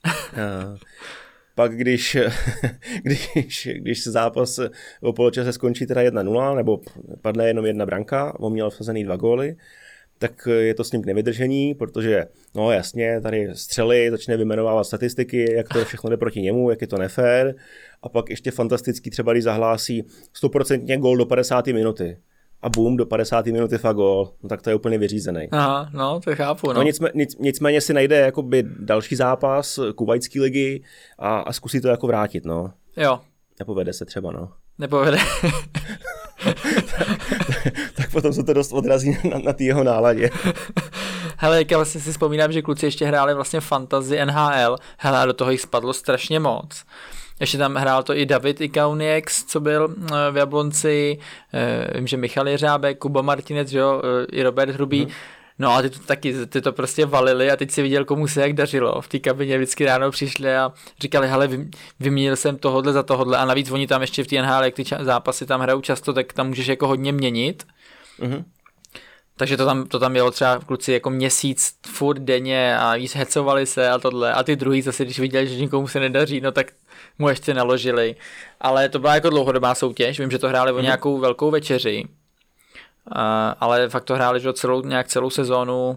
Pak 1.55 1.77
když, 1.77 2.17
když, 3.03 3.69
když 3.75 4.07
zápas 4.07 4.61
o 5.01 5.13
poločase 5.13 5.53
skončí 5.53 5.87
teda 5.87 6.01
1-0, 6.03 6.57
nebo 6.57 6.81
padne 7.23 7.47
jenom 7.47 7.67
jedna 7.67 7.87
branka, 7.87 8.35
on 8.39 8.53
měl 8.53 8.71
vsazený 8.71 9.05
dva 9.05 9.17
góly, 9.17 9.57
tak 10.19 10.49
je 10.59 10.75
to 10.75 10.85
s 10.85 10.93
ním 10.93 11.03
k 11.03 11.07
nevydržení, 11.07 11.75
protože, 11.75 12.25
no 12.55 12.71
jasně, 12.71 13.21
tady 13.21 13.49
střely, 13.53 14.11
začne 14.11 14.37
vymenovávat 14.37 14.87
statistiky, 14.87 15.53
jak 15.53 15.69
to 15.69 15.85
všechno 15.85 16.11
jde 16.11 16.17
proti 16.17 16.41
němu, 16.41 16.71
jak 16.71 16.81
je 16.81 16.87
to 16.87 16.99
nefér, 16.99 17.55
a 18.03 18.09
pak 18.09 18.31
ještě 18.31 18.51
fantastický 18.51 19.11
třeba, 19.11 19.33
když 19.33 19.45
zahlásí 19.45 20.05
100% 20.43 20.99
gól 20.99 21.17
do 21.17 21.27
50 21.27 21.67
minuty 21.67 22.17
a 22.63 22.69
boom, 22.69 22.97
do 22.97 23.07
50. 23.07 23.47
minuty 23.47 23.79
fakt 23.79 23.97
gol, 23.97 24.33
no 24.43 24.49
tak 24.49 24.63
to 24.63 24.71
je 24.71 24.77
úplně 24.77 24.99
vyřízený. 24.99 25.49
Aha, 25.51 25.91
no, 25.93 26.21
to 26.21 26.37
chápu, 26.37 26.67
no. 26.67 26.73
no 26.73 26.83
nicmé, 26.83 27.11
nic, 27.15 27.37
nicméně 27.39 27.81
si 27.81 27.95
najde 27.95 28.17
jakoby 28.17 28.65
další 28.79 29.17
zápas 29.17 29.79
kuvajský 29.95 30.41
ligy 30.41 30.83
a, 31.19 31.41
a 31.41 31.53
zkusí 31.53 31.81
to 31.81 31.89
jako 31.89 32.07
vrátit, 32.07 32.45
no. 32.45 32.73
Jo. 32.97 33.21
Nepovede 33.59 33.93
se 33.93 34.05
třeba, 34.05 34.33
no. 34.33 34.53
Nepovede. 34.79 35.19
tak, 36.43 36.57
tak 37.95 38.11
potom 38.13 38.33
se 38.33 38.43
to 38.43 38.53
dost 38.53 38.73
odrazí 38.73 39.19
na, 39.31 39.39
na 39.39 39.53
té 39.53 39.65
jeho 39.65 39.85
náladě. 39.85 40.31
Hele, 41.37 41.65
já 41.71 41.79
vlastně 41.79 42.01
si 42.01 42.13
vzpomínám, 42.13 42.53
že 42.53 42.63
kluci 42.63 42.87
ještě 42.87 43.07
hráli 43.07 43.35
vlastně 43.35 43.61
fantasy 43.61 44.27
NHL, 44.27 44.77
hele, 44.99 45.19
a 45.19 45.27
do 45.27 45.33
toho 45.33 45.51
jich 45.51 45.61
spadlo 45.61 45.93
strašně 45.93 46.41
moc. 46.41 46.85
Ještě 47.43 47.59
tam 47.59 47.75
hrál 47.75 48.03
to 48.03 48.17
i 48.17 48.27
David 48.27 48.61
Ikauniex, 48.61 49.45
co 49.45 49.61
byl 49.61 49.95
eh, 50.05 50.31
v 50.31 50.37
Jablonci, 50.37 51.19
eh, 51.53 51.91
vím, 51.95 52.07
že 52.07 52.17
Michal 52.17 52.49
Jeřábek, 52.49 52.99
Kuba 52.99 53.23
Martinec, 53.23 53.69
že 53.69 53.79
jo, 53.79 54.03
eh, 54.05 54.27
i 54.33 54.43
Robert 54.43 54.71
Hrubý. 54.71 55.03
Hmm. 55.03 55.13
No 55.59 55.73
a 55.73 55.83
ty 55.83 55.91
to 55.91 55.99
taky, 55.99 56.47
ty 56.47 56.61
to 56.61 56.73
prostě 56.73 57.07
valili 57.07 57.51
a 57.51 57.57
teď 57.57 57.71
si 57.71 57.83
viděl, 57.83 58.05
komu 58.05 58.29
se 58.29 58.41
jak 58.41 58.53
dařilo. 58.53 59.01
V 59.01 59.09
té 59.09 59.19
kabině 59.19 59.57
vždycky 59.57 59.85
ráno 59.85 60.11
přišli 60.11 60.57
a 60.57 60.73
říkali, 61.01 61.29
hele, 61.29 61.49
vyměnil 62.01 62.37
jsem 62.37 62.57
tohodle 62.57 62.93
za 62.93 63.03
tohodle 63.03 63.39
a 63.39 63.45
navíc 63.45 63.71
oni 63.71 63.87
tam 63.87 64.01
ještě 64.01 64.25
v 64.25 64.27
té 64.27 64.43
NHL, 64.43 64.65
jak 64.65 64.75
ty 64.75 64.85
zápasy 65.01 65.47
tam 65.47 65.61
hrajou 65.61 65.81
často, 65.81 66.13
tak 66.13 66.33
tam 66.33 66.49
můžeš 66.49 66.67
jako 66.67 66.87
hodně 66.87 67.13
měnit. 67.13 67.67
Mm-hmm. 68.21 68.45
Takže 69.37 69.57
to 69.57 69.65
tam, 69.65 69.87
to 69.87 69.99
tam 69.99 70.13
mělo 70.13 70.31
třeba 70.31 70.59
kluci 70.59 70.93
jako 70.93 71.11
měsíc 71.11 71.75
furt 71.87 72.19
denně 72.19 72.79
a 72.79 72.97
víc 72.97 73.15
hecovali 73.15 73.67
se 73.67 73.91
a 73.91 73.99
tohle. 73.99 74.33
A 74.33 74.43
ty 74.43 74.57
druhý 74.57 74.83
zase, 74.83 75.05
když 75.05 75.19
viděli, 75.19 75.47
že 75.47 75.61
nikomu 75.61 75.89
se 75.89 76.01
nedaří, 76.01 76.41
no 76.41 76.53
tak 76.53 76.67
mu 77.19 77.29
ještě 77.29 77.55
naložili. 77.55 78.17
Ale 78.61 78.89
to 78.89 78.99
byla 78.99 79.15
jako 79.15 79.31
dlouhodobá 79.31 79.75
soutěž, 79.75 80.21
vím, 80.21 80.31
že 80.31 80.39
to 80.39 80.49
hráli 80.49 80.73
o 80.73 80.75
mhm. 80.75 80.85
nějakou 80.85 81.19
velkou 81.19 81.51
večeři. 81.51 82.05
Uh, 83.17 83.19
ale 83.61 83.89
fakt 83.89 84.05
to 84.05 84.15
hráli 84.15 84.41
že 84.41 84.53
celou, 84.53 84.83
nějak 84.83 85.09
celou 85.09 85.31
sezónu 85.31 85.89
uh, 85.89 85.97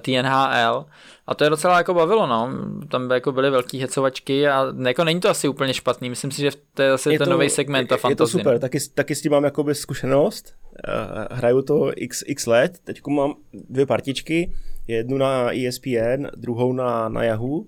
TNHL 0.00 0.86
a 1.26 1.34
to 1.34 1.44
je 1.44 1.50
docela 1.50 1.78
jako 1.78 1.94
bavilo, 1.94 2.26
no. 2.26 2.50
Tam 2.88 3.08
by 3.08 3.14
jako 3.14 3.32
byly 3.32 3.50
velký 3.50 3.78
hecovačky 3.78 4.48
a 4.48 4.66
jako 4.86 5.04
není 5.04 5.20
to 5.20 5.28
asi 5.28 5.48
úplně 5.48 5.74
špatný. 5.74 6.10
Myslím 6.10 6.30
si, 6.30 6.42
že 6.42 6.50
to 6.74 6.82
je 6.82 6.90
zase 6.90 7.12
je 7.12 7.18
ten 7.18 7.28
nový 7.28 7.50
segment 7.50 7.92
a 7.92 7.96
fantasy. 7.96 8.12
Je 8.12 8.16
to 8.16 8.26
super, 8.26 8.58
taky, 8.58 8.78
taky 8.94 9.14
s 9.14 9.22
tím 9.22 9.32
mám 9.32 9.44
jakoby 9.44 9.74
zkušenost. 9.74 10.54
Uh, 10.88 11.36
hraju 11.36 11.62
to 11.62 11.92
x, 11.96 12.22
x 12.26 12.46
let, 12.46 12.78
teď 12.84 13.00
mám 13.06 13.34
dvě 13.52 13.86
partičky, 13.86 14.52
jednu 14.88 15.18
na 15.18 15.50
ESPN, 15.54 16.26
druhou 16.36 16.72
na, 16.72 17.08
na 17.08 17.24
Yahoo. 17.24 17.64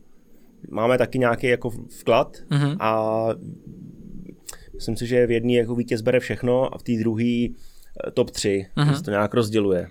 Máme 0.70 0.98
taky 0.98 1.18
nějaký 1.18 1.46
jako 1.46 1.70
vklad 2.00 2.36
mm-hmm. 2.50 2.76
a 2.80 3.28
myslím 4.74 4.96
si, 4.96 5.06
že 5.06 5.26
v 5.26 5.30
jedné 5.30 5.52
jako 5.52 5.74
vítěz 5.74 6.00
bere 6.00 6.20
všechno 6.20 6.74
a 6.74 6.78
v 6.78 6.82
té 6.82 6.92
druhé 6.92 7.46
eh, 7.46 8.11
top 8.14 8.30
3, 8.30 8.66
mm-hmm. 8.76 8.96
se 8.96 9.02
to 9.02 9.11
nějak 9.11 9.34
rozděluje. 9.34 9.88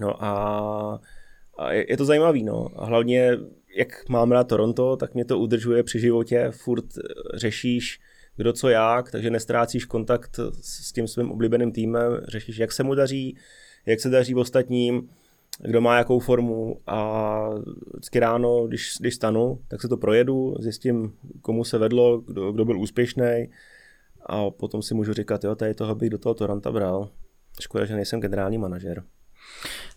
No 0.00 0.24
a 0.24 1.00
a 1.58 1.72
je, 1.72 1.86
je 1.88 1.96
to 1.96 2.04
zajímavý, 2.04 2.42
no. 2.42 2.68
A 2.76 2.84
hlavně, 2.84 3.38
jak 3.76 4.08
mám 4.08 4.32
rád 4.32 4.44
Toronto, 4.44 4.96
tak 4.96 5.14
mě 5.14 5.24
to 5.24 5.38
udržuje 5.38 5.82
při 5.82 6.00
životě, 6.00 6.50
furt 6.50 6.84
eh, 6.84 7.38
řešíš, 7.38 8.00
kdo 8.36 8.52
co 8.52 8.68
jak, 8.68 9.10
takže 9.10 9.30
nestrácíš 9.30 9.84
kontakt 9.84 10.40
s 10.60 10.92
tím 10.92 11.08
svým 11.08 11.30
oblíbeným 11.30 11.72
týmem, 11.72 12.20
řešíš, 12.28 12.58
jak 12.58 12.72
se 12.72 12.82
mu 12.82 12.94
daří, 12.94 13.36
jak 13.86 14.00
se 14.00 14.10
daří 14.10 14.34
ostatním, 14.34 15.08
kdo 15.58 15.80
má 15.80 15.98
jakou 15.98 16.18
formu 16.18 16.80
a 16.86 17.50
vždycky 17.94 18.18
ráno, 18.18 18.66
když, 18.66 18.94
když 19.00 19.14
stanu, 19.14 19.58
tak 19.68 19.82
se 19.82 19.88
to 19.88 19.96
projedu, 19.96 20.54
zjistím, 20.60 21.12
komu 21.42 21.64
se 21.64 21.78
vedlo, 21.78 22.18
kdo, 22.20 22.52
kdo 22.52 22.64
byl 22.64 22.80
úspěšný 22.80 23.48
a 24.26 24.50
potom 24.50 24.82
si 24.82 24.94
můžu 24.94 25.12
říkat, 25.12 25.44
jo, 25.44 25.54
tady 25.54 25.74
toho 25.74 25.94
bych 25.94 26.10
do 26.10 26.18
toho 26.18 26.34
Toronto 26.34 26.72
bral. 26.72 27.08
Škoda, 27.60 27.84
že 27.84 27.94
nejsem 27.94 28.20
generální 28.20 28.58
manažer. 28.58 29.02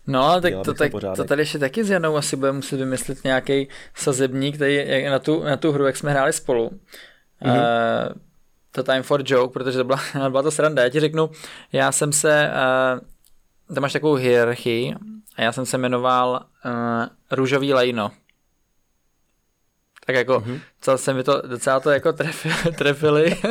No, 0.06 0.40
tak 0.40 0.54
to, 0.64 0.74
tak, 0.74 0.92
to 1.16 1.24
tady 1.24 1.42
ještě 1.42 1.58
taky 1.58 1.84
s 1.84 1.90
Janou 1.90 2.16
asi 2.16 2.36
bude 2.36 2.52
muset 2.52 2.76
vymyslet 2.76 3.24
nějaký 3.24 3.68
sazebník 3.94 4.58
tady 4.58 5.06
na 5.10 5.18
tu, 5.18 5.42
na 5.42 5.56
tu 5.56 5.72
hru, 5.72 5.86
jak 5.86 5.96
jsme 5.96 6.10
hráli 6.10 6.32
spolu. 6.32 6.70
Mm-hmm. 7.42 7.56
Uh, 8.08 8.12
to 8.72 8.82
Time 8.82 9.02
for 9.02 9.22
Joke, 9.26 9.52
protože 9.52 9.78
to 9.78 9.84
byla, 9.84 10.00
byla 10.28 10.42
to 10.42 10.50
sranda. 10.50 10.82
Já 10.82 10.88
ti 10.88 11.00
řeknu, 11.00 11.30
já 11.72 11.92
jsem 11.92 12.12
se, 12.12 12.50
uh, 12.50 13.74
tam 13.74 13.82
máš 13.82 13.92
takovou 13.92 14.14
hierarchii 14.14 14.94
a 15.36 15.42
já 15.42 15.52
jsem 15.52 15.66
se 15.66 15.78
jmenoval 15.78 16.46
uh, 16.64 17.06
Růžový 17.30 17.74
lejno. 17.74 18.10
Tak 20.06 20.16
jako, 20.16 20.32
mm-hmm. 20.32 20.60
co 20.80 20.98
se 20.98 21.14
mi 21.14 21.24
to, 21.24 21.42
docela 21.46 21.80
to 21.80 21.90
jako 21.90 22.12
trefili. 22.12 22.54
trefili. 22.78 23.36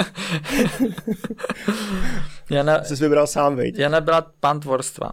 Jana, 2.50 2.84
Jsi 2.84 2.96
vybral 2.96 3.28
sám, 3.28 3.56
veď? 3.56 3.76
Jana 3.78 4.02
byla 4.02 4.22
pán 4.40 4.60
tvorstva. 4.60 5.12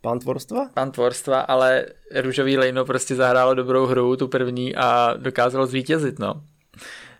Pán 0.00 0.18
tvorstva? 0.18 0.68
Pán 0.74 0.90
tvorstva, 0.90 1.40
ale 1.40 1.86
Růžový 2.14 2.58
lejno 2.58 2.84
prostě 2.84 3.14
zahrálo 3.14 3.54
dobrou 3.54 3.86
hru, 3.86 4.16
tu 4.16 4.28
první 4.28 4.76
a 4.76 5.14
dokázalo 5.16 5.66
zvítězit, 5.66 6.18
no. 6.18 6.42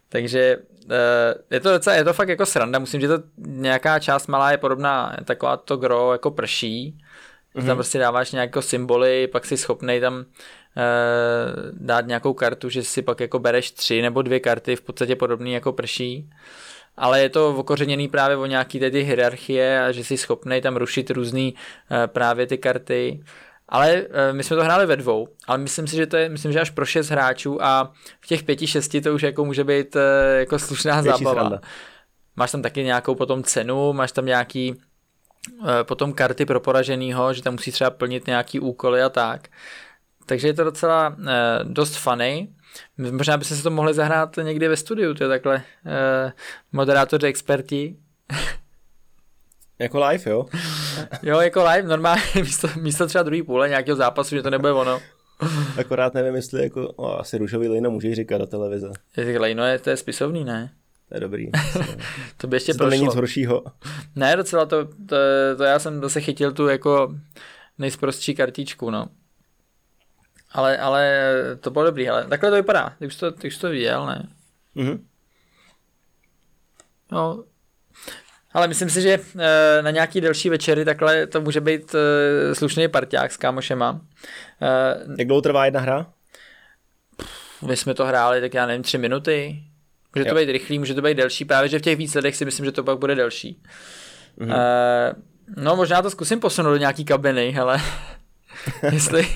Takže 0.08 0.56
eh, 0.90 1.34
je 1.50 1.60
to 1.60 1.70
docela, 1.70 1.96
je 1.96 2.04
to 2.04 2.12
fakt 2.12 2.28
jako 2.28 2.46
sranda, 2.46 2.78
musím, 2.78 3.00
že 3.00 3.08
to 3.08 3.18
nějaká 3.38 3.98
část 3.98 4.26
malá 4.26 4.50
je 4.50 4.58
podobná, 4.58 5.16
taková 5.24 5.56
to 5.56 5.76
gro 5.76 6.12
jako 6.12 6.30
prší, 6.30 7.01
Mm-hmm. 7.54 7.60
Tam 7.60 7.66
mhm. 7.66 7.76
prostě 7.76 7.98
dáváš 7.98 8.32
nějaké 8.32 8.62
symboly, 8.62 9.26
pak 9.26 9.44
si 9.44 9.56
schopnej 9.56 10.00
tam 10.00 10.20
e, 10.20 10.24
dát 11.72 12.06
nějakou 12.06 12.34
kartu, 12.34 12.68
že 12.68 12.82
si 12.82 13.02
pak 13.02 13.20
jako 13.20 13.38
bereš 13.38 13.70
tři 13.70 14.02
nebo 14.02 14.22
dvě 14.22 14.40
karty, 14.40 14.76
v 14.76 14.80
podstatě 14.80 15.16
podobný 15.16 15.52
jako 15.52 15.72
prší. 15.72 16.30
Ale 16.96 17.20
je 17.20 17.28
to 17.28 17.56
okořeněný 17.56 18.08
právě 18.08 18.36
o 18.36 18.46
nějaký 18.46 18.80
tedy 18.80 19.04
hierarchie 19.04 19.84
a 19.84 19.92
že 19.92 20.04
jsi 20.04 20.16
schopný 20.16 20.60
tam 20.60 20.76
rušit 20.76 21.10
různý 21.10 21.54
e, 21.90 22.06
právě 22.06 22.46
ty 22.46 22.58
karty. 22.58 23.24
Ale 23.68 23.90
e, 23.90 24.32
my 24.32 24.44
jsme 24.44 24.56
to 24.56 24.64
hráli 24.64 24.86
ve 24.86 24.96
dvou, 24.96 25.28
ale 25.46 25.58
myslím 25.58 25.86
si, 25.86 25.96
že 25.96 26.06
to 26.06 26.16
je, 26.16 26.28
myslím, 26.28 26.52
že 26.52 26.60
až 26.60 26.70
pro 26.70 26.84
šest 26.84 27.08
hráčů 27.08 27.62
a 27.64 27.92
v 28.20 28.26
těch 28.26 28.42
pěti, 28.42 28.66
šesti 28.66 29.00
to 29.00 29.14
už 29.14 29.22
jako 29.22 29.44
může 29.44 29.64
být 29.64 29.96
e, 29.96 30.38
jako 30.38 30.58
slušná 30.58 31.00
Větší 31.00 31.24
zábava. 31.24 31.40
Sranda. 31.40 31.60
Máš 32.36 32.52
tam 32.52 32.62
taky 32.62 32.84
nějakou 32.84 33.14
potom 33.14 33.42
cenu, 33.42 33.92
máš 33.92 34.12
tam 34.12 34.26
nějaký 34.26 34.74
potom 35.82 36.12
karty 36.12 36.46
pro 36.46 36.60
poraženýho, 36.60 37.32
že 37.32 37.42
tam 37.42 37.54
musí 37.54 37.72
třeba 37.72 37.90
plnit 37.90 38.26
nějaký 38.26 38.60
úkoly 38.60 39.02
a 39.02 39.08
tak. 39.08 39.48
Takže 40.26 40.48
je 40.48 40.54
to 40.54 40.64
docela 40.64 41.16
e, 41.28 41.64
dost 41.64 41.96
funny. 41.96 42.48
Možná 42.98 43.36
byste 43.36 43.54
se 43.56 43.62
to 43.62 43.70
mohli 43.70 43.94
zahrát 43.94 44.36
někdy 44.42 44.68
ve 44.68 44.76
studiu, 44.76 45.14
to 45.14 45.24
je 45.24 45.28
takhle 45.28 45.56
e, 45.86 46.32
moderátoři, 46.72 47.26
experti. 47.26 47.96
Jako 49.78 50.06
live, 50.06 50.30
jo? 50.30 50.46
jo, 51.22 51.40
jako 51.40 51.64
live, 51.64 51.88
normálně 51.88 52.22
místo, 52.34 52.68
místo 52.80 53.06
třeba 53.06 53.22
druhý 53.22 53.42
půle 53.42 53.68
nějakého 53.68 53.96
zápasu, 53.96 54.36
že 54.36 54.42
to 54.42 54.50
nebude 54.50 54.72
ono. 54.72 55.00
Akorát 55.78 56.14
nevím, 56.14 56.34
jestli 56.34 56.62
jako, 56.62 56.88
o, 56.88 57.20
asi 57.20 57.38
růžový 57.38 57.68
lejno 57.68 57.90
můžeš 57.90 58.14
říkat 58.14 58.38
do 58.38 58.46
televize. 58.46 58.90
Je, 59.16 59.38
lejno 59.38 59.64
je, 59.64 59.78
to 59.78 59.90
je 59.90 59.96
spisovný, 59.96 60.44
ne? 60.44 60.72
To 61.12 61.16
je 61.16 61.20
dobrý. 61.20 61.50
to 62.36 62.46
by 62.46 62.56
ještě. 62.56 62.74
To 62.74 62.86
není 62.90 63.02
nic 63.04 63.14
horšího. 63.14 63.64
Ne, 64.16 64.36
docela 64.36 64.66
to, 64.66 64.84
to, 64.84 65.16
to, 65.56 65.64
já 65.64 65.78
jsem 65.78 66.00
zase 66.00 66.20
chytil 66.20 66.52
tu 66.52 66.68
jako 66.68 67.14
nejsprostší 67.78 68.34
kartičku, 68.34 68.90
no. 68.90 69.06
Ale, 70.52 70.78
ale 70.78 71.20
to 71.60 71.70
bylo 71.70 71.84
dobrý, 71.84 72.08
ale 72.08 72.24
takhle 72.24 72.50
to 72.50 72.56
vypadá. 72.56 72.94
Ty 72.98 73.06
už 73.06 73.16
to, 73.16 73.32
ty 73.32 73.48
už 73.48 73.56
to 73.56 73.70
viděl, 73.70 74.06
ne? 74.06 74.28
Mhm. 74.74 75.06
No, 77.12 77.44
ale 78.52 78.68
myslím 78.68 78.90
si, 78.90 79.02
že 79.02 79.18
eh, 79.38 79.82
na 79.82 79.90
nějaký 79.90 80.20
delší 80.20 80.48
večery 80.48 80.84
takhle 80.84 81.26
to 81.26 81.40
může 81.40 81.60
být 81.60 81.94
eh, 81.94 82.54
slušný 82.54 82.88
parťák 82.88 83.32
s 83.32 83.36
kámošema. 83.36 84.00
Eh, 84.62 85.14
Jak 85.18 85.28
dlouho 85.28 85.42
trvá 85.42 85.64
jedna 85.64 85.80
hra? 85.80 86.12
My 87.66 87.76
jsme 87.76 87.94
to 87.94 88.06
hráli, 88.06 88.40
tak 88.40 88.54
já 88.54 88.66
nevím, 88.66 88.82
tři 88.82 88.98
minuty. 88.98 89.62
Může 90.14 90.28
jo. 90.28 90.34
to 90.34 90.40
být 90.40 90.52
rychlý, 90.52 90.78
může 90.78 90.94
to 90.94 91.02
být 91.02 91.14
delší, 91.14 91.44
právě 91.44 91.68
že 91.68 91.78
v 91.78 91.82
těch 91.82 91.98
výsledech 91.98 92.36
si 92.36 92.44
myslím, 92.44 92.66
že 92.66 92.72
to 92.72 92.84
pak 92.84 92.98
bude 92.98 93.14
delší. 93.14 93.62
Mhm. 94.36 94.54
no 95.56 95.76
možná 95.76 96.02
to 96.02 96.10
zkusím 96.10 96.40
posunout 96.40 96.70
do 96.70 96.76
nějaký 96.76 97.04
kabiny, 97.04 97.58
ale 97.58 97.80
jestli 98.92 99.26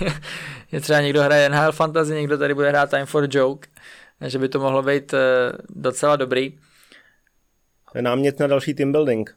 je 0.73 0.81
třeba 0.81 1.01
někdo 1.01 1.23
hraje 1.23 1.49
NHL 1.49 1.73
Fantasy, 1.73 2.15
někdo 2.15 2.39
tady 2.39 2.55
bude 2.55 2.69
hrát 2.69 2.91
Time 2.91 3.07
for 3.07 3.29
Joke, 3.31 3.69
že 4.27 4.39
by 4.39 4.49
to 4.49 4.61
mohlo 4.61 4.83
být 4.83 5.15
docela 5.69 6.17
dobrý. 6.17 6.59
Námět 8.01 8.41
na 8.41 8.47
další 8.47 8.75
team 8.75 8.93
building. 8.93 9.37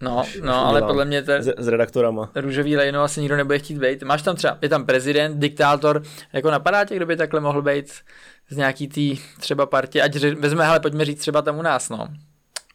No, 0.00 0.24
no 0.42 0.66
ale 0.66 0.82
podle 0.82 1.04
mě 1.04 1.22
to 1.22 1.32
s, 1.32 1.54
s 1.58 1.68
redaktorama. 1.68 2.30
Růžový 2.34 2.76
lejno 2.76 3.02
asi 3.02 3.20
nikdo 3.20 3.36
nebude 3.36 3.58
chtít 3.58 3.78
být. 3.78 4.02
Máš 4.02 4.22
tam 4.22 4.36
třeba, 4.36 4.58
je 4.62 4.68
tam 4.68 4.86
prezident, 4.86 5.38
diktátor, 5.38 6.02
jako 6.32 6.50
napadá 6.50 6.84
tě, 6.84 6.96
kdo 6.96 7.06
by 7.06 7.16
takhle 7.16 7.40
mohl 7.40 7.62
být 7.62 7.92
z 8.50 8.56
nějaký 8.56 8.88
tý 8.88 9.18
třeba 9.40 9.66
partě, 9.66 10.02
ať 10.02 10.16
vezme, 10.16 10.66
hele, 10.66 10.80
pojďme 10.80 11.04
říct 11.04 11.20
třeba 11.20 11.42
tam 11.42 11.58
u 11.58 11.62
nás, 11.62 11.88
no. 11.88 12.08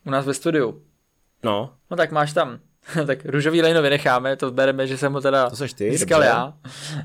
U 0.05 0.09
nás 0.09 0.25
ve 0.25 0.33
studiu. 0.33 0.81
No. 1.43 1.73
No 1.91 1.97
tak 1.97 2.11
máš 2.11 2.33
tam, 2.33 2.59
tak 3.07 3.25
růžový 3.25 3.61
lejno 3.61 3.81
vynecháme, 3.81 4.35
to 4.35 4.51
bereme, 4.51 4.87
že 4.87 4.97
jsem 4.97 5.13
ho 5.13 5.21
teda 5.21 5.49
to 5.49 5.67
ty, 5.75 5.91
získal 5.91 6.19
dobře. 6.19 6.29
já. 6.29 6.53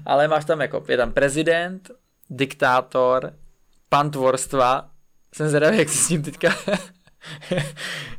Ale 0.06 0.28
máš 0.28 0.44
tam 0.44 0.60
jako, 0.60 0.84
je 0.88 0.96
tam 0.96 1.12
prezident, 1.12 1.90
diktátor, 2.30 3.32
pan 3.88 4.10
tvorstva, 4.10 4.90
jsem 5.34 5.48
zvědavý, 5.48 5.78
jak 5.78 5.88
si 5.88 5.98
s 5.98 6.08
ním 6.08 6.22
teďka 6.22 6.54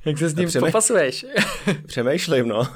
Jak 0.06 0.18
se 0.18 0.30
s 0.30 0.36
ním 0.36 0.48
přemý... 0.50 0.66
popasuješ? 0.66 1.26
Přemýšlím, 1.88 2.48
no. 2.48 2.68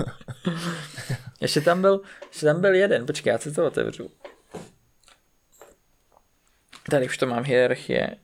ještě 1.42 1.62
tam 1.62 1.82
byl, 1.82 2.02
ještě 2.28 2.46
tam 2.46 2.62
byl 2.62 2.74
jeden, 2.76 3.06
počkej, 3.06 3.32
já 3.32 3.38
si 3.38 3.52
to 3.52 3.66
otevřu. 3.66 4.12
Tady 6.94 7.06
už 7.06 7.18
to 7.18 7.28
mám 7.28 7.44
hierarchie. 7.44 8.16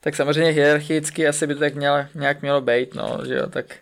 Tak 0.00 0.16
samozřejmě 0.16 0.50
hierarchicky 0.50 1.28
asi 1.28 1.46
by 1.46 1.54
to 1.54 1.60
tak 1.60 1.74
mělo, 1.74 2.06
nějak 2.14 2.42
mělo 2.42 2.60
být, 2.60 2.94
no, 2.94 3.18
že 3.28 3.34
jo, 3.34 3.46
tak... 3.46 3.78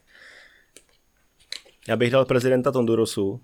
Já 1.88 1.96
bych 1.96 2.10
dal 2.10 2.24
prezidenta 2.24 2.72
Tondurosu. 2.72 3.40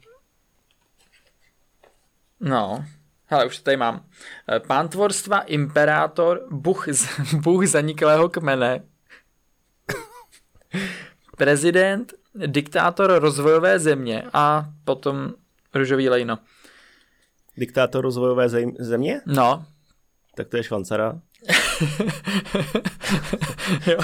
No, 2.41 2.85
Hele, 3.26 3.47
už 3.47 3.57
to 3.57 3.62
tady 3.62 3.76
mám. 3.76 4.05
Eh, 4.49 4.61
Pántvorstva, 4.61 5.41
imperátor, 5.41 6.47
buch, 6.51 6.89
z, 6.89 7.35
buch 7.35 7.66
zaniklého 7.66 8.28
kmene, 8.28 8.85
prezident, 11.37 12.14
diktátor 12.47 13.18
rozvojové 13.18 13.78
země 13.78 14.22
a 14.32 14.66
potom 14.85 15.35
růžový 15.74 16.09
lejno. 16.09 16.39
Diktátor 17.57 18.05
rozvojové 18.05 18.48
země? 18.78 19.20
No. 19.26 19.66
Tak 20.34 20.48
to 20.48 20.57
je 20.57 20.62
švancara. 20.62 21.20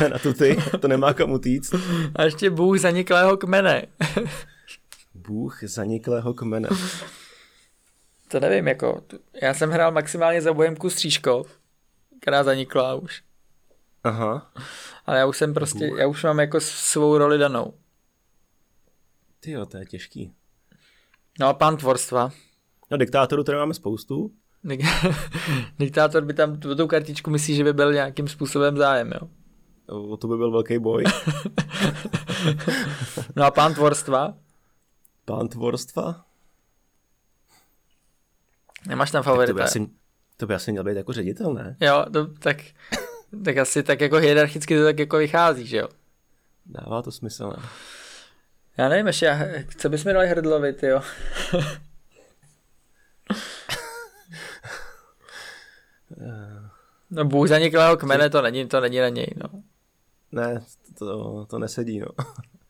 na 0.11 0.19
tu 0.19 0.33
ty, 0.33 0.57
to 0.81 0.89
nemá 0.89 1.15
kam 1.15 1.31
utíct. 1.31 1.75
A 2.15 2.23
ještě 2.23 2.51
bůh 2.51 2.79
zaniklého 2.79 3.37
kmene. 3.37 3.87
bůh 5.15 5.65
zaniklého 5.65 6.35
kmene 6.35 6.69
to 8.31 8.41
nevím, 8.41 8.69
jako, 8.69 9.03
já 9.43 9.55
jsem 9.55 9.71
hrál 9.71 9.93
maximálně 9.93 10.43
za 10.43 10.53
Bohemku 10.53 10.91
Střížkov, 10.91 11.59
která 12.21 12.45
zanikla 12.45 12.95
už. 12.95 13.23
Aha. 14.05 14.53
Ale 15.07 15.19
já 15.19 15.27
už 15.27 15.39
jsem 15.39 15.55
prostě, 15.55 15.91
já 15.99 16.07
už 16.07 16.25
mám 16.25 16.41
jako 16.41 16.61
svou 16.61 17.19
roli 17.19 17.39
danou. 17.39 17.75
Ty 19.41 19.51
jo, 19.51 19.67
to 19.67 19.77
je 19.77 19.87
těžký. 19.87 20.35
No 21.39 21.49
a 21.49 21.55
pán 21.55 21.77
tvorstva. 21.77 22.33
No 22.91 22.97
diktátorů 22.97 23.45
tady 23.45 23.59
máme 23.59 23.75
spoustu. 23.75 24.31
Diktátor 25.79 26.25
by 26.25 26.35
tam 26.35 26.61
tu 26.61 26.87
kartičku 26.87 27.31
myslí, 27.31 27.55
že 27.55 27.65
by 27.65 27.73
byl 27.73 27.93
nějakým 27.93 28.29
způsobem 28.29 28.77
zájem, 28.77 29.13
jo? 29.13 29.29
O 29.87 30.17
to 30.17 30.29
by 30.29 30.37
byl 30.37 30.51
velký 30.51 30.79
boj. 30.79 31.05
no 33.37 33.45
a 33.45 33.51
pán 33.51 33.75
tvorstva? 33.75 34.35
Pán 35.25 35.49
tvorstva? 35.49 36.25
Nemáš 38.87 39.11
tam 39.11 39.23
favorita? 39.23 39.53
To 39.53 39.57
by, 39.57 39.63
asi, 39.63 39.91
to 40.37 40.47
by 40.47 40.55
asi 40.55 40.73
měl 40.73 40.85
být 40.85 40.97
jako 40.97 41.13
ředitel, 41.13 41.55
ne? 41.55 41.77
Jo, 41.81 42.05
to, 42.13 42.27
tak, 42.27 42.57
tak 43.45 43.57
asi 43.57 43.83
tak 43.83 44.01
jako 44.01 44.17
hierarchicky 44.17 44.79
to 44.79 44.85
tak 44.85 44.99
jako 44.99 45.17
vychází, 45.17 45.67
že 45.67 45.77
jo? 45.77 45.89
Dává 46.67 47.03
to 47.03 47.13
smysl, 47.13 47.47
ne? 47.57 47.63
Já 48.77 48.89
nevím, 48.89 49.07
ještě, 49.07 49.67
co 49.77 49.89
bychom 49.89 50.13
dali 50.13 50.29
hrdlovi, 50.29 50.75
jo? 50.83 51.03
no 57.11 57.25
bůh 57.25 57.49
zaniklého 57.49 57.97
kmene, 57.97 58.31
to 58.31 58.43
není, 58.43 58.69
to 58.69 58.81
není 58.81 58.99
na 58.99 59.09
něj, 59.09 59.35
no. 59.37 59.63
Ne, 60.33 60.63
to, 60.99 61.47
to 61.47 61.59
nesedí, 61.59 62.01
no. 62.01 62.07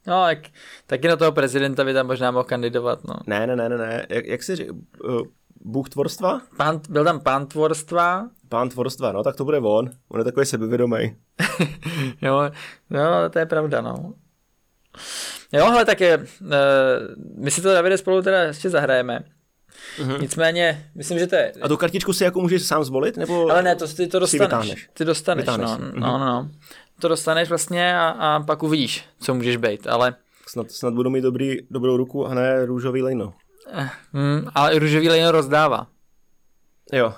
No, 0.06 0.24
tak, 0.24 0.38
taky 0.86 1.08
na 1.08 1.16
toho 1.16 1.32
prezidenta 1.32 1.84
by 1.84 1.94
tam 1.94 2.06
možná 2.06 2.30
mohl 2.30 2.44
kandidovat, 2.44 3.04
no. 3.04 3.14
Ne, 3.26 3.46
ne, 3.46 3.56
ne, 3.56 3.68
ne, 3.68 3.78
ne. 3.78 4.06
Jak, 4.08 4.26
jak 4.26 4.42
si 4.42 4.56
říká, 4.56 4.72
Bůh 5.60 5.88
tvorstva? 5.88 6.40
Pán, 6.56 6.80
byl 6.88 7.04
tam 7.04 7.20
pán 7.20 7.46
tvorstva. 7.46 8.28
Pán 8.48 8.68
tvorstva, 8.68 9.12
no 9.12 9.22
tak 9.22 9.36
to 9.36 9.44
bude 9.44 9.58
on. 9.58 9.90
On 10.08 10.20
je 10.20 10.24
takový 10.24 10.46
sebevědomý. 10.46 11.16
jo, 12.22 12.50
no, 12.90 13.30
to 13.30 13.38
je 13.38 13.46
pravda, 13.46 13.80
no. 13.80 14.14
Jo, 15.52 15.66
ale 15.66 15.84
tak 15.84 16.00
je, 16.00 16.18
uh, 16.18 16.26
my 17.36 17.50
si 17.50 17.62
to 17.62 17.72
Davide 17.72 17.98
spolu 17.98 18.22
teda 18.22 18.42
ještě 18.42 18.70
zahrajeme. 18.70 19.24
Mm-hmm. 19.98 20.20
Nicméně, 20.20 20.90
myslím, 20.94 21.18
že 21.18 21.26
to 21.26 21.34
je... 21.34 21.52
A 21.62 21.68
tu 21.68 21.76
kartičku 21.76 22.12
si 22.12 22.24
jako 22.24 22.40
můžeš 22.40 22.62
sám 22.62 22.84
zvolit, 22.84 23.16
nebo 23.16 23.50
Ale 23.50 23.62
ne, 23.62 23.76
to 23.76 23.88
ty 23.88 24.06
to 24.06 24.18
dostaneš. 24.18 24.88
Ty 24.94 25.04
dostaneš, 25.04 25.42
vytáhneš. 25.42 25.70
no, 25.70 25.76
mm-hmm. 25.76 26.00
no, 26.00 26.18
no. 26.18 26.50
To 27.00 27.08
dostaneš 27.08 27.48
vlastně 27.48 27.98
a, 27.98 28.08
a 28.08 28.40
pak 28.40 28.62
uvidíš, 28.62 29.04
co 29.20 29.34
můžeš 29.34 29.56
být, 29.56 29.86
ale... 29.86 30.14
Snad, 30.48 30.70
snad 30.70 30.94
budu 30.94 31.10
mít 31.10 31.20
dobrý, 31.20 31.56
dobrou 31.70 31.96
ruku 31.96 32.26
a 32.26 32.34
ne 32.34 32.66
růžový 32.66 33.02
lejno. 33.02 33.34
Hmm, 34.12 34.48
ale 34.54 34.78
růžový 34.78 35.08
lejno 35.08 35.32
rozdává. 35.32 35.86
Jo. 36.92 37.14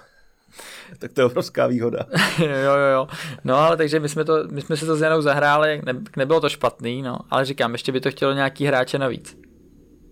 Tak 0.98 1.12
to 1.12 1.20
je 1.20 1.24
obrovská 1.24 1.66
výhoda. 1.66 1.98
jo, 2.38 2.48
jo, 2.48 2.92
jo. 2.92 3.08
No 3.44 3.56
ale 3.56 3.76
takže 3.76 4.00
my 4.00 4.08
jsme, 4.08 4.24
to, 4.24 4.44
my 4.50 4.62
jsme 4.62 4.76
si 4.76 4.86
to 4.86 4.96
s 4.96 5.00
Janou 5.00 5.22
zahráli, 5.22 5.82
ne, 5.84 5.94
nebylo 6.16 6.40
to 6.40 6.48
špatný, 6.48 7.02
no, 7.02 7.18
ale 7.30 7.44
říkám, 7.44 7.72
ještě 7.72 7.92
by 7.92 8.00
to 8.00 8.10
chtělo 8.10 8.32
nějaký 8.32 8.64
hráče 8.64 8.98
navíc. 8.98 9.36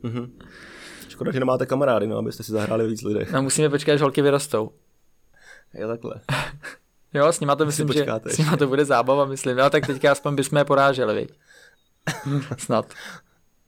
Mhm. 0.03 0.39
Škoda, 1.21 1.33
že 1.33 1.41
nemáte 1.41 1.67
kamarády, 1.67 2.07
no, 2.07 2.17
abyste 2.17 2.43
si 2.43 2.53
zahráli 2.53 2.87
víc 2.87 3.03
lidech. 3.03 3.33
No 3.33 3.43
musíme 3.43 3.69
počkat, 3.69 3.93
až 3.93 4.01
holky 4.01 4.23
vyrostou. 4.23 4.73
Je 5.75 5.87
takhle. 5.87 6.21
jo, 7.15 7.33
s 7.33 7.41
nima 7.41 7.57
to 7.57 7.67
myslím, 7.67 7.93
že 7.93 8.07
s 8.27 8.39
nima 8.39 8.57
to 8.57 8.67
bude 8.67 8.85
zábava, 8.85 9.25
myslím. 9.25 9.57
No 9.57 9.71
tak 9.71 9.87
teďka 9.87 10.13
aspoň 10.13 10.35
bychom 10.35 10.59
je 10.59 10.65
poráželi, 10.65 11.15
viď? 11.15 11.33
Snad. 12.59 12.95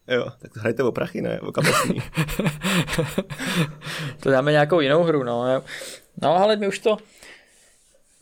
Jo, 0.08 0.26
tak 0.38 0.56
hrajte 0.56 0.82
o 0.82 0.92
prachy, 0.92 1.20
ne? 1.20 1.40
O 1.40 1.52
kapesní. 1.52 2.02
to 4.20 4.30
dáme 4.30 4.52
nějakou 4.52 4.80
jinou 4.80 5.02
hru, 5.02 5.24
no. 5.24 5.62
No, 6.22 6.36
ale 6.36 6.56
my 6.56 6.68
už 6.68 6.78
to, 6.78 6.96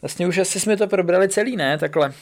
vlastně 0.02 0.26
už 0.26 0.38
asi 0.38 0.60
jsme 0.60 0.76
to 0.76 0.86
probrali 0.86 1.28
celý, 1.28 1.56
ne? 1.56 1.78
Takhle. 1.78 2.12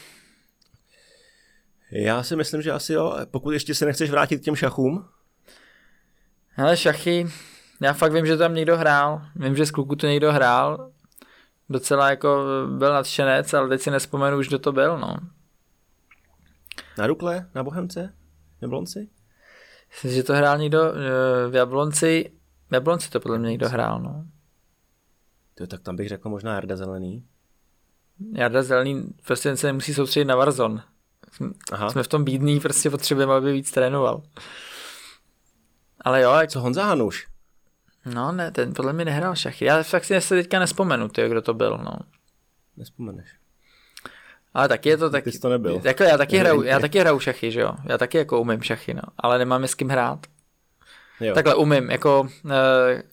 Já 1.91 2.23
si 2.23 2.37
myslím, 2.37 2.63
že 2.63 2.73
asi 2.73 2.93
jo, 2.93 3.17
pokud 3.31 3.51
ještě 3.51 3.75
se 3.75 3.87
nechceš 3.87 4.11
vrátit 4.11 4.39
k 4.39 4.45
těm 4.45 4.57
šachům. 4.57 5.09
Ale 6.59 6.77
šachy, 6.77 7.27
já 7.81 7.93
fakt 7.93 8.13
vím, 8.13 8.27
že 8.27 8.37
tam 8.37 8.55
někdo 8.55 8.77
hrál, 8.77 9.23
vím, 9.37 9.57
že 9.57 9.67
z 9.67 9.71
kluku 9.71 9.97
to 9.97 10.07
někdo 10.07 10.33
hrál, 10.33 10.91
docela 11.69 12.11
jako 12.11 12.45
byl 12.79 12.93
nadšenec, 12.93 13.55
ale 13.55 13.69
teď 13.69 13.81
si 13.81 13.91
nespomenu 13.91 14.39
už, 14.39 14.49
kdo 14.49 14.59
to 14.59 14.73
byl, 14.73 14.99
no. 14.99 15.17
Na 16.99 17.07
Rukle? 17.07 17.49
Na 17.55 17.65
Bohemce? 17.65 18.15
V 18.59 18.63
Jablonci? 18.63 19.09
Myslím, 19.91 20.13
že 20.13 20.23
to 20.23 20.35
hrál 20.35 20.59
někdo 20.59 20.83
eh, 20.83 21.49
v 21.49 21.55
Jablonci, 21.55 22.33
v 22.71 22.75
Jablonci 22.75 23.11
to 23.11 23.21
podle 23.21 23.39
mě 23.39 23.51
někdo 23.51 23.69
hrál, 23.69 24.01
no. 24.01 24.27
To, 25.55 25.67
tak 25.67 25.81
tam 25.81 25.97
bych 25.97 26.09
řekl 26.09 26.29
možná 26.29 26.55
Jarda 26.55 26.77
Zelený. 26.77 27.25
Jarda 28.33 28.63
Zelený 28.63 29.15
prostě 29.27 29.57
se 29.57 29.67
nemusí 29.67 29.95
soustředit 29.95 30.25
na 30.25 30.37
Warzone. 30.37 30.83
Aha. 31.73 31.91
Jsme 31.91 32.03
v 32.03 32.09
tom 32.09 32.25
bídný, 32.25 32.61
prostě 32.61 32.91
potřebujeme, 32.91 33.35
aby 33.35 33.53
víc 33.53 33.71
trénoval. 33.71 34.23
Ale 36.01 36.23
jo, 36.23 36.35
jak... 36.35 36.51
Co 36.51 36.61
Honza 36.61 36.85
Hanuš? 36.85 37.27
No 38.07 38.33
ne, 38.33 38.51
ten 38.51 38.75
podle 38.75 38.93
mě 38.93 39.05
nehrál 39.05 39.37
šachy. 39.37 39.65
Já 39.65 39.83
fakt 39.83 40.05
si 40.05 40.21
se 40.21 40.35
teďka 40.35 40.59
nespomenu, 40.59 41.09
ty, 41.09 41.29
kdo 41.29 41.43
to 41.43 41.55
byl, 41.55 41.81
no. 41.85 41.93
Nespomeneš. 42.77 43.29
Ale 44.55 44.69
taky 44.69 44.89
je 44.89 44.97
to 44.97 45.11
tak. 45.11 45.25
Ty 45.25 45.33
jsi 45.33 45.41
to 45.41 45.49
nebyl. 45.49 45.81
Jako 45.85 46.03
já 46.03 46.19
taky, 46.19 46.39
hraju, 46.39 46.63
já 46.63 46.81
taky 46.81 46.99
hraju 46.99 47.21
šachy, 47.21 47.51
že 47.51 47.61
jo. 47.61 47.73
Já 47.85 47.99
taky 47.99 48.19
jako 48.19 48.41
umím 48.41 48.63
šachy, 48.63 48.95
no. 48.95 49.03
Ale 49.19 49.39
nemám 49.39 49.65
s 49.65 49.75
kým 49.75 49.89
hrát. 49.89 50.27
Jo. 51.21 51.35
Takhle 51.35 51.55
umím, 51.55 51.91
jako 51.91 52.21
uh, 52.21 52.51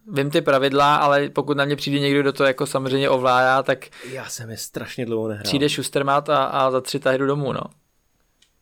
vím 0.07 0.29
ty 0.31 0.41
pravidla, 0.41 0.95
ale 0.95 1.29
pokud 1.29 1.57
na 1.57 1.65
mě 1.65 1.75
přijde 1.75 1.99
někdo, 1.99 2.21
kdo 2.21 2.33
to 2.33 2.43
jako 2.43 2.65
samozřejmě 2.65 3.09
ovládá, 3.09 3.63
tak... 3.63 3.85
Já 4.11 4.29
jsem 4.29 4.49
je 4.49 4.57
strašně 4.57 5.05
dlouho 5.05 5.27
nehrál. 5.27 5.43
Přijde 5.43 5.69
Schustermat 5.69 6.29
a, 6.29 6.43
a 6.43 6.71
za 6.71 6.81
tři 6.81 6.99
tahy 6.99 7.17
jdu 7.17 7.25
domů, 7.25 7.53
no. 7.53 7.61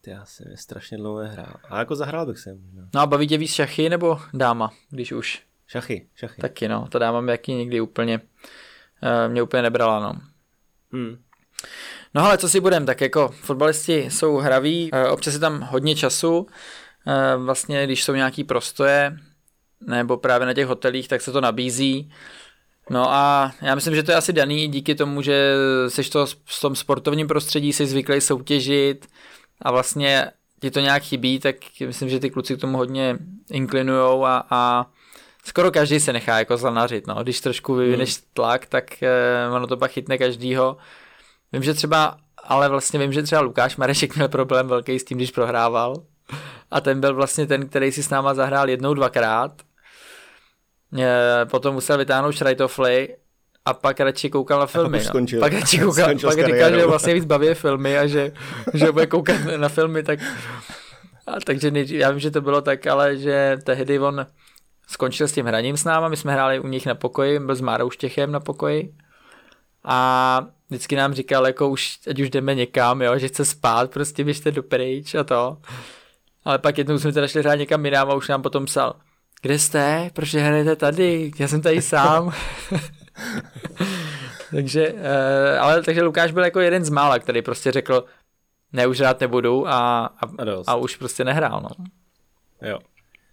Já 0.08 0.26
jsem 0.26 0.51
je 0.51 0.58
strašně 0.58 0.97
dlouho 0.97 1.22
nehrál. 1.22 1.54
A 1.70 1.80
jako 1.80 1.95
zahrál 1.95 2.26
bych 2.26 2.39
se. 2.39 2.58
No. 2.74 2.88
no 2.93 3.01
a 3.01 3.06
baví 3.06 3.28
tě 3.28 3.38
víc 3.38 3.54
šachy 3.54 3.89
nebo 3.89 4.20
dáma, 4.34 4.72
když 4.89 5.12
už? 5.12 5.43
Šachy, 5.68 6.08
šachy. 6.16 6.41
Taky 6.41 6.68
no, 6.68 6.88
ta 6.91 6.99
dáma 6.99 7.22
mě 7.22 7.32
jaký 7.32 7.54
někdy 7.54 7.82
úplně, 7.82 8.20
uh, 9.04 9.32
mě 9.32 9.41
úplně 9.41 9.64
nebrala, 9.64 9.99
no. 9.99 10.22
Hmm. 10.91 11.18
No 12.14 12.26
ale 12.26 12.38
co 12.38 12.49
si 12.49 12.60
budem, 12.60 12.86
tak 12.86 13.01
jako 13.01 13.28
fotbalisti 13.28 13.97
jsou 13.97 14.38
hraví, 14.38 14.91
uh, 14.91 15.12
občas 15.12 15.34
je 15.34 15.39
tam 15.39 15.62
hodně 15.62 15.95
času, 15.95 16.38
uh, 16.38 17.43
vlastně 17.43 17.86
když 17.86 18.04
jsou 18.04 18.14
nějaký 18.14 18.43
prostoje, 18.43 19.18
nebo 19.88 20.18
právě 20.18 20.47
na 20.47 20.54
těch 20.54 20.68
hotelích, 20.68 21.08
tak 21.08 21.22
se 21.22 21.32
to 21.32 21.41
nabízí. 21.41 22.12
No 22.89 23.14
a 23.14 23.51
já 23.62 23.76
myslím, 23.76 23.95
že 23.95 24.04
to 24.04 24.12
je 24.12 24.18
asi 24.18 24.34
daný 24.34 24.68
díky 24.68 24.95
tomu, 24.95 25.22
že 25.22 25.56
jsi 25.88 26.04
to 26.10 26.26
v 26.26 26.62
tom 26.62 26.76
sportovním 26.76 27.28
prostředí, 27.28 27.74
jsi 27.74 27.86
zvyklý 27.86 28.22
soutěžit 28.22 29.08
a 29.64 29.72
vlastně 29.72 30.32
ti 30.61 30.72
to 30.72 30.80
nějak 30.80 31.03
chybí, 31.03 31.39
tak 31.39 31.55
myslím, 31.88 32.09
že 32.09 32.20
ty 32.20 32.30
kluci 32.30 32.57
k 32.57 32.61
tomu 32.61 32.78
hodně 32.78 33.18
inklinujou 33.51 34.26
a, 34.26 34.45
a 34.49 34.86
skoro 35.45 35.72
každý 35.72 35.99
se 35.99 36.14
nechá 36.14 36.39
jako 36.39 36.57
zanařit, 36.57 37.07
no. 37.07 37.24
Když 37.24 37.41
trošku 37.41 37.76
vyvineš 37.76 38.16
hmm. 38.16 38.26
tlak, 38.34 38.66
tak 38.66 39.03
eh, 39.03 39.49
ono 39.55 39.68
to 39.68 39.78
pak 39.78 39.91
chytne 39.91 40.18
každýho. 40.18 40.78
Vím, 41.53 41.64
že 41.64 41.74
třeba, 41.74 42.18
ale 42.43 42.70
vlastně 42.70 42.99
vím, 42.99 43.14
že 43.14 43.24
třeba 43.24 43.41
Lukáš 43.41 43.76
Marešek 43.76 44.16
měl 44.16 44.28
problém 44.28 44.68
velký 44.68 44.99
s 44.99 45.03
tím, 45.03 45.18
když 45.18 45.32
prohrával. 45.32 46.03
A 46.72 46.82
ten 46.82 46.99
byl 46.99 47.16
vlastně 47.16 47.47
ten, 47.47 47.70
který 47.70 47.91
si 47.91 48.03
s 48.03 48.09
náma 48.09 48.34
zahrál 48.34 48.70
jednou, 48.70 48.93
dvakrát 48.93 49.51
potom 51.45 51.74
musel 51.74 51.97
vytáhnout 51.97 52.36
šrajtofly 52.36 53.16
a 53.66 53.74
pak 53.74 53.99
radši 53.99 54.30
koukal 54.30 54.59
na 54.59 54.66
filmy. 54.66 54.99
Pak, 54.99 55.14
no. 55.14 55.39
pak 55.39 55.53
radši 55.53 55.80
koukal, 55.84 56.05
skončil 56.05 56.30
pak 56.30 56.45
říkal, 56.45 56.72
že 56.72 56.86
vlastně 56.86 57.14
víc 57.14 57.26
baví 57.26 57.53
filmy 57.53 57.97
a 57.97 58.07
že, 58.07 58.32
že 58.74 58.91
bude 58.91 59.07
koukat 59.07 59.38
na 59.57 59.70
filmy, 59.70 60.03
tak 60.03 60.20
a 61.28 61.39
takže 61.45 61.72
nejdřív, 61.72 61.99
já 61.99 62.09
vím, 62.09 62.20
že 62.20 62.32
to 62.32 62.41
bylo 62.41 62.61
tak, 62.61 62.88
ale 62.88 63.18
že 63.18 63.57
tehdy 63.64 63.99
on 63.99 64.26
skončil 64.88 65.28
s 65.28 65.32
tím 65.32 65.45
hraním 65.45 65.78
s 65.78 65.84
náma, 65.84 66.07
my 66.07 66.18
jsme 66.18 66.34
hráli 66.34 66.59
u 66.59 66.68
nich 66.68 66.86
na 66.86 66.95
pokoji, 66.95 67.39
byl 67.39 67.55
s 67.55 67.61
Márou 67.61 67.89
Štěchem 67.89 68.32
na 68.32 68.39
pokoji 68.39 68.93
a 69.84 70.47
vždycky 70.70 70.95
nám 70.95 71.14
říkal, 71.14 71.47
jako 71.47 71.70
už, 71.70 71.99
ať 72.09 72.20
už 72.20 72.30
jdeme 72.30 72.55
někam, 72.55 73.01
jo, 73.01 73.18
že 73.18 73.28
chce 73.28 73.45
spát, 73.45 73.91
prostě 73.91 74.24
běžte 74.24 74.51
do 74.51 74.64
pryč 74.64 75.16
a 75.16 75.24
to. 75.24 75.57
Ale 76.45 76.59
pak 76.59 76.78
jednou 76.78 76.99
jsme 76.99 77.11
teda 77.11 77.28
šli 77.28 77.41
hrát 77.41 77.55
někam 77.55 77.86
jinam 77.86 78.11
a 78.11 78.16
už 78.16 78.28
nám 78.28 78.41
potom 78.41 78.66
psal, 78.66 78.95
kde 79.41 79.59
jste, 79.59 80.09
proč 80.14 80.34
hrajete 80.34 80.76
tady, 80.76 81.32
já 81.39 81.47
jsem 81.47 81.61
tady 81.61 81.82
sám. 81.82 82.34
takže, 84.51 84.93
uh, 84.93 84.99
ale 85.59 85.84
takže 85.84 86.03
Lukáš 86.03 86.32
byl 86.32 86.43
jako 86.43 86.59
jeden 86.59 86.86
z 86.86 86.89
mála, 86.89 87.20
který 87.20 87.41
prostě 87.41 87.72
řekl, 87.72 88.05
ne, 88.74 88.88
už 88.88 88.99
rád 88.99 89.20
nebudu 89.20 89.68
a, 89.68 90.05
a, 90.05 90.11
a 90.68 90.76
už 90.76 90.95
prostě 90.95 91.24
nehrál, 91.24 91.61
no. 91.61 91.86
Jo. 92.70 92.80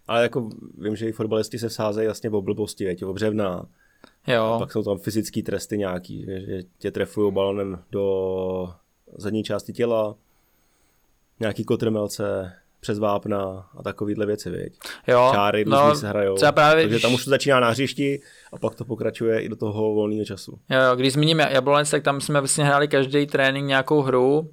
Ale 0.07 0.23
jako 0.23 0.49
vím, 0.77 0.95
že 0.95 1.09
i 1.09 1.11
fotbalisti 1.11 1.59
se 1.59 1.69
vsázejí 1.69 2.07
vlastně 2.07 2.29
v 2.29 2.41
blbosti, 2.41 2.83
větě, 2.83 3.05
o 3.05 3.13
břevna. 3.13 3.65
Jo. 4.27 4.43
A 4.43 4.59
pak 4.59 4.71
jsou 4.71 4.83
tam 4.83 4.97
fyzické 4.97 5.43
tresty 5.43 5.77
nějaký, 5.77 6.25
že, 6.25 6.41
že 6.41 6.63
tě 6.77 6.91
trefují 6.91 7.33
balonem 7.33 7.83
do 7.91 8.73
zadní 9.17 9.43
části 9.43 9.73
těla, 9.73 10.15
nějaký 11.39 11.63
kotrmelce, 11.63 12.53
přes 12.79 12.99
vápna 12.99 13.69
a 13.77 13.83
takovýhle 13.83 14.25
věci, 14.25 14.49
viď? 14.49 14.79
Jo, 15.07 15.29
Čáry 15.33 15.65
no, 15.65 15.95
se 15.95 16.09
hrajou. 16.09 16.35
Třeba 16.35 16.51
právě, 16.51 16.83
Takže 16.83 16.99
tam 16.99 17.13
už 17.13 17.23
to 17.23 17.29
začíná 17.29 17.59
na 17.59 17.69
hřišti 17.69 18.21
a 18.51 18.57
pak 18.57 18.75
to 18.75 18.85
pokračuje 18.85 19.41
i 19.41 19.49
do 19.49 19.55
toho 19.55 19.93
volného 19.93 20.25
času. 20.25 20.59
Jo, 20.69 20.79
jo 20.81 20.95
když 20.95 21.13
zmíním 21.13 21.39
Jablonec, 21.39 21.89
tak 21.89 22.03
tam 22.03 22.21
jsme 22.21 22.41
vlastně 22.41 22.63
hráli 22.63 22.87
každý 22.87 23.27
trénink 23.27 23.67
nějakou 23.67 24.01
hru, 24.01 24.49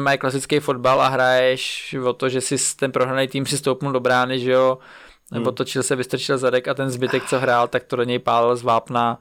mají 0.00 0.18
klasický 0.18 0.60
fotbal 0.60 1.02
a 1.02 1.08
hraješ 1.08 1.96
o 2.06 2.12
to, 2.12 2.28
že 2.28 2.40
si 2.40 2.76
ten 2.76 2.92
prohraný 2.92 3.28
tým 3.28 3.46
si 3.46 3.58
stoupnul 3.58 3.92
do 3.92 4.00
brány, 4.00 4.40
že 4.40 4.52
jo, 4.52 4.78
nebo 5.32 5.50
hmm. 5.50 5.54
točil 5.54 5.82
se, 5.82 5.96
vystrčil 5.96 6.38
zadek 6.38 6.68
a 6.68 6.74
ten 6.74 6.90
zbytek, 6.90 7.28
co 7.28 7.40
hrál, 7.40 7.68
tak 7.68 7.84
to 7.84 7.96
do 7.96 8.02
něj 8.02 8.18
pálil 8.18 8.56
z 8.56 8.62
vápna 8.62 9.18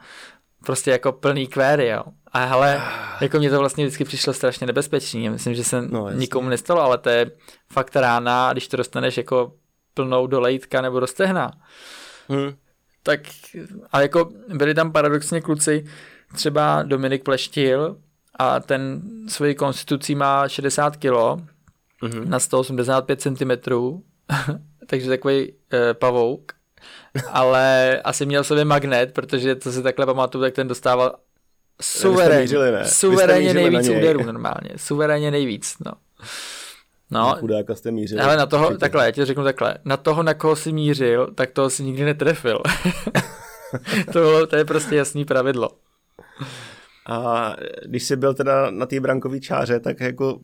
prostě 0.65 0.91
jako 0.91 1.11
plný 1.11 1.47
kvéry, 1.47 1.87
jo. 1.87 2.03
A 2.31 2.45
hele, 2.45 2.81
jako 3.21 3.37
mě 3.37 3.49
to 3.49 3.59
vlastně 3.59 3.85
vždycky 3.85 4.03
přišlo 4.03 4.33
strašně 4.33 4.67
nebezpečný. 4.67 5.29
Myslím, 5.29 5.55
že 5.55 5.63
se 5.63 5.81
no, 5.81 6.09
nikomu 6.09 6.49
nestalo, 6.49 6.81
ale 6.81 6.97
to 6.97 7.09
je 7.09 7.31
fakt 7.73 7.95
rána, 7.95 8.51
když 8.51 8.67
to 8.67 8.77
dostaneš 8.77 9.17
jako 9.17 9.53
plnou 9.93 10.27
do 10.27 10.39
lejtka 10.39 10.81
nebo 10.81 10.99
do 10.99 11.07
stehna. 11.07 11.51
Hmm. 12.29 12.53
Tak, 13.03 13.19
a 13.91 14.01
jako 14.01 14.29
byli 14.47 14.73
tam 14.73 14.91
paradoxně 14.91 15.41
kluci, 15.41 15.85
třeba 16.33 16.83
Dominik 16.83 17.23
Pleštil 17.23 17.97
a 18.39 18.59
ten 18.59 19.01
svoji 19.27 19.55
konstitucí 19.55 20.15
má 20.15 20.47
60 20.47 20.97
kg 20.97 21.41
hmm. 22.01 22.29
na 22.29 22.39
185 22.39 23.21
cm, 23.21 23.51
takže 24.87 25.09
takový 25.09 25.53
e, 25.73 25.93
pavouk 25.93 26.53
ale 27.31 28.01
asi 28.03 28.25
měl 28.25 28.43
sobě 28.43 28.65
magnet, 28.65 29.13
protože 29.13 29.55
to 29.55 29.71
si 29.71 29.83
takhle 29.83 30.05
pamatuju, 30.05 30.43
tak 30.43 30.53
ten 30.53 30.67
dostával 30.67 31.15
suverénně, 31.81 32.41
mířili, 32.41 32.71
suverénně 32.83 33.53
nejvíc 33.53 33.89
úderů 33.89 34.23
normálně, 34.23 34.69
suverénně 34.77 35.31
nejvíc, 35.31 35.75
no. 35.85 35.91
No, 37.13 37.35
chudáka 37.39 37.75
jste 37.75 37.91
mířil. 37.91 38.23
Ale 38.23 38.37
na 38.37 38.45
toho, 38.45 38.77
takhle, 38.77 39.05
já 39.05 39.11
ti 39.11 39.25
řeknu 39.25 39.43
takhle, 39.43 39.77
na 39.85 39.97
toho, 39.97 40.23
na 40.23 40.33
koho 40.33 40.55
si 40.55 40.71
mířil, 40.71 41.31
tak 41.35 41.51
toho 41.51 41.69
si 41.69 41.83
nikdy 41.83 42.05
netrefil. 42.05 42.61
to, 44.05 44.11
bylo, 44.11 44.47
to 44.47 44.55
je 44.55 44.65
prostě 44.65 44.95
jasný 44.95 45.25
pravidlo. 45.25 45.69
A 47.09 47.55
když 47.85 48.03
jsi 48.03 48.15
byl 48.15 48.33
teda 48.33 48.71
na 48.71 48.85
té 48.85 48.99
brankový 48.99 49.41
čáře, 49.41 49.79
tak 49.79 49.99
jako 49.99 50.39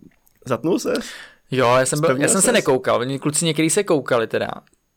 zatnul 0.46 0.80
se? 0.80 0.94
Jo, 1.52 1.76
já 1.80 1.86
jsem, 1.86 2.02
byl, 2.02 2.18
já 2.22 2.28
jsem 2.28 2.42
se 2.42 2.52
nekoukal, 2.52 3.06
kluci 3.20 3.46
někdy 3.46 3.70
se 3.70 3.84
koukali 3.84 4.28
teda, 4.28 4.50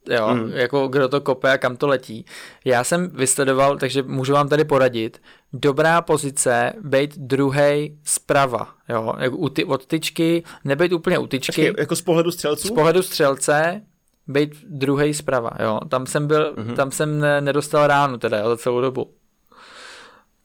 jo, 0.09 0.33
mm. 0.33 0.51
jako 0.51 0.87
kdo 0.87 1.09
to 1.09 1.21
kope 1.21 1.51
a 1.51 1.57
kam 1.57 1.77
to 1.77 1.87
letí. 1.87 2.25
Já 2.65 2.83
jsem 2.83 3.09
vysledoval, 3.09 3.77
takže 3.77 4.03
můžu 4.03 4.33
vám 4.33 4.49
tady 4.49 4.65
poradit, 4.65 5.21
dobrá 5.53 6.01
pozice, 6.01 6.73
být 6.81 7.17
druhý 7.17 7.97
zprava, 8.03 8.69
jo, 8.89 9.13
jako 9.19 9.37
u 9.37 9.49
ty, 9.49 9.65
od 9.65 9.85
tyčky, 9.85 10.43
nebyt 10.63 10.91
úplně 10.91 11.17
u 11.17 11.27
tyčky. 11.27 11.51
Počkej, 11.51 11.73
jako 11.77 11.95
z 11.95 12.01
pohledu 12.01 12.31
střelců? 12.31 12.67
Z 12.67 12.71
pohledu 12.71 13.01
střelce, 13.01 13.81
být 14.27 14.65
druhý 14.69 15.13
zprava, 15.13 15.51
jo, 15.59 15.79
tam 15.89 16.05
jsem 16.05 16.27
byl, 16.27 16.53
mm-hmm. 16.53 16.75
tam 16.75 16.91
jsem 16.91 17.25
nedostal 17.39 17.87
ránu 17.87 18.17
teda, 18.17 18.37
jo, 18.39 18.49
za 18.49 18.57
celou 18.57 18.81
dobu. 18.81 19.13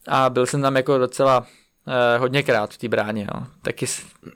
A 0.08 0.30
byl 0.30 0.46
jsem 0.46 0.62
tam 0.62 0.76
jako 0.76 0.98
docela 0.98 1.46
eh, 1.88 2.18
hodněkrát 2.18 2.74
v 2.74 2.78
té 2.78 2.88
bráně. 2.88 3.28
Jo. 3.34 3.42
Taky 3.62 3.86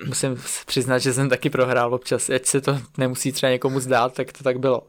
musím 0.06 0.42
přiznat, 0.66 0.98
že 0.98 1.12
jsem 1.12 1.28
taky 1.28 1.50
prohrál 1.50 1.94
občas, 1.94 2.30
ať 2.30 2.46
se 2.46 2.60
to 2.60 2.78
nemusí 2.98 3.32
třeba 3.32 3.50
někomu 3.50 3.80
zdát, 3.80 4.14
tak 4.14 4.32
to 4.32 4.44
tak 4.44 4.58
bylo. 4.58 4.82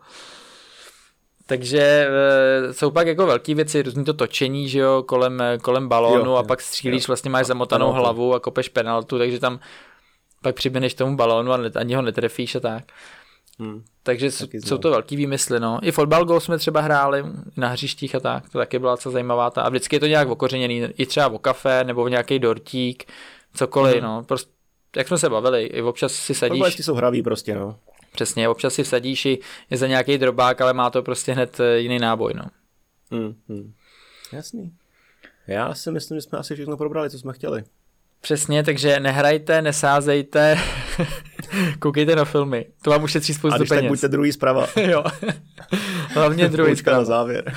Takže 1.46 1.80
e, 1.80 2.74
jsou 2.74 2.92
pak 2.92 3.08
jako 3.08 3.26
velké 3.26 3.56
věci, 3.56 3.82
různý 3.82 4.06
to 4.06 4.14
točení, 4.14 4.70
že 4.70 4.80
jo, 4.80 5.04
kolem, 5.08 5.44
kolem 5.62 5.88
balónu 5.88 6.26
jo, 6.26 6.36
a 6.36 6.40
jo, 6.40 6.44
pak 6.44 6.62
střílíš, 6.62 7.04
jo. 7.04 7.08
vlastně 7.08 7.32
máš 7.32 7.46
zamotanou 7.46 7.86
penaltu. 7.86 8.02
hlavu 8.02 8.34
a 8.34 8.40
kopeš 8.40 8.70
penaltu, 8.70 9.18
takže 9.18 9.40
tam 9.40 9.60
pak 10.42 10.56
přiběneš 10.56 10.94
tomu 10.94 11.16
balónu 11.16 11.52
a 11.52 11.60
ani 11.76 11.96
ho 11.96 12.02
netrefíš 12.02 12.56
a 12.56 12.60
tak. 12.60 12.84
Hmm. 13.60 13.84
Takže 14.04 14.32
jsou 14.32 14.78
to 14.78 14.92
velký 14.92 15.16
výmysly, 15.16 15.60
no. 15.60 15.80
I 15.82 15.92
fotbal 15.92 16.26
go 16.26 16.40
jsme 16.40 16.58
třeba 16.58 16.82
hráli 16.82 17.24
na 17.58 17.68
hřištích 17.68 18.16
a 18.16 18.20
tak, 18.20 18.50
to 18.50 18.58
taky 18.58 18.80
byla 18.80 18.98
co 18.98 19.12
zajímavá 19.12 19.50
ta. 19.50 19.62
A 19.62 19.70
vždycky 19.70 19.96
je 19.96 20.00
to 20.00 20.08
nějak 20.08 20.30
okořeněný, 20.30 20.82
i 20.98 21.06
třeba 21.06 21.28
o 21.28 21.38
kafe, 21.38 21.84
nebo 21.84 22.04
v 22.04 22.10
nějaký 22.10 22.40
dortík, 22.40 23.06
cokoliv, 23.54 23.96
hmm. 23.96 24.04
no. 24.04 24.24
Prostě, 24.24 24.52
jak 24.96 25.08
jsme 25.08 25.18
se 25.18 25.30
bavili, 25.30 25.64
i 25.64 25.82
občas 25.82 26.14
si 26.14 26.34
sadíš. 26.34 26.52
Fotbalisti 26.52 26.84
jsou 26.84 26.94
hraví 26.94 27.24
prostě, 27.24 27.56
no. 27.56 27.80
Přesně, 28.12 28.50
občas 28.50 28.74
si 28.74 28.84
vsadíš 28.84 29.26
i 29.26 29.40
je 29.70 29.78
za 29.78 29.88
nějaký 29.88 30.18
drobák, 30.18 30.62
ale 30.62 30.74
má 30.74 30.90
to 30.90 31.04
prostě 31.04 31.34
hned 31.34 31.60
eh, 31.60 31.80
jiný 31.80 32.00
náboj, 32.00 32.34
no. 32.36 32.46
Hmm, 33.12 33.36
hmm. 33.50 33.74
Jasný. 34.32 34.74
Já 35.48 35.74
si 35.74 35.92
myslím, 35.92 36.18
že 36.18 36.22
jsme 36.22 36.40
asi 36.40 36.56
všechno 36.56 36.78
probrali, 36.78 37.10
co 37.10 37.20
jsme 37.20 37.34
chtěli. 37.34 37.64
Přesně, 38.22 38.64
takže 38.64 39.00
nehrajte, 39.00 39.62
nesázejte, 39.62 40.58
koukejte 41.80 42.16
na 42.16 42.26
filmy. 42.26 42.66
To 42.82 42.90
vám 42.90 43.04
ušetří 43.04 43.34
spoustu 43.34 43.58
peněz. 43.58 43.72
A 43.72 43.76
tak 43.76 43.88
buďte 43.88 44.08
druhý 44.08 44.32
zprava. 44.32 44.68
jo, 44.82 45.04
hlavně 46.10 46.48
druhý 46.50 46.76
zprava. 46.76 46.98
na 46.98 47.06
závěr. 47.06 47.54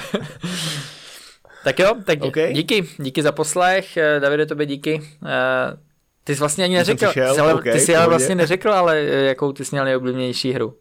tak 1.65 1.79
jo, 1.79 1.95
tak 2.05 2.23
okay. 2.23 2.53
díky, 2.53 2.89
díky 2.99 3.23
za 3.23 3.33
poslech, 3.33 3.97
eh, 3.97 4.21
Davide, 4.21 4.47
tobě 4.47 4.67
díky. 4.67 5.03
Eh, 5.27 5.77
ty 6.25 6.35
jsi 6.35 6.41
vlastně 6.41 6.65
ani 6.65 6.75
neřekl, 6.77 7.07
přišel, 7.07 7.35
ty, 7.35 7.41
ale, 7.41 7.55
okay, 7.55 7.73
ty 7.73 7.81
jsi 7.81 7.97
ale 7.97 8.07
vlastně 8.09 8.35
neřekl, 8.35 8.73
ale 8.73 8.99
eh, 8.99 9.25
jakou 9.25 9.53
ty 9.53 9.65
jsi 9.65 9.75
měl 9.75 9.85
nejoblíbenější 9.85 10.53
hru. 10.53 10.75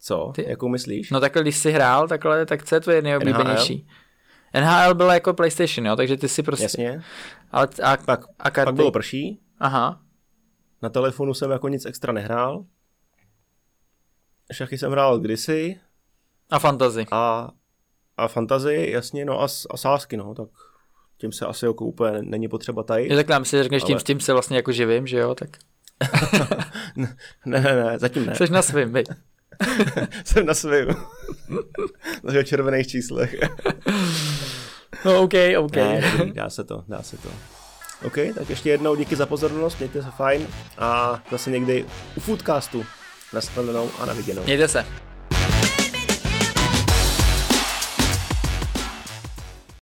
Co? 0.00 0.32
Ty? 0.34 0.44
Jakou 0.48 0.68
myslíš? 0.68 1.10
No 1.10 1.20
takhle, 1.20 1.42
když 1.42 1.56
jsi 1.56 1.72
hrál, 1.72 2.08
takhle, 2.08 2.46
tak 2.46 2.64
co 2.64 2.74
je 2.74 2.80
tvoje 2.80 3.02
nejoblíbenější? 3.02 3.86
NHL? 4.54 4.66
NHL 4.66 4.94
bylo 4.94 5.10
jako 5.10 5.34
PlayStation, 5.34 5.86
jo, 5.86 5.96
takže 5.96 6.16
ty 6.16 6.28
si 6.28 6.42
prostě... 6.42 6.64
Jasně. 6.64 7.02
Ale 7.52 7.68
a, 7.82 7.96
pak, 7.96 8.20
a 8.38 8.50
karty? 8.50 8.66
pak 8.66 8.74
bylo 8.74 8.90
prší. 8.90 9.40
Aha. 9.60 10.01
Na 10.82 10.88
telefonu 10.88 11.34
jsem 11.34 11.50
jako 11.50 11.68
nic 11.68 11.86
extra 11.86 12.12
nehrál. 12.12 12.64
Šachy 14.52 14.78
jsem 14.78 14.92
hrál 14.92 15.18
kdysi. 15.18 15.80
A 16.50 16.58
fantazy. 16.58 17.06
A, 17.10 17.50
a 18.16 18.28
fantazy, 18.28 18.88
jasně, 18.92 19.24
no 19.24 19.42
a, 19.42 19.46
a 19.70 19.76
sásky, 19.76 20.16
no, 20.16 20.34
tak 20.34 20.48
tím 21.16 21.32
se 21.32 21.46
asi 21.46 21.66
jako 21.66 21.84
úplně 21.84 22.22
není 22.22 22.48
potřeba 22.48 22.82
tady. 22.82 23.08
Je 23.08 23.16
takhle, 23.16 23.38
myslím, 23.38 23.58
že 23.58 23.62
řekneš, 23.62 23.82
ale... 23.82 23.86
tím, 23.86 23.98
s 23.98 24.04
tím 24.04 24.20
se 24.20 24.32
vlastně 24.32 24.56
jako 24.56 24.72
živím, 24.72 25.06
že 25.06 25.18
jo, 25.18 25.34
tak... 25.34 25.48
ne, 26.96 27.16
ne, 27.46 27.60
ne, 27.60 27.98
zatím 27.98 28.26
ne. 28.26 28.34
Jsi 28.34 28.52
na 28.52 28.62
svým, 28.62 28.92
byť. 28.92 29.08
Jsem 30.24 30.46
na 30.46 30.54
svém. 30.54 30.88
na 32.22 32.42
červených 32.42 32.86
číslech. 32.86 33.34
no 35.04 35.22
OK, 35.22 35.34
OK. 35.58 35.76
Ne, 35.76 36.02
dá 36.34 36.50
se 36.50 36.64
to, 36.64 36.84
dá 36.88 37.02
se 37.02 37.16
to. 37.16 37.28
OK, 38.04 38.14
tak 38.34 38.50
ještě 38.50 38.70
jednou 38.70 38.94
díky 38.94 39.16
za 39.16 39.26
pozornost, 39.26 39.78
mějte 39.78 40.02
se 40.02 40.10
fajn 40.10 40.46
a 40.78 41.20
zase 41.30 41.50
někdy 41.50 41.84
u 42.16 42.20
Foodcastu. 42.20 42.86
Nashledanou 43.32 43.90
a 43.98 44.06
na 44.06 44.12
viděnou. 44.12 44.42
Mějte 44.44 44.68
se. 44.68 44.86